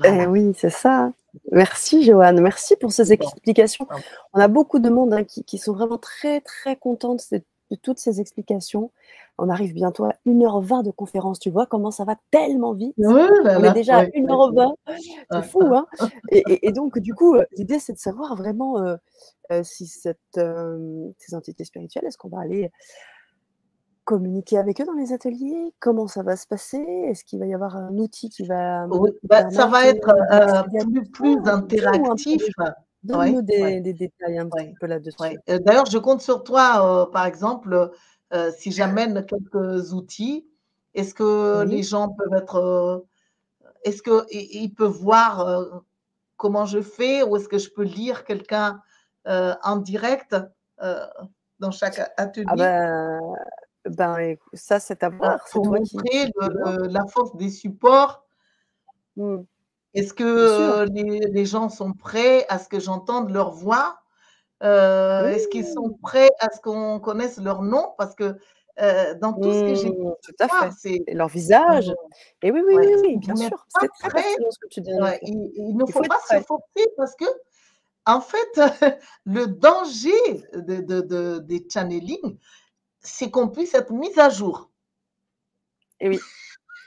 [0.03, 1.11] Eh oui, c'est ça.
[1.51, 3.87] Merci Joanne, merci pour ces explications.
[4.33, 7.17] On a beaucoup de monde hein, qui, sont vraiment très très contents
[7.71, 8.91] de, toutes ces explications.
[9.37, 12.95] On arrive bientôt à 1h20 de conférence, tu vois comment ça va tellement vite.
[12.97, 14.75] On est déjà à 1h20,
[15.31, 15.61] c'est fou.
[15.73, 15.85] Hein
[16.31, 18.95] et, donc du coup, l'idée c'est de savoir vraiment euh,
[19.51, 22.71] euh, si cette, euh, ces entités spirituelles, est-ce qu'on va aller
[24.05, 25.73] communiquer avec eux dans les ateliers?
[25.79, 26.77] Comment ça va se passer?
[26.77, 28.87] Est-ce qu'il va y avoir un outil qui va...
[29.23, 32.43] Bah, ça va être euh, plus, interactif.
[33.05, 35.17] Donne-nous des, détails un petit peu là-dessus.
[35.49, 37.91] Euh, d'ailleurs, je compte sur toi, euh, par exemple,
[38.57, 40.45] si j'amène quelques outils,
[40.93, 43.05] est-ce que les gens peuvent être...
[43.83, 45.83] est-ce qu'ils peuvent voir
[46.35, 48.81] comment je fais ou est-ce que je peux lire quelqu'un
[49.25, 50.35] en direct
[51.59, 52.45] dans chaque ah atelier?
[52.57, 53.21] ben,
[53.85, 55.45] ben, ça, c'est à voir.
[55.51, 56.31] Pour montrer
[56.89, 58.25] la force des supports.
[59.15, 59.43] Mmh.
[59.95, 63.99] Est-ce que les, gens sont prêts à ce que j'entende leur voix?
[64.61, 67.93] Euh, Est-ce qu'ils sont prêts à ce qu'on connaisse leur nom?
[67.97, 68.37] Parce que
[68.81, 70.71] euh, dans tout ce que j'ai mmh, tout à fait.
[70.77, 71.93] c'est leur visage.
[72.41, 73.65] Et oui, oui, oui, oui, bien sûr.
[73.79, 74.91] C'est très ce que tu dis.
[75.21, 77.25] il, ne faut, pas se forcer parce que,
[78.05, 78.59] en fait,
[79.25, 80.11] le danger
[80.53, 82.37] de, de, des channeling,
[82.99, 84.69] c'est qu'on puisse être mis à jour.
[86.01, 86.19] Et oui.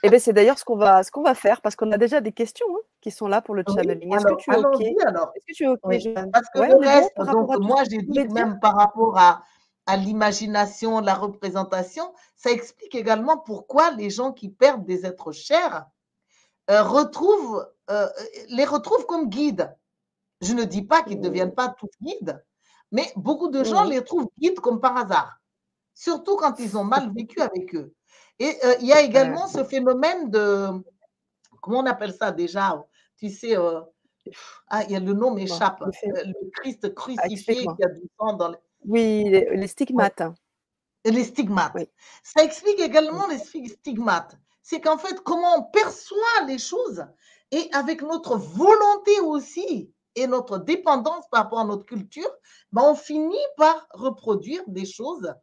[0.03, 2.21] Eh bien, c'est d'ailleurs ce qu'on va, ce qu'on va faire parce qu'on a déjà
[2.21, 4.15] des questions hein, qui sont là pour le channeling.
[4.15, 4.81] Est-ce que tu es OK?
[4.81, 8.75] Est-ce que tu es OK, Parce que le reste, donc, moi, j'ai dit même par
[8.75, 9.43] rapport à,
[9.85, 15.85] à l'imagination, la représentation, ça explique également pourquoi les gens qui perdent des êtres chers
[16.69, 18.07] euh, retrouvent, euh,
[18.49, 19.75] les retrouvent comme guides.
[20.41, 21.23] Je ne dis pas qu'ils ne mmh.
[21.23, 22.41] deviennent pas tous guides,
[22.91, 25.39] mais beaucoup de gens les trouvent guides comme par hasard
[25.99, 27.93] surtout quand ils ont mal vécu avec eux.
[28.39, 30.69] Et euh, il y a également ce phénomène de,
[31.61, 32.81] comment on appelle ça déjà
[33.17, 33.81] Tu sais, euh,
[34.67, 38.09] ah, il y a le nom m'échappe, euh, le Christ ah, crucifié qui a du
[38.17, 38.57] sang dans les...
[38.85, 40.23] Oui, les, stigmates.
[41.03, 41.89] Les stigmates.
[42.23, 44.37] Ça explique également les stigmates.
[44.61, 47.03] C'est qu'en fait, comment on perçoit les choses
[47.51, 52.29] et avec notre volonté aussi et notre dépendance par rapport à notre culture,
[52.71, 55.33] ben on finit par reproduire des choses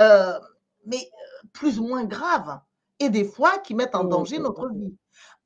[0.00, 0.38] euh,
[0.84, 2.60] mais euh, plus ou moins graves,
[2.98, 4.96] et des fois qui mettent en danger notre vie.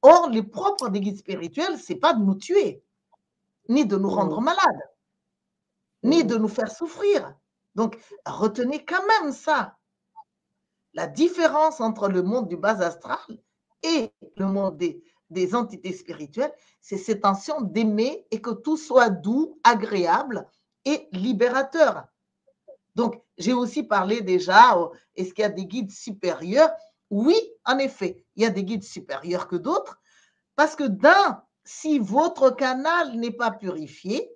[0.03, 2.83] Or, les propres des guides spirituels, c'est pas de nous tuer,
[3.69, 4.83] ni de nous rendre malades,
[6.03, 7.35] ni de nous faire souffrir.
[7.75, 9.77] Donc, retenez quand même ça.
[10.95, 13.19] La différence entre le monde du bas astral
[13.83, 19.11] et le monde des, des entités spirituelles, c'est cette tension d'aimer et que tout soit
[19.11, 20.49] doux, agréable
[20.85, 22.07] et libérateur.
[22.95, 26.71] Donc, j'ai aussi parlé déjà, euh, est-ce qu'il y a des guides supérieurs?
[27.11, 30.01] Oui, en effet, il y a des guides supérieurs que d'autres,
[30.57, 34.31] parce que d'un, si votre canal n'est pas purifié,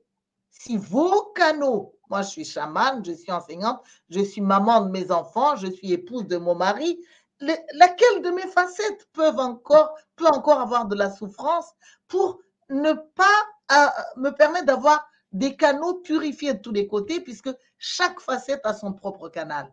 [0.51, 5.10] si vos canaux, moi je suis chamane, je suis enseignante, je suis maman de mes
[5.10, 7.01] enfants, je suis épouse de mon mari,
[7.40, 11.72] laquelle de mes facettes encore, peut encore avoir de la souffrance
[12.09, 13.24] pour ne pas
[13.72, 18.74] euh, me permettre d'avoir des canaux purifiés de tous les côtés, puisque chaque facette a
[18.74, 19.73] son propre canal.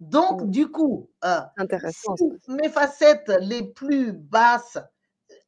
[0.00, 0.50] Donc, mm.
[0.50, 1.40] du coup, euh,
[2.48, 4.78] mes facettes les plus basses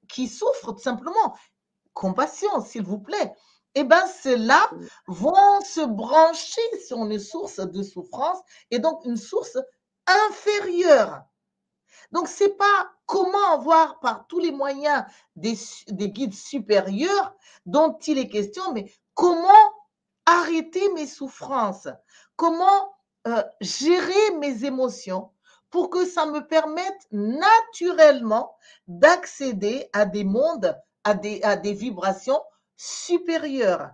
[0.09, 1.37] qui souffrent tout simplement,
[1.95, 3.33] compassion, s'il vous plaît,
[3.75, 4.87] eh bien, ceux-là mm.
[5.09, 8.39] vont se brancher sur une source de souffrance
[8.71, 9.59] et donc une source
[10.07, 11.25] inférieure.
[12.11, 15.05] Donc, ce n'est pas comment avoir par tous les moyens
[15.37, 15.59] des,
[15.89, 17.35] des guides supérieurs
[17.67, 19.51] dont il est question, mais comment
[20.25, 21.89] arrêter mes souffrances,
[22.37, 22.95] comment
[23.27, 25.31] euh, gérer mes émotions
[25.69, 28.57] pour que ça me permette naturellement
[28.89, 30.75] d'accéder à des mondes,
[31.05, 32.41] à des, vibrations
[32.79, 33.91] supérieures?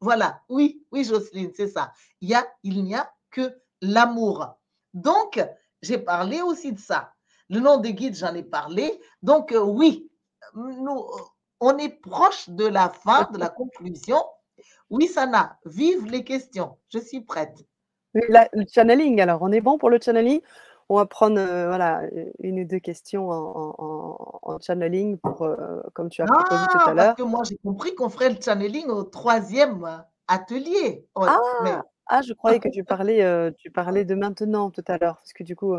[0.00, 1.92] Voilà, oui, oui, Jocelyne, c'est ça.
[2.22, 2.34] Il
[2.64, 4.56] n'y a que l'amour.
[4.94, 5.38] Donc,
[5.82, 7.13] j'ai parlé aussi de ça.
[7.50, 9.00] Le nom des guides, j'en ai parlé.
[9.22, 10.10] Donc, euh, oui,
[10.54, 11.04] nous,
[11.60, 14.22] on est proche de la fin, de la conclusion.
[14.90, 16.76] Oui, Sana, vive les questions.
[16.88, 17.64] Je suis prête.
[18.12, 20.40] le channeling, alors, on est bon pour le channeling?
[20.90, 22.02] On va prendre euh, voilà,
[22.40, 27.06] une ou deux questions en, channeling, pour, euh, comme tu as proposé tout à l'heure.
[27.06, 31.06] Parce que moi, j'ai compris qu'on ferait le channeling au troisième atelier.
[31.16, 31.38] ah,
[32.06, 35.32] ah, je croyais que tu parlais, euh, tu parlais de maintenant tout à l'heure, parce
[35.32, 35.74] que du coup,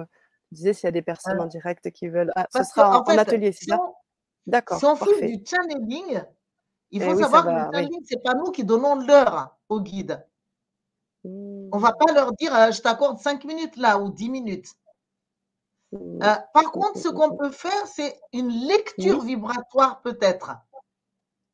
[0.55, 2.31] disais s'il y a des personnes en direct qui veulent.
[2.35, 3.79] Ah, ce sera en, atelier, c'est ça?
[4.47, 4.79] D'accord.
[4.79, 6.21] Si on fait du channeling,
[6.91, 9.81] il eh faut savoir que le channeling, ce n'est pas nous qui donnons l'heure au
[9.81, 10.25] guide.
[11.23, 12.05] On ne va mmh.
[12.05, 14.69] pas leur dire je t'accorde cinq minutes là ou dix minutes.
[15.93, 20.51] Euh, par contre, ce qu'on peut faire, c'est une lecture vibratoire peut-être.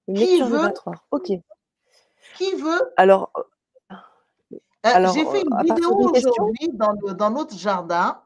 [0.07, 1.31] Lecture veut, vibratoire, ok.
[2.37, 3.95] Qui veut Alors, euh,
[4.83, 8.21] alors j'ai fait une vidéo aujourd'hui dans, dans, notre jardin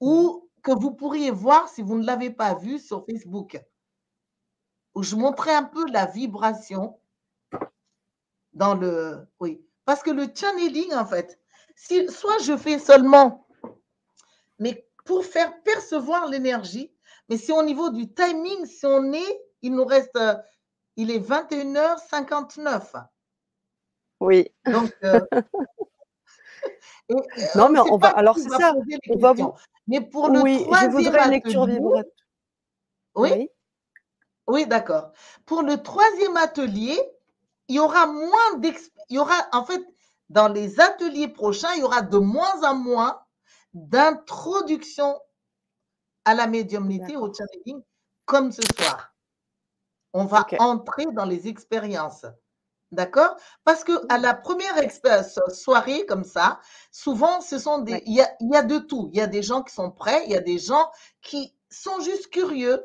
[0.00, 3.60] où que vous pourriez voir si vous ne l'avez pas vu sur Facebook,
[4.94, 6.98] où je montrais un peu la vibration
[8.52, 9.26] dans le...
[9.40, 11.38] Oui, parce que le channeling, en fait,
[11.76, 13.46] si, soit je fais seulement,
[14.58, 16.92] mais pour faire percevoir l'énergie.
[17.28, 20.34] Mais c'est au niveau du timing, si on est, il nous reste, euh,
[20.96, 23.06] il est 21h59.
[24.20, 24.52] Oui.
[24.66, 25.20] Donc, euh,
[27.10, 27.16] euh,
[27.54, 28.74] non, mais on va, alors c'est ça,
[29.10, 29.54] on va vous...
[29.88, 32.04] Mais pour le oui, troisième je voudrais une lecture vibratoire.
[33.14, 33.30] Oui?
[33.32, 33.50] Oui,
[34.46, 35.12] oui d'accord.
[35.46, 36.98] Pour le troisième atelier,
[37.68, 38.92] il y aura moins d'exp...
[39.08, 39.82] Il y aura, en fait,
[40.28, 43.20] dans les ateliers prochains, il y aura de moins en moins
[43.72, 45.18] d'introduction
[46.24, 47.82] à la médiumnité, au channeling,
[48.26, 49.14] comme ce soir.
[50.12, 52.26] On va entrer dans les expériences.
[52.90, 53.36] D'accord?
[53.64, 54.74] Parce que à la première
[55.52, 56.60] soirée comme ça,
[56.90, 58.02] souvent, ce sont des.
[58.06, 59.10] Il, y a, il y, a, de tout.
[59.12, 60.90] Il y a des gens qui sont prêts, il y a des gens
[61.20, 62.82] qui sont juste curieux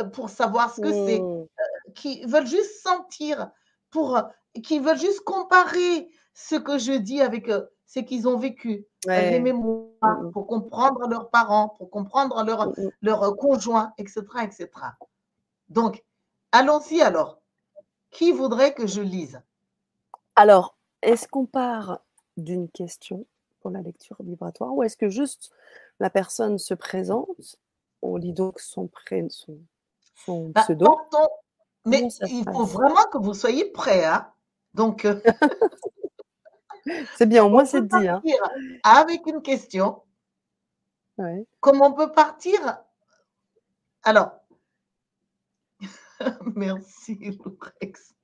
[0.00, 1.42] euh, pour savoir ce que c'est, mmh.
[1.42, 3.50] euh, qui veulent juste sentir,
[3.90, 4.22] pour,
[4.62, 7.50] qui veulent juste comparer ce que je dis avec
[7.86, 12.90] ce qu'ils ont vécu les mémoires, mmh, pour comprendre leurs parents, pour comprendre leur, mmh,
[13.02, 14.68] leur conjoint, etc., etc.
[15.68, 16.02] Donc,
[16.52, 17.41] allons-y alors.
[18.12, 19.40] Qui voudrait que je lise?
[20.36, 22.00] Alors, est-ce qu'on part
[22.36, 23.26] d'une question
[23.60, 25.50] pour la lecture vibratoire ou est-ce que juste
[26.00, 27.56] la personne se présente,
[28.02, 30.96] on lit donc son prénom, son, bah, pseudo
[31.84, 34.04] Mais il faut vraiment que vous soyez prêts.
[34.04, 34.28] Hein
[34.74, 35.20] donc, euh,
[37.16, 38.08] C'est bien, au moins c'est dit.
[38.08, 38.22] Hein.
[38.82, 40.02] Avec une question.
[41.60, 42.58] Comme on peut partir?
[44.02, 44.32] Alors,
[46.56, 48.14] merci Lourex.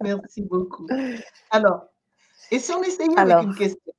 [0.00, 0.86] Merci beaucoup.
[1.50, 1.86] Alors,
[2.50, 3.92] et si on essayait avec une question?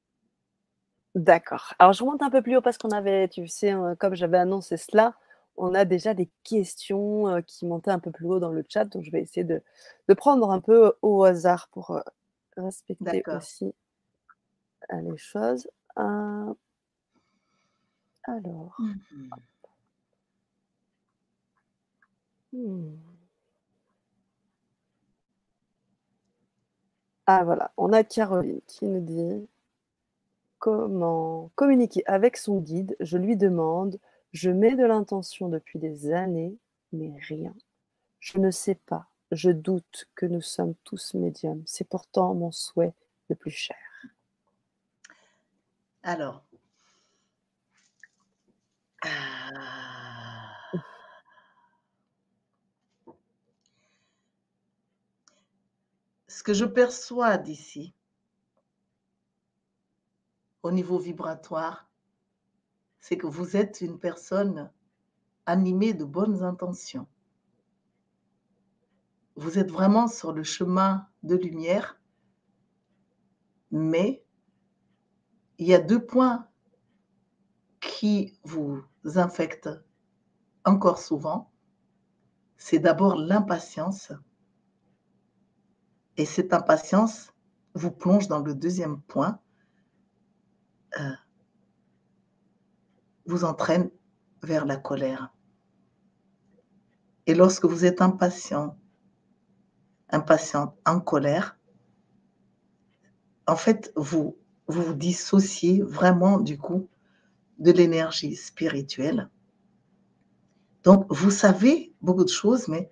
[1.15, 1.73] D'accord.
[1.79, 4.37] Alors, je remonte un peu plus haut parce qu'on avait, tu sais, hein, comme j'avais
[4.37, 5.15] annoncé cela,
[5.57, 8.85] on a déjà des questions euh, qui montaient un peu plus haut dans le chat.
[8.85, 9.61] Donc, je vais essayer de,
[10.15, 12.01] prendre un peu au hasard pour euh,
[12.57, 13.73] respecter aussi
[14.91, 15.69] les choses.
[15.97, 16.53] Euh,
[18.23, 18.75] alors.
[18.79, 18.93] Mmh
[22.53, 23.18] hmm.
[27.31, 29.47] Ah voilà, on a Caroline qui nous dit
[30.57, 32.95] comment communiquer avec son guide.
[32.99, 33.99] Je lui demande,
[34.31, 36.57] je mets de l'intention depuis des années,
[36.91, 37.53] mais rien.
[38.19, 41.61] Je ne sais pas, je doute que nous sommes tous médiums.
[41.67, 42.95] C'est pourtant mon souhait
[43.29, 43.77] le plus cher.
[46.01, 46.41] Alors.
[49.03, 49.78] Ah.
[56.39, 57.93] Ce que je perçois d'ici,
[60.63, 61.91] au niveau vibratoire,
[63.01, 64.71] c'est que vous êtes une personne
[65.45, 67.09] animée de bonnes intentions.
[69.35, 71.99] Vous êtes vraiment sur le chemin de lumière,
[73.69, 74.23] mais
[75.57, 76.47] il y a deux points
[77.81, 79.71] qui vous infectent
[80.63, 81.51] encore souvent.
[82.55, 84.13] C'est d'abord l'impatience.
[86.19, 87.33] Et cette impatience
[87.75, 89.39] vous plonge dans le deuxième point,
[90.99, 91.13] euh,
[93.25, 93.89] vous entraîne
[94.43, 95.33] vers la colère.
[97.25, 98.77] Et lorsque vous êtes impatient,
[100.09, 101.57] impatient, en colère,
[103.47, 104.37] en fait, vous
[104.67, 106.89] vous vous dissociez vraiment du coup
[107.59, 109.29] de l'énergie spirituelle.
[110.83, 112.91] Donc, vous savez beaucoup de choses, mais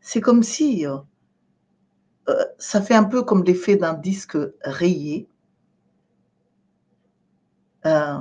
[0.00, 0.98] c'est comme si euh,
[2.28, 5.28] euh, ça fait un peu comme l'effet d'un disque rayé.
[7.86, 8.18] Euh,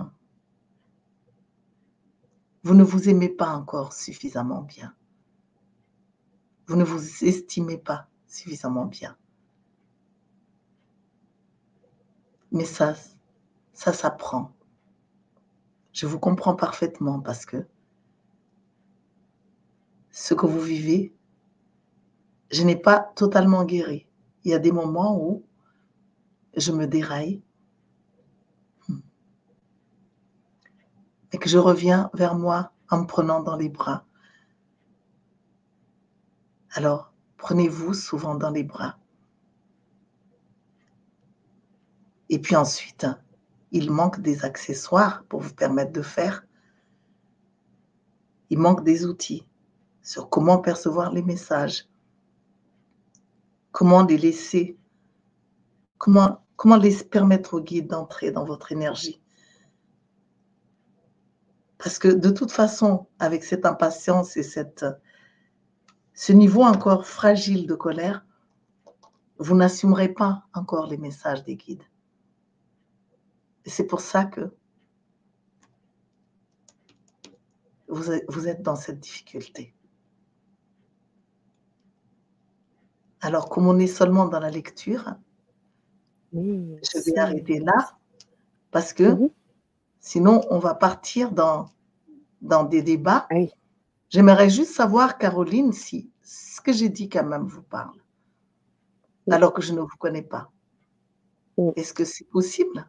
[2.64, 4.94] vous ne vous aimez pas encore suffisamment bien.
[6.68, 9.18] Vous ne vous estimez pas suffisamment bien.
[12.52, 12.96] Mais ça,
[13.74, 14.54] ça s'apprend.
[15.92, 17.66] Je vous comprends parfaitement parce que
[20.12, 21.17] ce que vous vivez,
[22.52, 24.08] je n'ai pas totalement guéri.
[24.44, 25.46] Il y a des moments où
[26.56, 27.42] je me déraille
[28.88, 29.00] hmm,
[31.34, 34.06] et que je reviens vers moi en me prenant dans les bras.
[36.72, 38.98] Alors, prenez-vous souvent dans les bras.
[42.30, 43.08] Et puis ensuite,
[43.72, 46.46] il manque des accessoires pour vous permettre de faire.
[48.50, 49.46] Il manque des outils
[50.02, 51.88] sur comment percevoir les messages,
[53.78, 54.76] comment les laisser,
[56.00, 56.42] comment,
[56.82, 59.22] les permettre au guide d'entrer dans votre énergie?
[61.78, 64.84] Parce que de toute façon, avec cette impatience et cette,
[66.16, 68.26] ce niveau encore fragile de colère,
[69.38, 71.86] vous n'assumerez pas encore les messages des guides.
[73.66, 74.56] Et c'est pour ça que
[77.88, 79.77] vous êtes dans cette difficulté.
[83.22, 85.16] Alors, comme on est seulement dans la lecture,
[86.34, 87.98] je vais arrêter là
[88.72, 89.30] parce que mhm.
[90.00, 91.68] sinon, on va partir dans,
[92.42, 93.28] dans des débats.
[94.10, 97.98] J'aimerais juste savoir, Caroline, si ce que j'ai dit quand même vous parle,
[99.30, 100.52] alors que je ne vous connais pas.
[101.76, 102.88] Est-ce que c'est possible?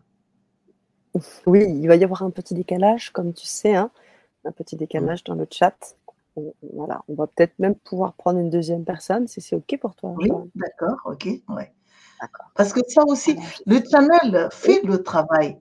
[1.46, 3.90] Oui, il va y avoir un petit décalage, comme tu sais, hein,
[4.44, 5.96] un petit décalage dans le chat.
[6.72, 10.14] Voilà, on va peut-être même pouvoir prendre une deuxième personne, si c'est OK pour toi.
[10.16, 11.72] Oui, d'accord, OK, ouais.
[12.54, 13.36] Parce que ça aussi,
[13.66, 15.58] le channel fait le travail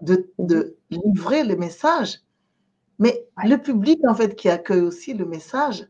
[0.00, 2.20] de, de livrer le message,
[2.98, 5.88] mais le public, en fait, qui accueille aussi le message,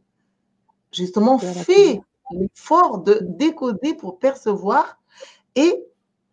[0.93, 2.01] justement, fait
[2.33, 5.01] l'effort de décoder pour percevoir
[5.55, 5.85] et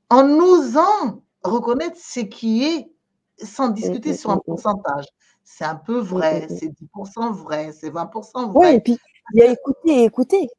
[0.10, 2.92] en osant reconnaître ce qui est
[3.38, 5.06] sans discuter sur un pourcentage.
[5.46, 8.68] C'est un peu vrai, c'est 10% vrai, c'est 20% vrai.
[8.68, 8.98] Oui, et puis
[9.34, 10.50] il y a écouter et écouter.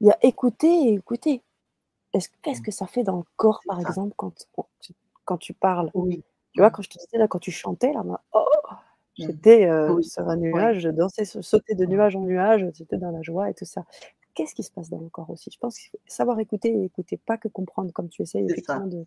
[0.00, 1.42] Il y a écouter et écouter.
[2.42, 4.34] Qu'est-ce que ça fait dans le corps, par exemple, quand,
[5.24, 5.90] quand tu parles?
[5.94, 6.22] Oui.
[6.52, 8.02] Tu vois, quand je te disais, là, quand tu chantais, là,
[8.34, 8.44] oh,
[9.14, 13.22] j'étais euh, sur un nuage, je dansais, sautais de nuage en nuage, j'étais dans la
[13.22, 13.84] joie et tout ça.
[14.34, 15.50] Qu'est-ce qui se passe dans le corps aussi?
[15.50, 18.86] Je pense qu'il faut savoir écouter et écouter, pas que comprendre comme tu essayes effectivement
[18.86, 19.04] de,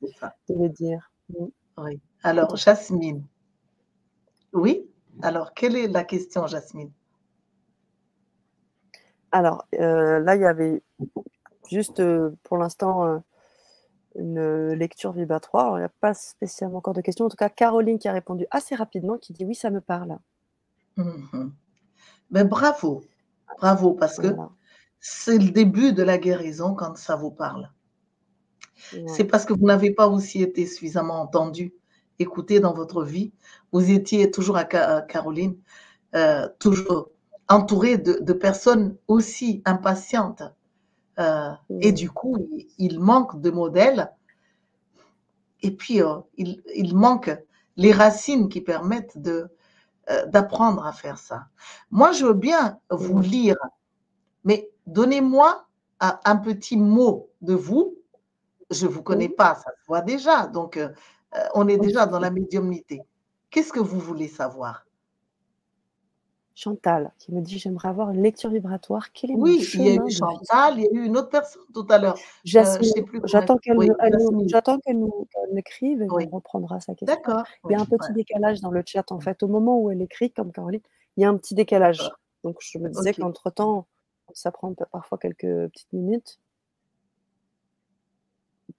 [0.50, 1.12] le dire.
[1.30, 1.46] Mm.
[1.78, 2.00] Oui.
[2.24, 3.24] Alors, Jasmine.
[4.56, 4.90] Oui
[5.22, 6.92] Alors, quelle est la question, Jasmine?
[9.32, 10.82] Alors, euh, là, il y avait
[11.70, 13.22] juste euh, pour l'instant
[14.16, 15.78] une lecture vibratoire.
[15.78, 17.26] Il n'y a pas spécialement encore de questions.
[17.26, 20.18] En tout cas, Caroline qui a répondu assez rapidement, qui dit oui, ça me parle.
[20.96, 21.54] Mhm.
[22.32, 23.04] Ben, bravo,
[23.60, 24.36] bravo, parce que
[25.02, 27.70] c'est le début de la guérison quand ça vous parle.
[29.08, 31.74] C'est parce que vous n'avez pas aussi été suffisamment entendu,
[32.20, 33.32] écouté dans votre vie.
[33.72, 35.58] Vous étiez toujours à Caroline,
[36.16, 37.10] euh, toujours
[37.50, 40.44] entouré de, personnes aussi impatientes
[41.20, 41.52] euh,
[41.82, 44.12] et du coup, il, manque de modèles.
[45.62, 47.32] Et puis, euh, il, manque
[47.78, 49.48] les racines qui permettent de,
[50.28, 51.48] d'apprendre à faire ça.
[51.92, 53.58] Moi, je veux bien vous lire,
[54.44, 55.68] mais donnez-moi
[56.00, 57.98] un, petit mot de vous.
[58.72, 60.48] Je ne vous connais pas, ça se voit déjà.
[60.48, 60.80] Donc,
[61.54, 63.02] on est déjà dans la médiumnité.
[63.50, 64.86] Qu'est-ce que vous voulez savoir?
[66.58, 69.12] Chantal qui me dit j'aimerais avoir une lecture vibratoire.
[69.12, 71.62] Quel est oui, il y a eu Chantal, il y a eu une autre personne
[71.74, 72.18] tout à l'heure.
[72.56, 72.64] Euh,
[73.26, 77.14] j'attends qu'elle nous, écrive et on reprendra sa question.
[77.14, 77.44] D'accord.
[77.70, 79.44] Il y a un petit décalage dans le chat en fait.
[79.44, 80.80] Au moment où elle écrit, comme Caroline,
[81.18, 82.10] il y a un petit décalage.
[82.46, 83.86] Donc je me disais qu'entre-temps,
[84.34, 86.40] ça prend parfois quelques petites minutes.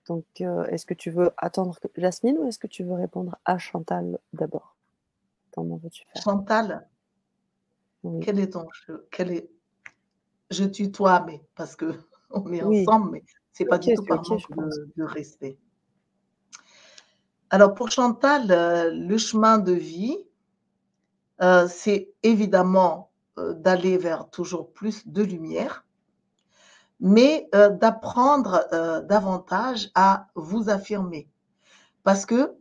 [0.07, 3.59] Donc, euh, est-ce que tu veux attendre Jasmine ou est-ce que tu veux répondre à
[3.59, 4.77] Chantal d'abord?
[5.53, 6.23] Comment veux-tu faire?
[6.23, 6.89] Chantal,
[8.23, 8.67] quel est ton
[9.11, 9.51] quel est?
[10.51, 11.99] Je tutoie mais parce que
[12.31, 15.59] on est ensemble mais c'est pas du tout par de, respect.
[17.49, 20.19] Alors pour Chantal, euh, le chemin de vie,
[21.43, 25.86] euh, c'est évidemment euh, d'aller vers toujours plus de lumière,
[27.01, 28.67] mais d'apprendre
[29.07, 31.29] davantage à vous affirmer,
[32.05, 32.57] parce que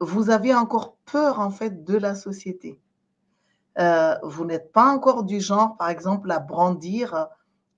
[0.00, 2.80] vous avez encore peur en fait de la société.
[3.78, 7.28] Euh, vous n'êtes pas encore du genre, par exemple, à brandir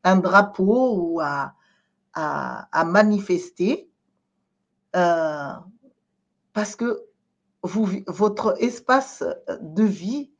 [0.04, 1.54] un drapeau ou à,
[2.12, 3.90] à, manifester,
[4.94, 5.52] euh,
[6.52, 7.02] parce que
[7.62, 9.24] vous, votre espace
[9.60, 10.30] de vie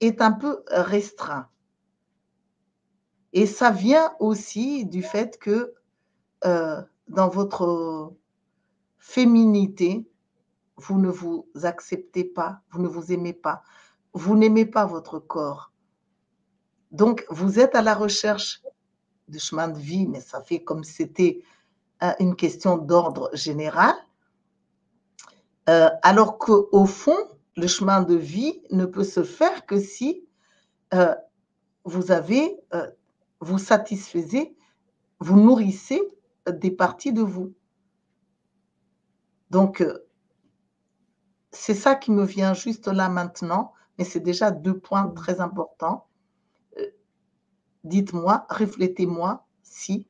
[0.00, 1.48] est un peu restreint.
[3.32, 5.74] Et ça vient aussi du fait que
[6.44, 8.12] euh, dans votre
[8.98, 10.08] féminité,
[10.76, 13.62] vous ne vous acceptez pas, vous ne vous aimez pas,
[14.12, 15.72] vous n'aimez pas votre corps.
[16.90, 18.62] Donc, vous êtes à la recherche
[19.28, 21.44] de chemin de vie, mais ça fait comme c'était
[22.02, 23.94] euh, une question d'ordre général.
[25.68, 30.26] Euh, alors qu'au fond, le chemin de vie ne peut se faire que si
[30.94, 31.14] euh,
[31.84, 32.58] vous avez,
[33.40, 34.56] vous satisfaisez,
[35.18, 36.00] vous nourrissez
[36.46, 37.54] des parties de vous.
[39.50, 39.84] Donc,
[41.50, 46.06] c'est ça qui me vient juste là maintenant, mais c'est déjà deux points très importants.
[47.82, 50.06] Dites-moi, reflétez-moi si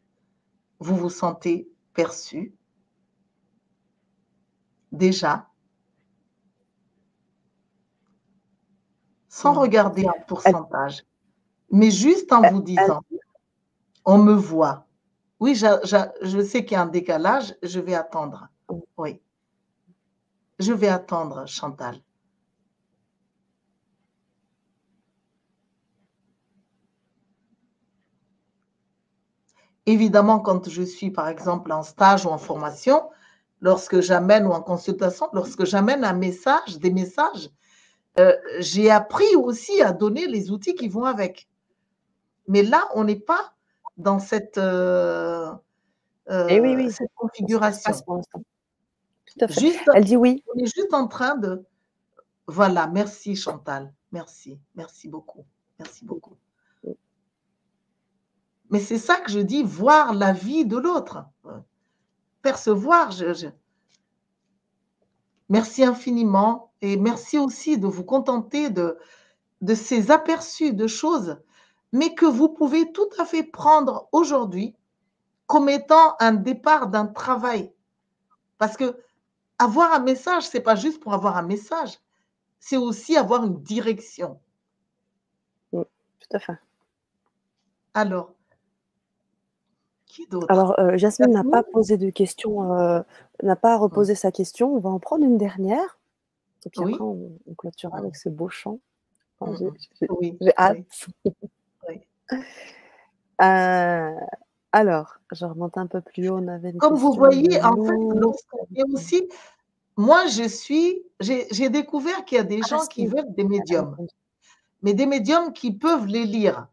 [0.81, 2.55] vous vous sentez perçu
[4.93, 5.49] déjà,
[9.29, 11.05] sans regarder un pourcentage,
[11.71, 13.03] mais juste en vous disant,
[14.11, 14.87] on me voit.
[15.39, 18.49] Oui, je, sais qu'il y a un décalage, je vais attendre.
[18.99, 19.21] Oui.
[20.59, 21.97] Je vais attendre, Chantal.
[29.87, 33.09] Évidemment, quand je suis, par exemple, en stage ou en formation,
[33.61, 37.49] lorsque j'amène ou en consultation, lorsque j'amène un message, des messages,
[38.19, 41.49] euh, j'ai appris aussi à donner les outils qui vont avec.
[42.49, 43.55] Mais là, on n'est pas
[44.01, 45.53] dans cette, euh,
[46.31, 46.91] euh eh oui, oui.
[46.91, 47.93] cette configuration.
[47.93, 49.61] Tout à fait.
[49.61, 50.43] Juste, Elle dit oui.
[50.55, 51.65] On est juste en train de.
[52.47, 53.93] Voilà, merci Chantal.
[54.13, 54.59] Merci.
[54.75, 55.45] Merci beaucoup.
[55.79, 56.37] Merci beaucoup.
[58.71, 61.25] Mais c'est ça que je dis, voir la vie de l'autre.
[62.43, 63.11] Percevoir.
[65.49, 68.97] Merci infiniment et merci aussi de vous contenter de,
[69.61, 71.37] de ces aperçus de choses,
[71.93, 74.77] mais que vous pouvez tout à fait prendre aujourd'hui
[75.47, 77.73] comme étant un départ d'un travail.
[78.59, 78.97] Parce que
[79.59, 81.99] avoir un message, ce n'est pas juste pour avoir un message,
[82.61, 84.39] c'est aussi avoir une direction.
[85.73, 85.85] tout
[86.33, 86.59] à fait.
[87.95, 88.33] Alors,
[90.49, 93.01] alors, euh, Jasmine n'a pas posé de question, euh,
[93.43, 94.75] n'a pas reposé sa question.
[94.75, 95.99] On va en prendre une dernière.
[96.67, 98.79] Et puis après, on, clôturera avec ce beau chant.
[99.41, 100.79] J'ai hâte.
[103.43, 104.15] Euh,
[104.73, 106.39] alors, je remonte un peu plus haut.
[106.39, 109.29] On avait Comme vous voyez, en fait, aussi,
[109.97, 113.97] moi, je suis, j'ai découvert qu'il y a des ah, gens qui veulent des médiums,
[114.83, 116.69] mais des médiums qui peuvent les lire.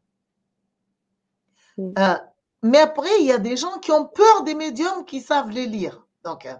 [1.77, 5.67] Mais après, il y a des gens qui ont peur des médiums qui savent les
[5.67, 6.05] lire.
[6.23, 6.55] Donc, euh,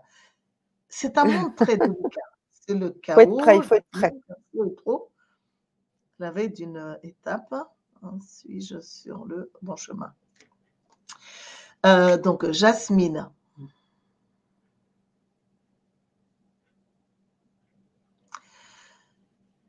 [0.90, 2.22] c'est un monde très délicat.
[2.52, 3.19] C'est le chaos.
[3.19, 4.14] Il faut être prêt, il faut être prêt.
[6.19, 7.53] La veille d'une étape,
[8.22, 10.14] suis-je sur le bon chemin?
[11.86, 13.30] Euh, Donc, Jasmine.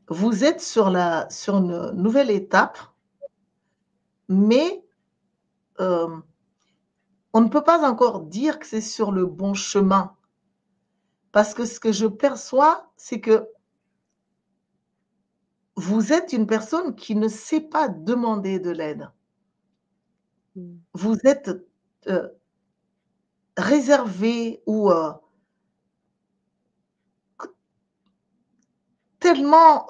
[0.08, 2.78] Vous êtes sur, la, sur une nouvelle étape,
[4.28, 4.82] mais
[5.80, 6.16] euh,
[7.34, 10.16] on ne peut pas encore dire que c'est sur le bon chemin.
[11.30, 13.46] Parce que ce que je perçois, c'est que
[15.78, 19.08] vous êtes une personne qui ne sait pas demander de l'aide.
[20.92, 21.50] Vous êtes
[22.08, 22.28] euh,
[23.56, 25.12] réservé ou euh,
[29.20, 29.86] tellement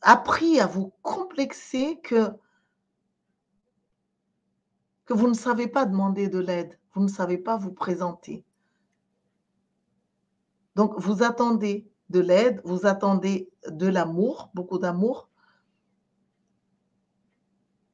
[0.00, 2.30] appris à vous complexer que
[5.04, 8.44] que vous ne savez pas demander de l'aide, vous ne savez pas vous présenter.
[10.76, 15.28] Donc, vous attendez de l'aide, vous attendez de l'amour, beaucoup d'amour,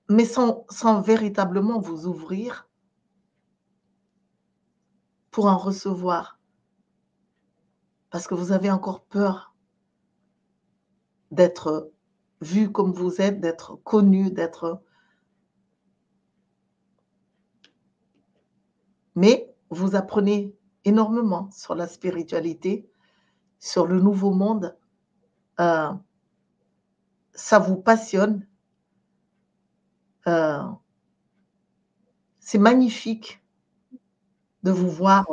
[0.08, 0.66] mais sans,
[1.00, 2.68] véritablement vous ouvrir
[5.30, 6.38] pour en recevoir.
[8.10, 9.54] Parce que vous avez encore peur
[11.30, 11.90] d'être
[12.40, 14.82] vu comme vous êtes, d'être connu, d'être.
[19.16, 20.54] Mais vous apprenez
[20.84, 22.88] énormément sur la spiritualité,
[23.64, 24.76] sur le nouveau monde.
[25.58, 25.90] Euh,
[27.32, 28.46] ça vous passionne.
[30.26, 30.62] Euh,
[32.40, 33.42] c'est magnifique
[34.64, 35.26] de vous voir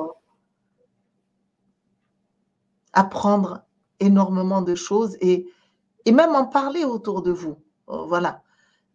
[2.93, 3.65] apprendre
[3.99, 5.45] énormément de choses et,
[6.09, 7.57] même en parler autour de vous.
[7.87, 8.43] Voilà.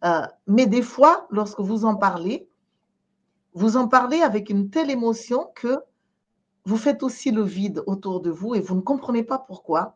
[0.03, 2.49] Euh, mais des fois, lorsque vous en parlez,
[3.53, 5.77] vous en parlez avec une telle émotion que
[6.67, 9.93] vous faites aussi le vide autour de vous et vous ne comprenez pas pourquoi.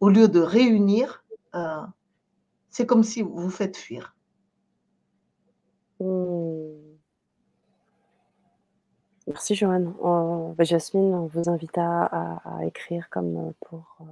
[0.00, 1.24] Au lieu de réunir,
[1.54, 1.80] euh,
[2.70, 4.16] c'est comme si vous vous faites fuir.
[6.00, 6.60] Mmh.
[9.28, 9.94] Merci Joanne.
[10.02, 14.04] Euh, bah, Jasmine, on vous invite à, écrire comme euh, pour euh,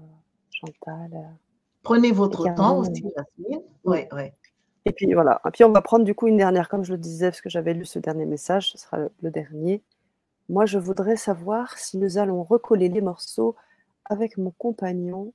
[0.53, 1.11] Chantal.
[1.83, 3.63] Prenez votre temps aussi, Jasmine.
[3.85, 4.31] Oui, oui.
[4.85, 5.41] Et puis voilà.
[5.45, 7.51] Et puis on va prendre du coup une dernière, comme je le disais, parce que
[7.51, 9.83] j'avais lu ce dernier message, ce sera le, dernier.
[10.49, 13.57] Moi, je voudrais savoir si nous allons recoller les morceaux
[14.05, 15.33] avec mon compagnon.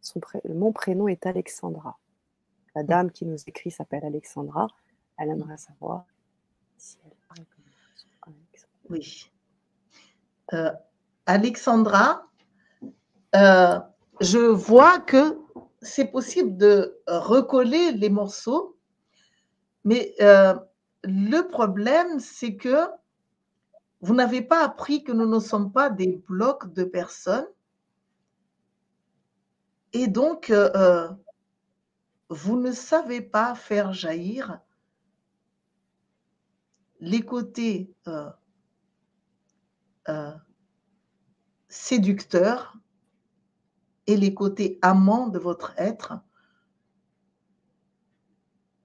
[0.00, 1.98] Son mon prénom est Alexandra.
[2.74, 4.68] La dame qui nous écrit s'appelle Alexandra.
[5.18, 6.04] Elle aimerait savoir
[6.76, 7.44] si elle
[8.90, 9.30] oui.
[10.52, 10.72] Euh,
[11.26, 12.26] Alexandra,
[13.36, 13.78] euh,
[14.20, 15.38] je vois que
[15.80, 18.76] c'est possible de recoller les morceaux,
[19.84, 20.54] mais euh,
[21.04, 22.86] le problème, c'est que
[24.00, 27.46] vous n'avez pas appris que nous ne sommes pas des blocs de personnes.
[29.92, 30.52] Et donc,
[32.28, 34.60] vous ne savez pas faire jaillir
[37.00, 37.92] les côtés
[40.08, 40.32] euh,
[41.68, 42.76] séducteurs
[44.06, 46.14] et les côtés amants de votre être,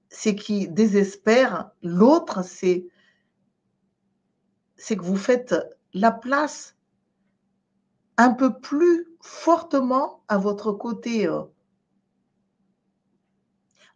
[0.10, 2.88] c'est qui désespère l'autre, c'est
[4.78, 5.56] c'est que vous faites
[5.94, 6.76] la place
[8.18, 11.44] un peu plus fortement à votre côté euh,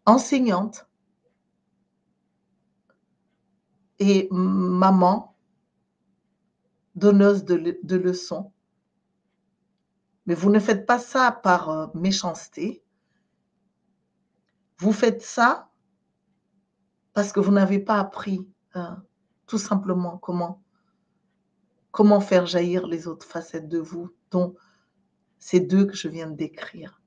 [0.06, 0.88] enseignante
[4.00, 5.36] et maman
[6.96, 8.52] donneuse de, leçons.
[10.26, 12.84] Mais vous ne faites pas ça par euh, méchanceté.
[14.78, 15.70] Vous faites ça
[17.14, 19.04] parce que vous n'avez pas appris hein,
[19.48, 20.62] tout simplement comment,
[21.92, 24.56] comment faire jaillir les autres facettes de vous, dont
[25.40, 27.02] ces deux que je viens de décrire?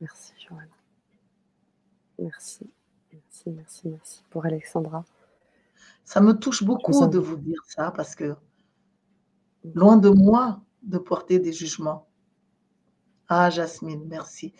[0.00, 0.68] Merci, Joanne.
[2.18, 2.70] Merci,
[3.12, 5.04] merci, merci, merci pour Alexandra.
[6.04, 8.34] Ça me touche beaucoup de vous dire ça parce que
[9.74, 12.08] loin de moi de porter des jugements.
[13.28, 14.54] Ah, Jasmine, merci.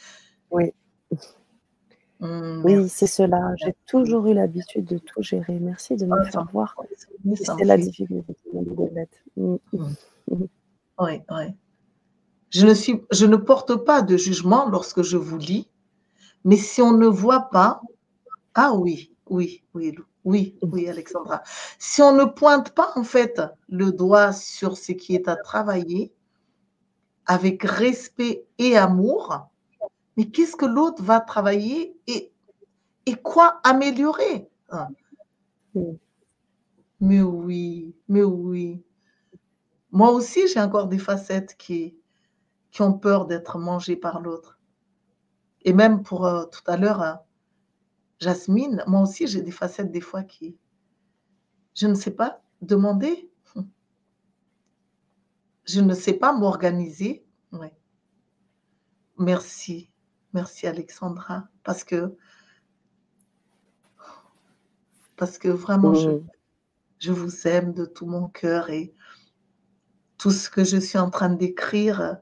[0.51, 0.73] Oui.
[2.21, 3.55] Mmh, oui, c'est cela.
[3.57, 5.59] J'ai toujours eu l'habitude de tout gérer.
[5.59, 6.77] Merci de me faire voir.
[7.35, 8.61] C'est la difficulté de
[9.37, 9.57] mmh.
[9.73, 10.45] Mmh.
[10.99, 11.45] Oui, oui.
[12.51, 15.71] Je ne, suis, je ne porte pas de jugement lorsque je vous lis
[16.45, 17.81] mais si on ne voit pas,
[18.55, 19.95] ah oui, oui, oui,
[20.25, 21.43] oui, oui, Alexandra.
[21.79, 26.13] Si on ne pointe pas en fait le doigt sur ce qui est à travailler
[27.27, 29.50] avec respect et amour,
[30.21, 32.31] mais qu'est-ce que l'autre va travailler et,
[33.23, 34.51] quoi améliorer?
[34.69, 34.89] Hein?
[37.01, 38.85] Mais oui, mais oui.
[39.91, 41.97] Moi aussi, j'ai encore des facettes qui,
[42.81, 44.59] ont peur d'être mangées par l'autre.
[45.63, 47.15] Et même pour euh, tout à l'heure, euh,
[48.19, 50.59] Jasmine, moi aussi, j'ai des facettes des fois qui,
[51.75, 53.31] je ne sais pas demander.
[55.65, 57.25] Je ne sais pas m'organiser.
[59.17, 59.90] Merci.
[60.33, 61.49] Merci Alexandra.
[61.65, 62.17] Parce que,
[65.17, 66.27] parce que vraiment, je, mmh.
[66.99, 68.95] je vous aime de tout mon cœur et
[70.19, 72.19] tout ce que je suis en train d'écrire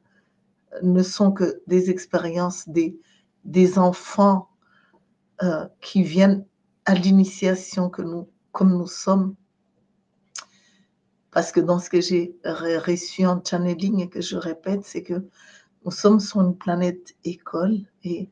[0.82, 2.98] ne sont que des expériences, des,
[3.44, 4.48] des enfants
[5.42, 6.44] euh, qui viennent
[6.84, 9.34] à l'initiation que nous, comme nous sommes.
[11.30, 15.28] Parce que dans ce que j'ai reçu en channeling et que je répète, c'est que
[15.84, 18.30] nous sommes sur une planète école et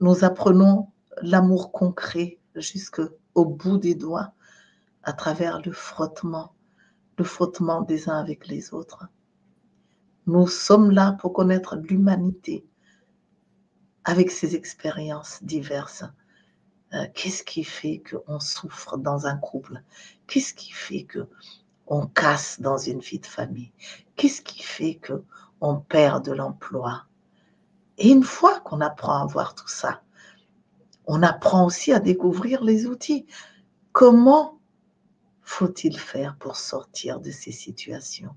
[0.00, 0.88] nous apprenons
[1.22, 4.32] l'amour concret jusqu'au bout des doigts
[5.02, 6.54] à travers le frottement,
[7.18, 9.06] le frottement des uns avec les autres.
[10.26, 12.66] Nous sommes là pour connaître l'humanité,
[14.04, 16.04] avec ces expériences diverses,
[16.94, 19.82] euh, qu'est-ce qui fait qu'on souffre dans un couple?
[20.26, 21.28] Qu'est-ce qui fait que
[21.86, 23.72] on casse dans une vie de famille?
[24.16, 25.24] Qu'est-ce qui fait que
[25.60, 27.06] on perd de l'emploi
[27.98, 30.02] Et une fois qu'on apprend à voir tout ça,
[31.06, 33.26] on apprend aussi à découvrir les outils.
[33.92, 34.58] Comment
[35.42, 38.34] faut-il faire pour sortir de ces situations?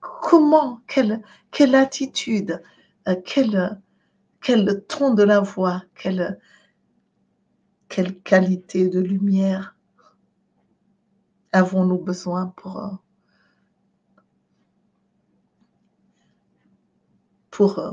[0.00, 2.62] Comment Quelle, attitude
[3.08, 3.16] euh,
[4.40, 6.38] quel ton de la voix, quelle,
[7.88, 9.74] quelle qualité de lumière
[11.52, 12.98] avons-nous besoin pour,
[17.58, 17.92] pour euh,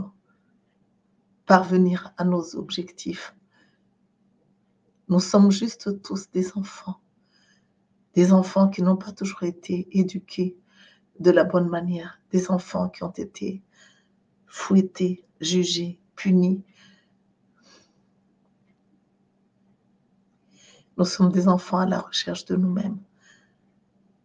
[1.48, 3.36] parvenir à nos objectifs.
[5.08, 7.00] Nous sommes juste tous des enfants,
[8.14, 10.56] des enfants qui n'ont pas toujours été éduqués
[11.20, 13.64] de la bonne manière, des enfants qui ont été
[14.46, 16.64] fouettés, jugés, punis.
[20.96, 23.00] Nous sommes des enfants à la recherche de nous-mêmes.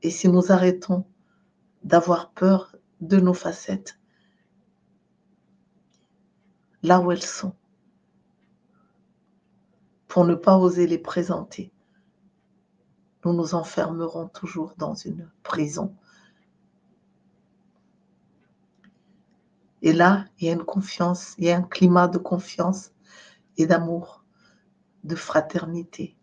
[0.02, 1.06] Et si nous arrêtons
[1.82, 3.99] d'avoir peur de nos facettes,
[6.82, 7.54] là où elles sont,
[10.08, 11.72] pour ne pas oser les présenter,
[13.24, 15.94] nous nous enfermerons toujours dans une prison.
[19.82, 22.92] Et là, il y a une confiance, il y a un climat de confiance
[23.56, 24.24] et d'amour,
[25.04, 26.16] de fraternité.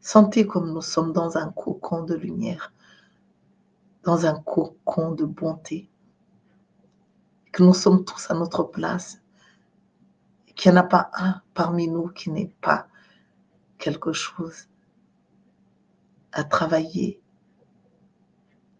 [0.00, 2.72] Sentez comme nous sommes dans un cocon de lumière,
[4.02, 5.90] dans un cocon de bonté,
[7.52, 9.20] que nous sommes tous à notre place,
[10.54, 12.88] qu'il n'y en a pas un parmi nous qui n'ait pas
[13.78, 14.68] quelque chose
[16.32, 17.20] à travailler,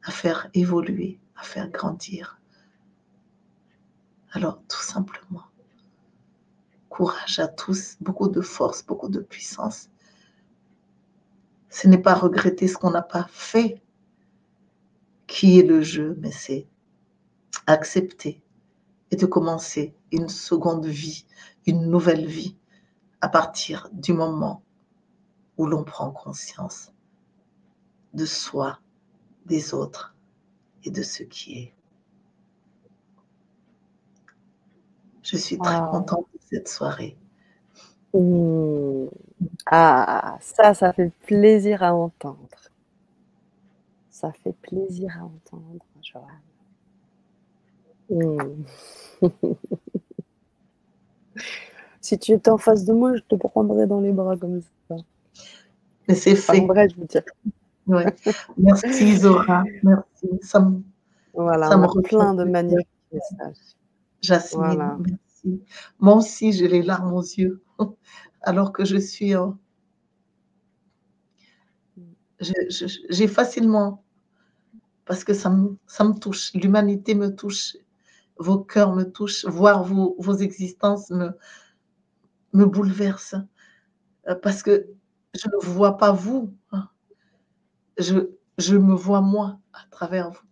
[0.03, 2.41] à faire évoluer, à faire grandir.
[4.33, 5.45] Alors, tout simplement,
[6.89, 9.89] courage à tous, beaucoup de force, beaucoup de puissance.
[11.71, 13.81] Ce n'est pas regretter ce qu'on n'a pas fait
[15.27, 16.67] qui est le jeu, mais c'est
[17.67, 18.43] accepter
[19.11, 21.27] et de commencer une seconde vie,
[21.67, 22.57] une nouvelle vie
[23.21, 24.63] à partir du moment
[25.57, 26.93] où l'on prend conscience
[28.15, 28.79] de soi,
[29.47, 30.15] des autres
[30.85, 31.75] et de ce qui est.
[35.23, 37.19] Je suis très contente de cette soirée.
[38.15, 39.09] Mmh.
[39.67, 42.71] Ah, ça, ça fait plaisir à entendre.
[44.09, 46.48] Ça fait plaisir à entendre, Joanne.
[48.11, 48.39] Mmh.
[52.01, 54.97] si tu étais en face de moi, je te prendrais dans les bras comme ça.
[56.09, 56.61] Mais c'est fait.
[56.61, 57.23] En vrai, je veux dire.
[58.57, 60.29] Merci Zora, merci.
[60.43, 60.83] Ça me,
[61.33, 63.77] voilà, ça me plein de magnifiques messages.
[64.21, 65.63] Jasmine, merci.
[65.99, 67.63] Moi aussi, j'ai les larmes aux yeux,
[68.43, 69.59] alors que je suis en...
[72.41, 74.05] J'ai facilement,
[75.05, 77.77] parce que ça me, ça me touche, l'humanité me touche,
[78.39, 81.31] vos cœurs me touchent, voir vos, existences me,
[82.53, 83.35] me bouleverse,
[84.29, 84.87] euh, parce que
[85.35, 86.89] je ne vois pas vous, hein
[87.99, 90.47] je, me vois moi à travers vous.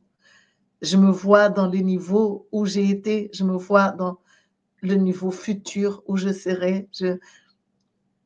[0.82, 4.18] Je me vois dans les niveaux où j'ai été, je me vois dans
[4.82, 6.88] le niveau futur où je serai.
[6.92, 7.18] Je,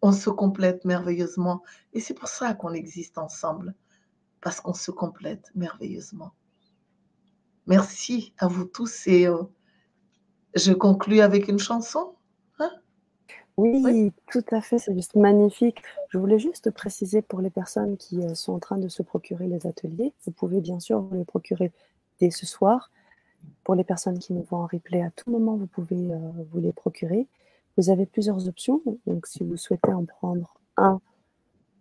[0.02, 1.62] on se complète merveilleusement.
[1.92, 3.74] Et c'est pour ça qu'on existe ensemble,
[4.40, 6.32] parce qu'on se complète merveilleusement.
[7.66, 9.42] Merci à vous tous et euh,
[10.54, 12.14] je conclus avec une chanson.
[13.56, 15.82] Oui, tout à fait, c'est juste magnifique.
[16.08, 19.48] Je voulais juste préciser pour les personnes qui euh, sont en train de se procurer
[19.48, 21.70] les ateliers, vous pouvez bien sûr vous les procurer
[22.20, 22.90] dès ce soir.
[23.64, 26.18] Pour les personnes qui nous voient en replay, à tout moment, vous pouvez euh,
[26.50, 27.26] vous les procurer.
[27.76, 28.82] Vous avez plusieurs options.
[29.06, 31.00] Donc, si vous souhaitez en prendre un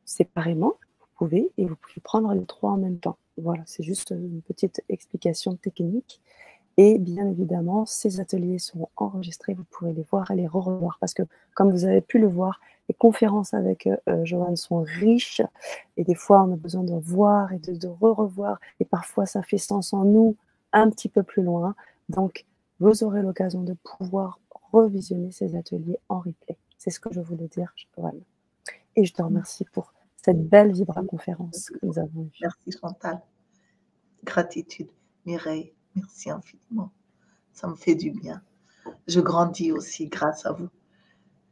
[0.06, 3.18] séparément, vous pouvez, et vous pouvez prendre les trois en même temps.
[3.41, 6.22] Voilà, c'est juste une petite explication technique.
[6.78, 11.14] Et bien évidemment, ces ateliers sont enregistrés, vous pourrez les voir et les re-revoir parce
[11.14, 15.41] que, comme vous avez pu le voir, les conférences avec euh, Joanne sont riches
[15.98, 19.57] et des fois, on a besoin de voir et de, re-revoir et parfois, ça fait
[19.57, 20.38] sens en nous
[20.72, 21.76] un petit peu plus loin.
[22.07, 22.45] Donc,
[22.80, 24.40] vous aurez l'occasion de pouvoir
[24.72, 26.57] revisionner ces ateliers en replay.
[26.78, 28.22] C'est ce que je voulais dire, Joanne.
[28.95, 29.91] Et je te remercie pour
[30.24, 32.32] cette belle Vibra conférence que nous avons eue.
[32.41, 33.22] Merci Chantal.
[34.24, 34.90] Gratitude,
[35.26, 35.74] Mireille.
[35.96, 36.91] Merci infiniment.
[37.54, 38.41] Ça me fait du bien.
[39.08, 40.70] Je grandis aussi grâce à vous.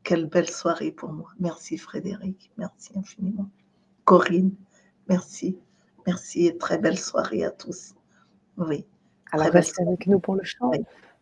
[0.03, 1.29] Quelle belle soirée pour moi.
[1.39, 2.51] Merci Frédéric.
[2.57, 3.49] Merci infiniment.
[4.05, 4.53] Corinne,
[5.07, 5.57] merci.
[6.05, 7.93] Merci et très belle soirée à tous.
[8.57, 8.85] Oui.
[9.31, 10.71] Alors restez avec nous pour le chant.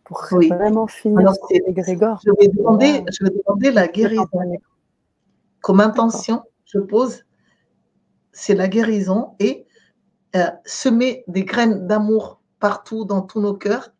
[0.04, 2.20] Pour vraiment finir les Grégor.
[2.24, 4.28] Je vais, demander, je vais demander la guérison.
[5.60, 7.24] Comme intention, je pose,
[8.36, 9.66] c'est la guérison et
[10.36, 13.94] euh, semer des graines d'amour partout dans tous nos cœurs,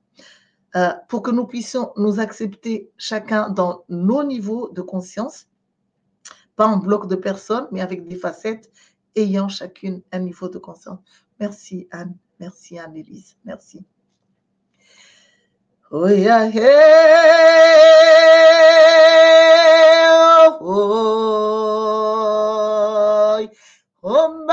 [0.76, 5.48] euh, pour que nous puissions nous accepter chacun dans nos niveaux de conscience,
[6.54, 8.70] pas en bloc de personnes, mais avec des facettes
[9.14, 11.00] ayant chacune un niveau de conscience.
[11.40, 13.86] Merci Anne, merci Anne-Élise, merci.
[15.90, 16.50] Oh, yeah,
[20.60, 21.55] oh,
[24.06, 24.45] Om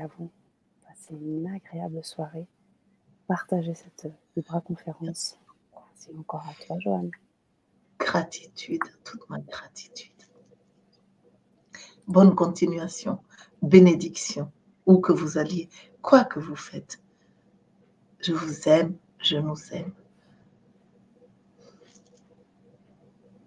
[0.00, 0.28] À vous.
[0.82, 2.48] Passez une agréable soirée.
[3.28, 5.38] Partagez cette Libra conférence.
[5.72, 7.12] Merci encore à toi, Joanne.
[7.98, 10.10] Gratitude, toute ma gratitude.
[12.08, 13.20] Bonne continuation,
[13.62, 14.50] bénédiction,
[14.84, 15.68] où que vous alliez,
[16.02, 17.00] quoi que vous faites.
[18.18, 19.92] Je vous aime, je nous aime.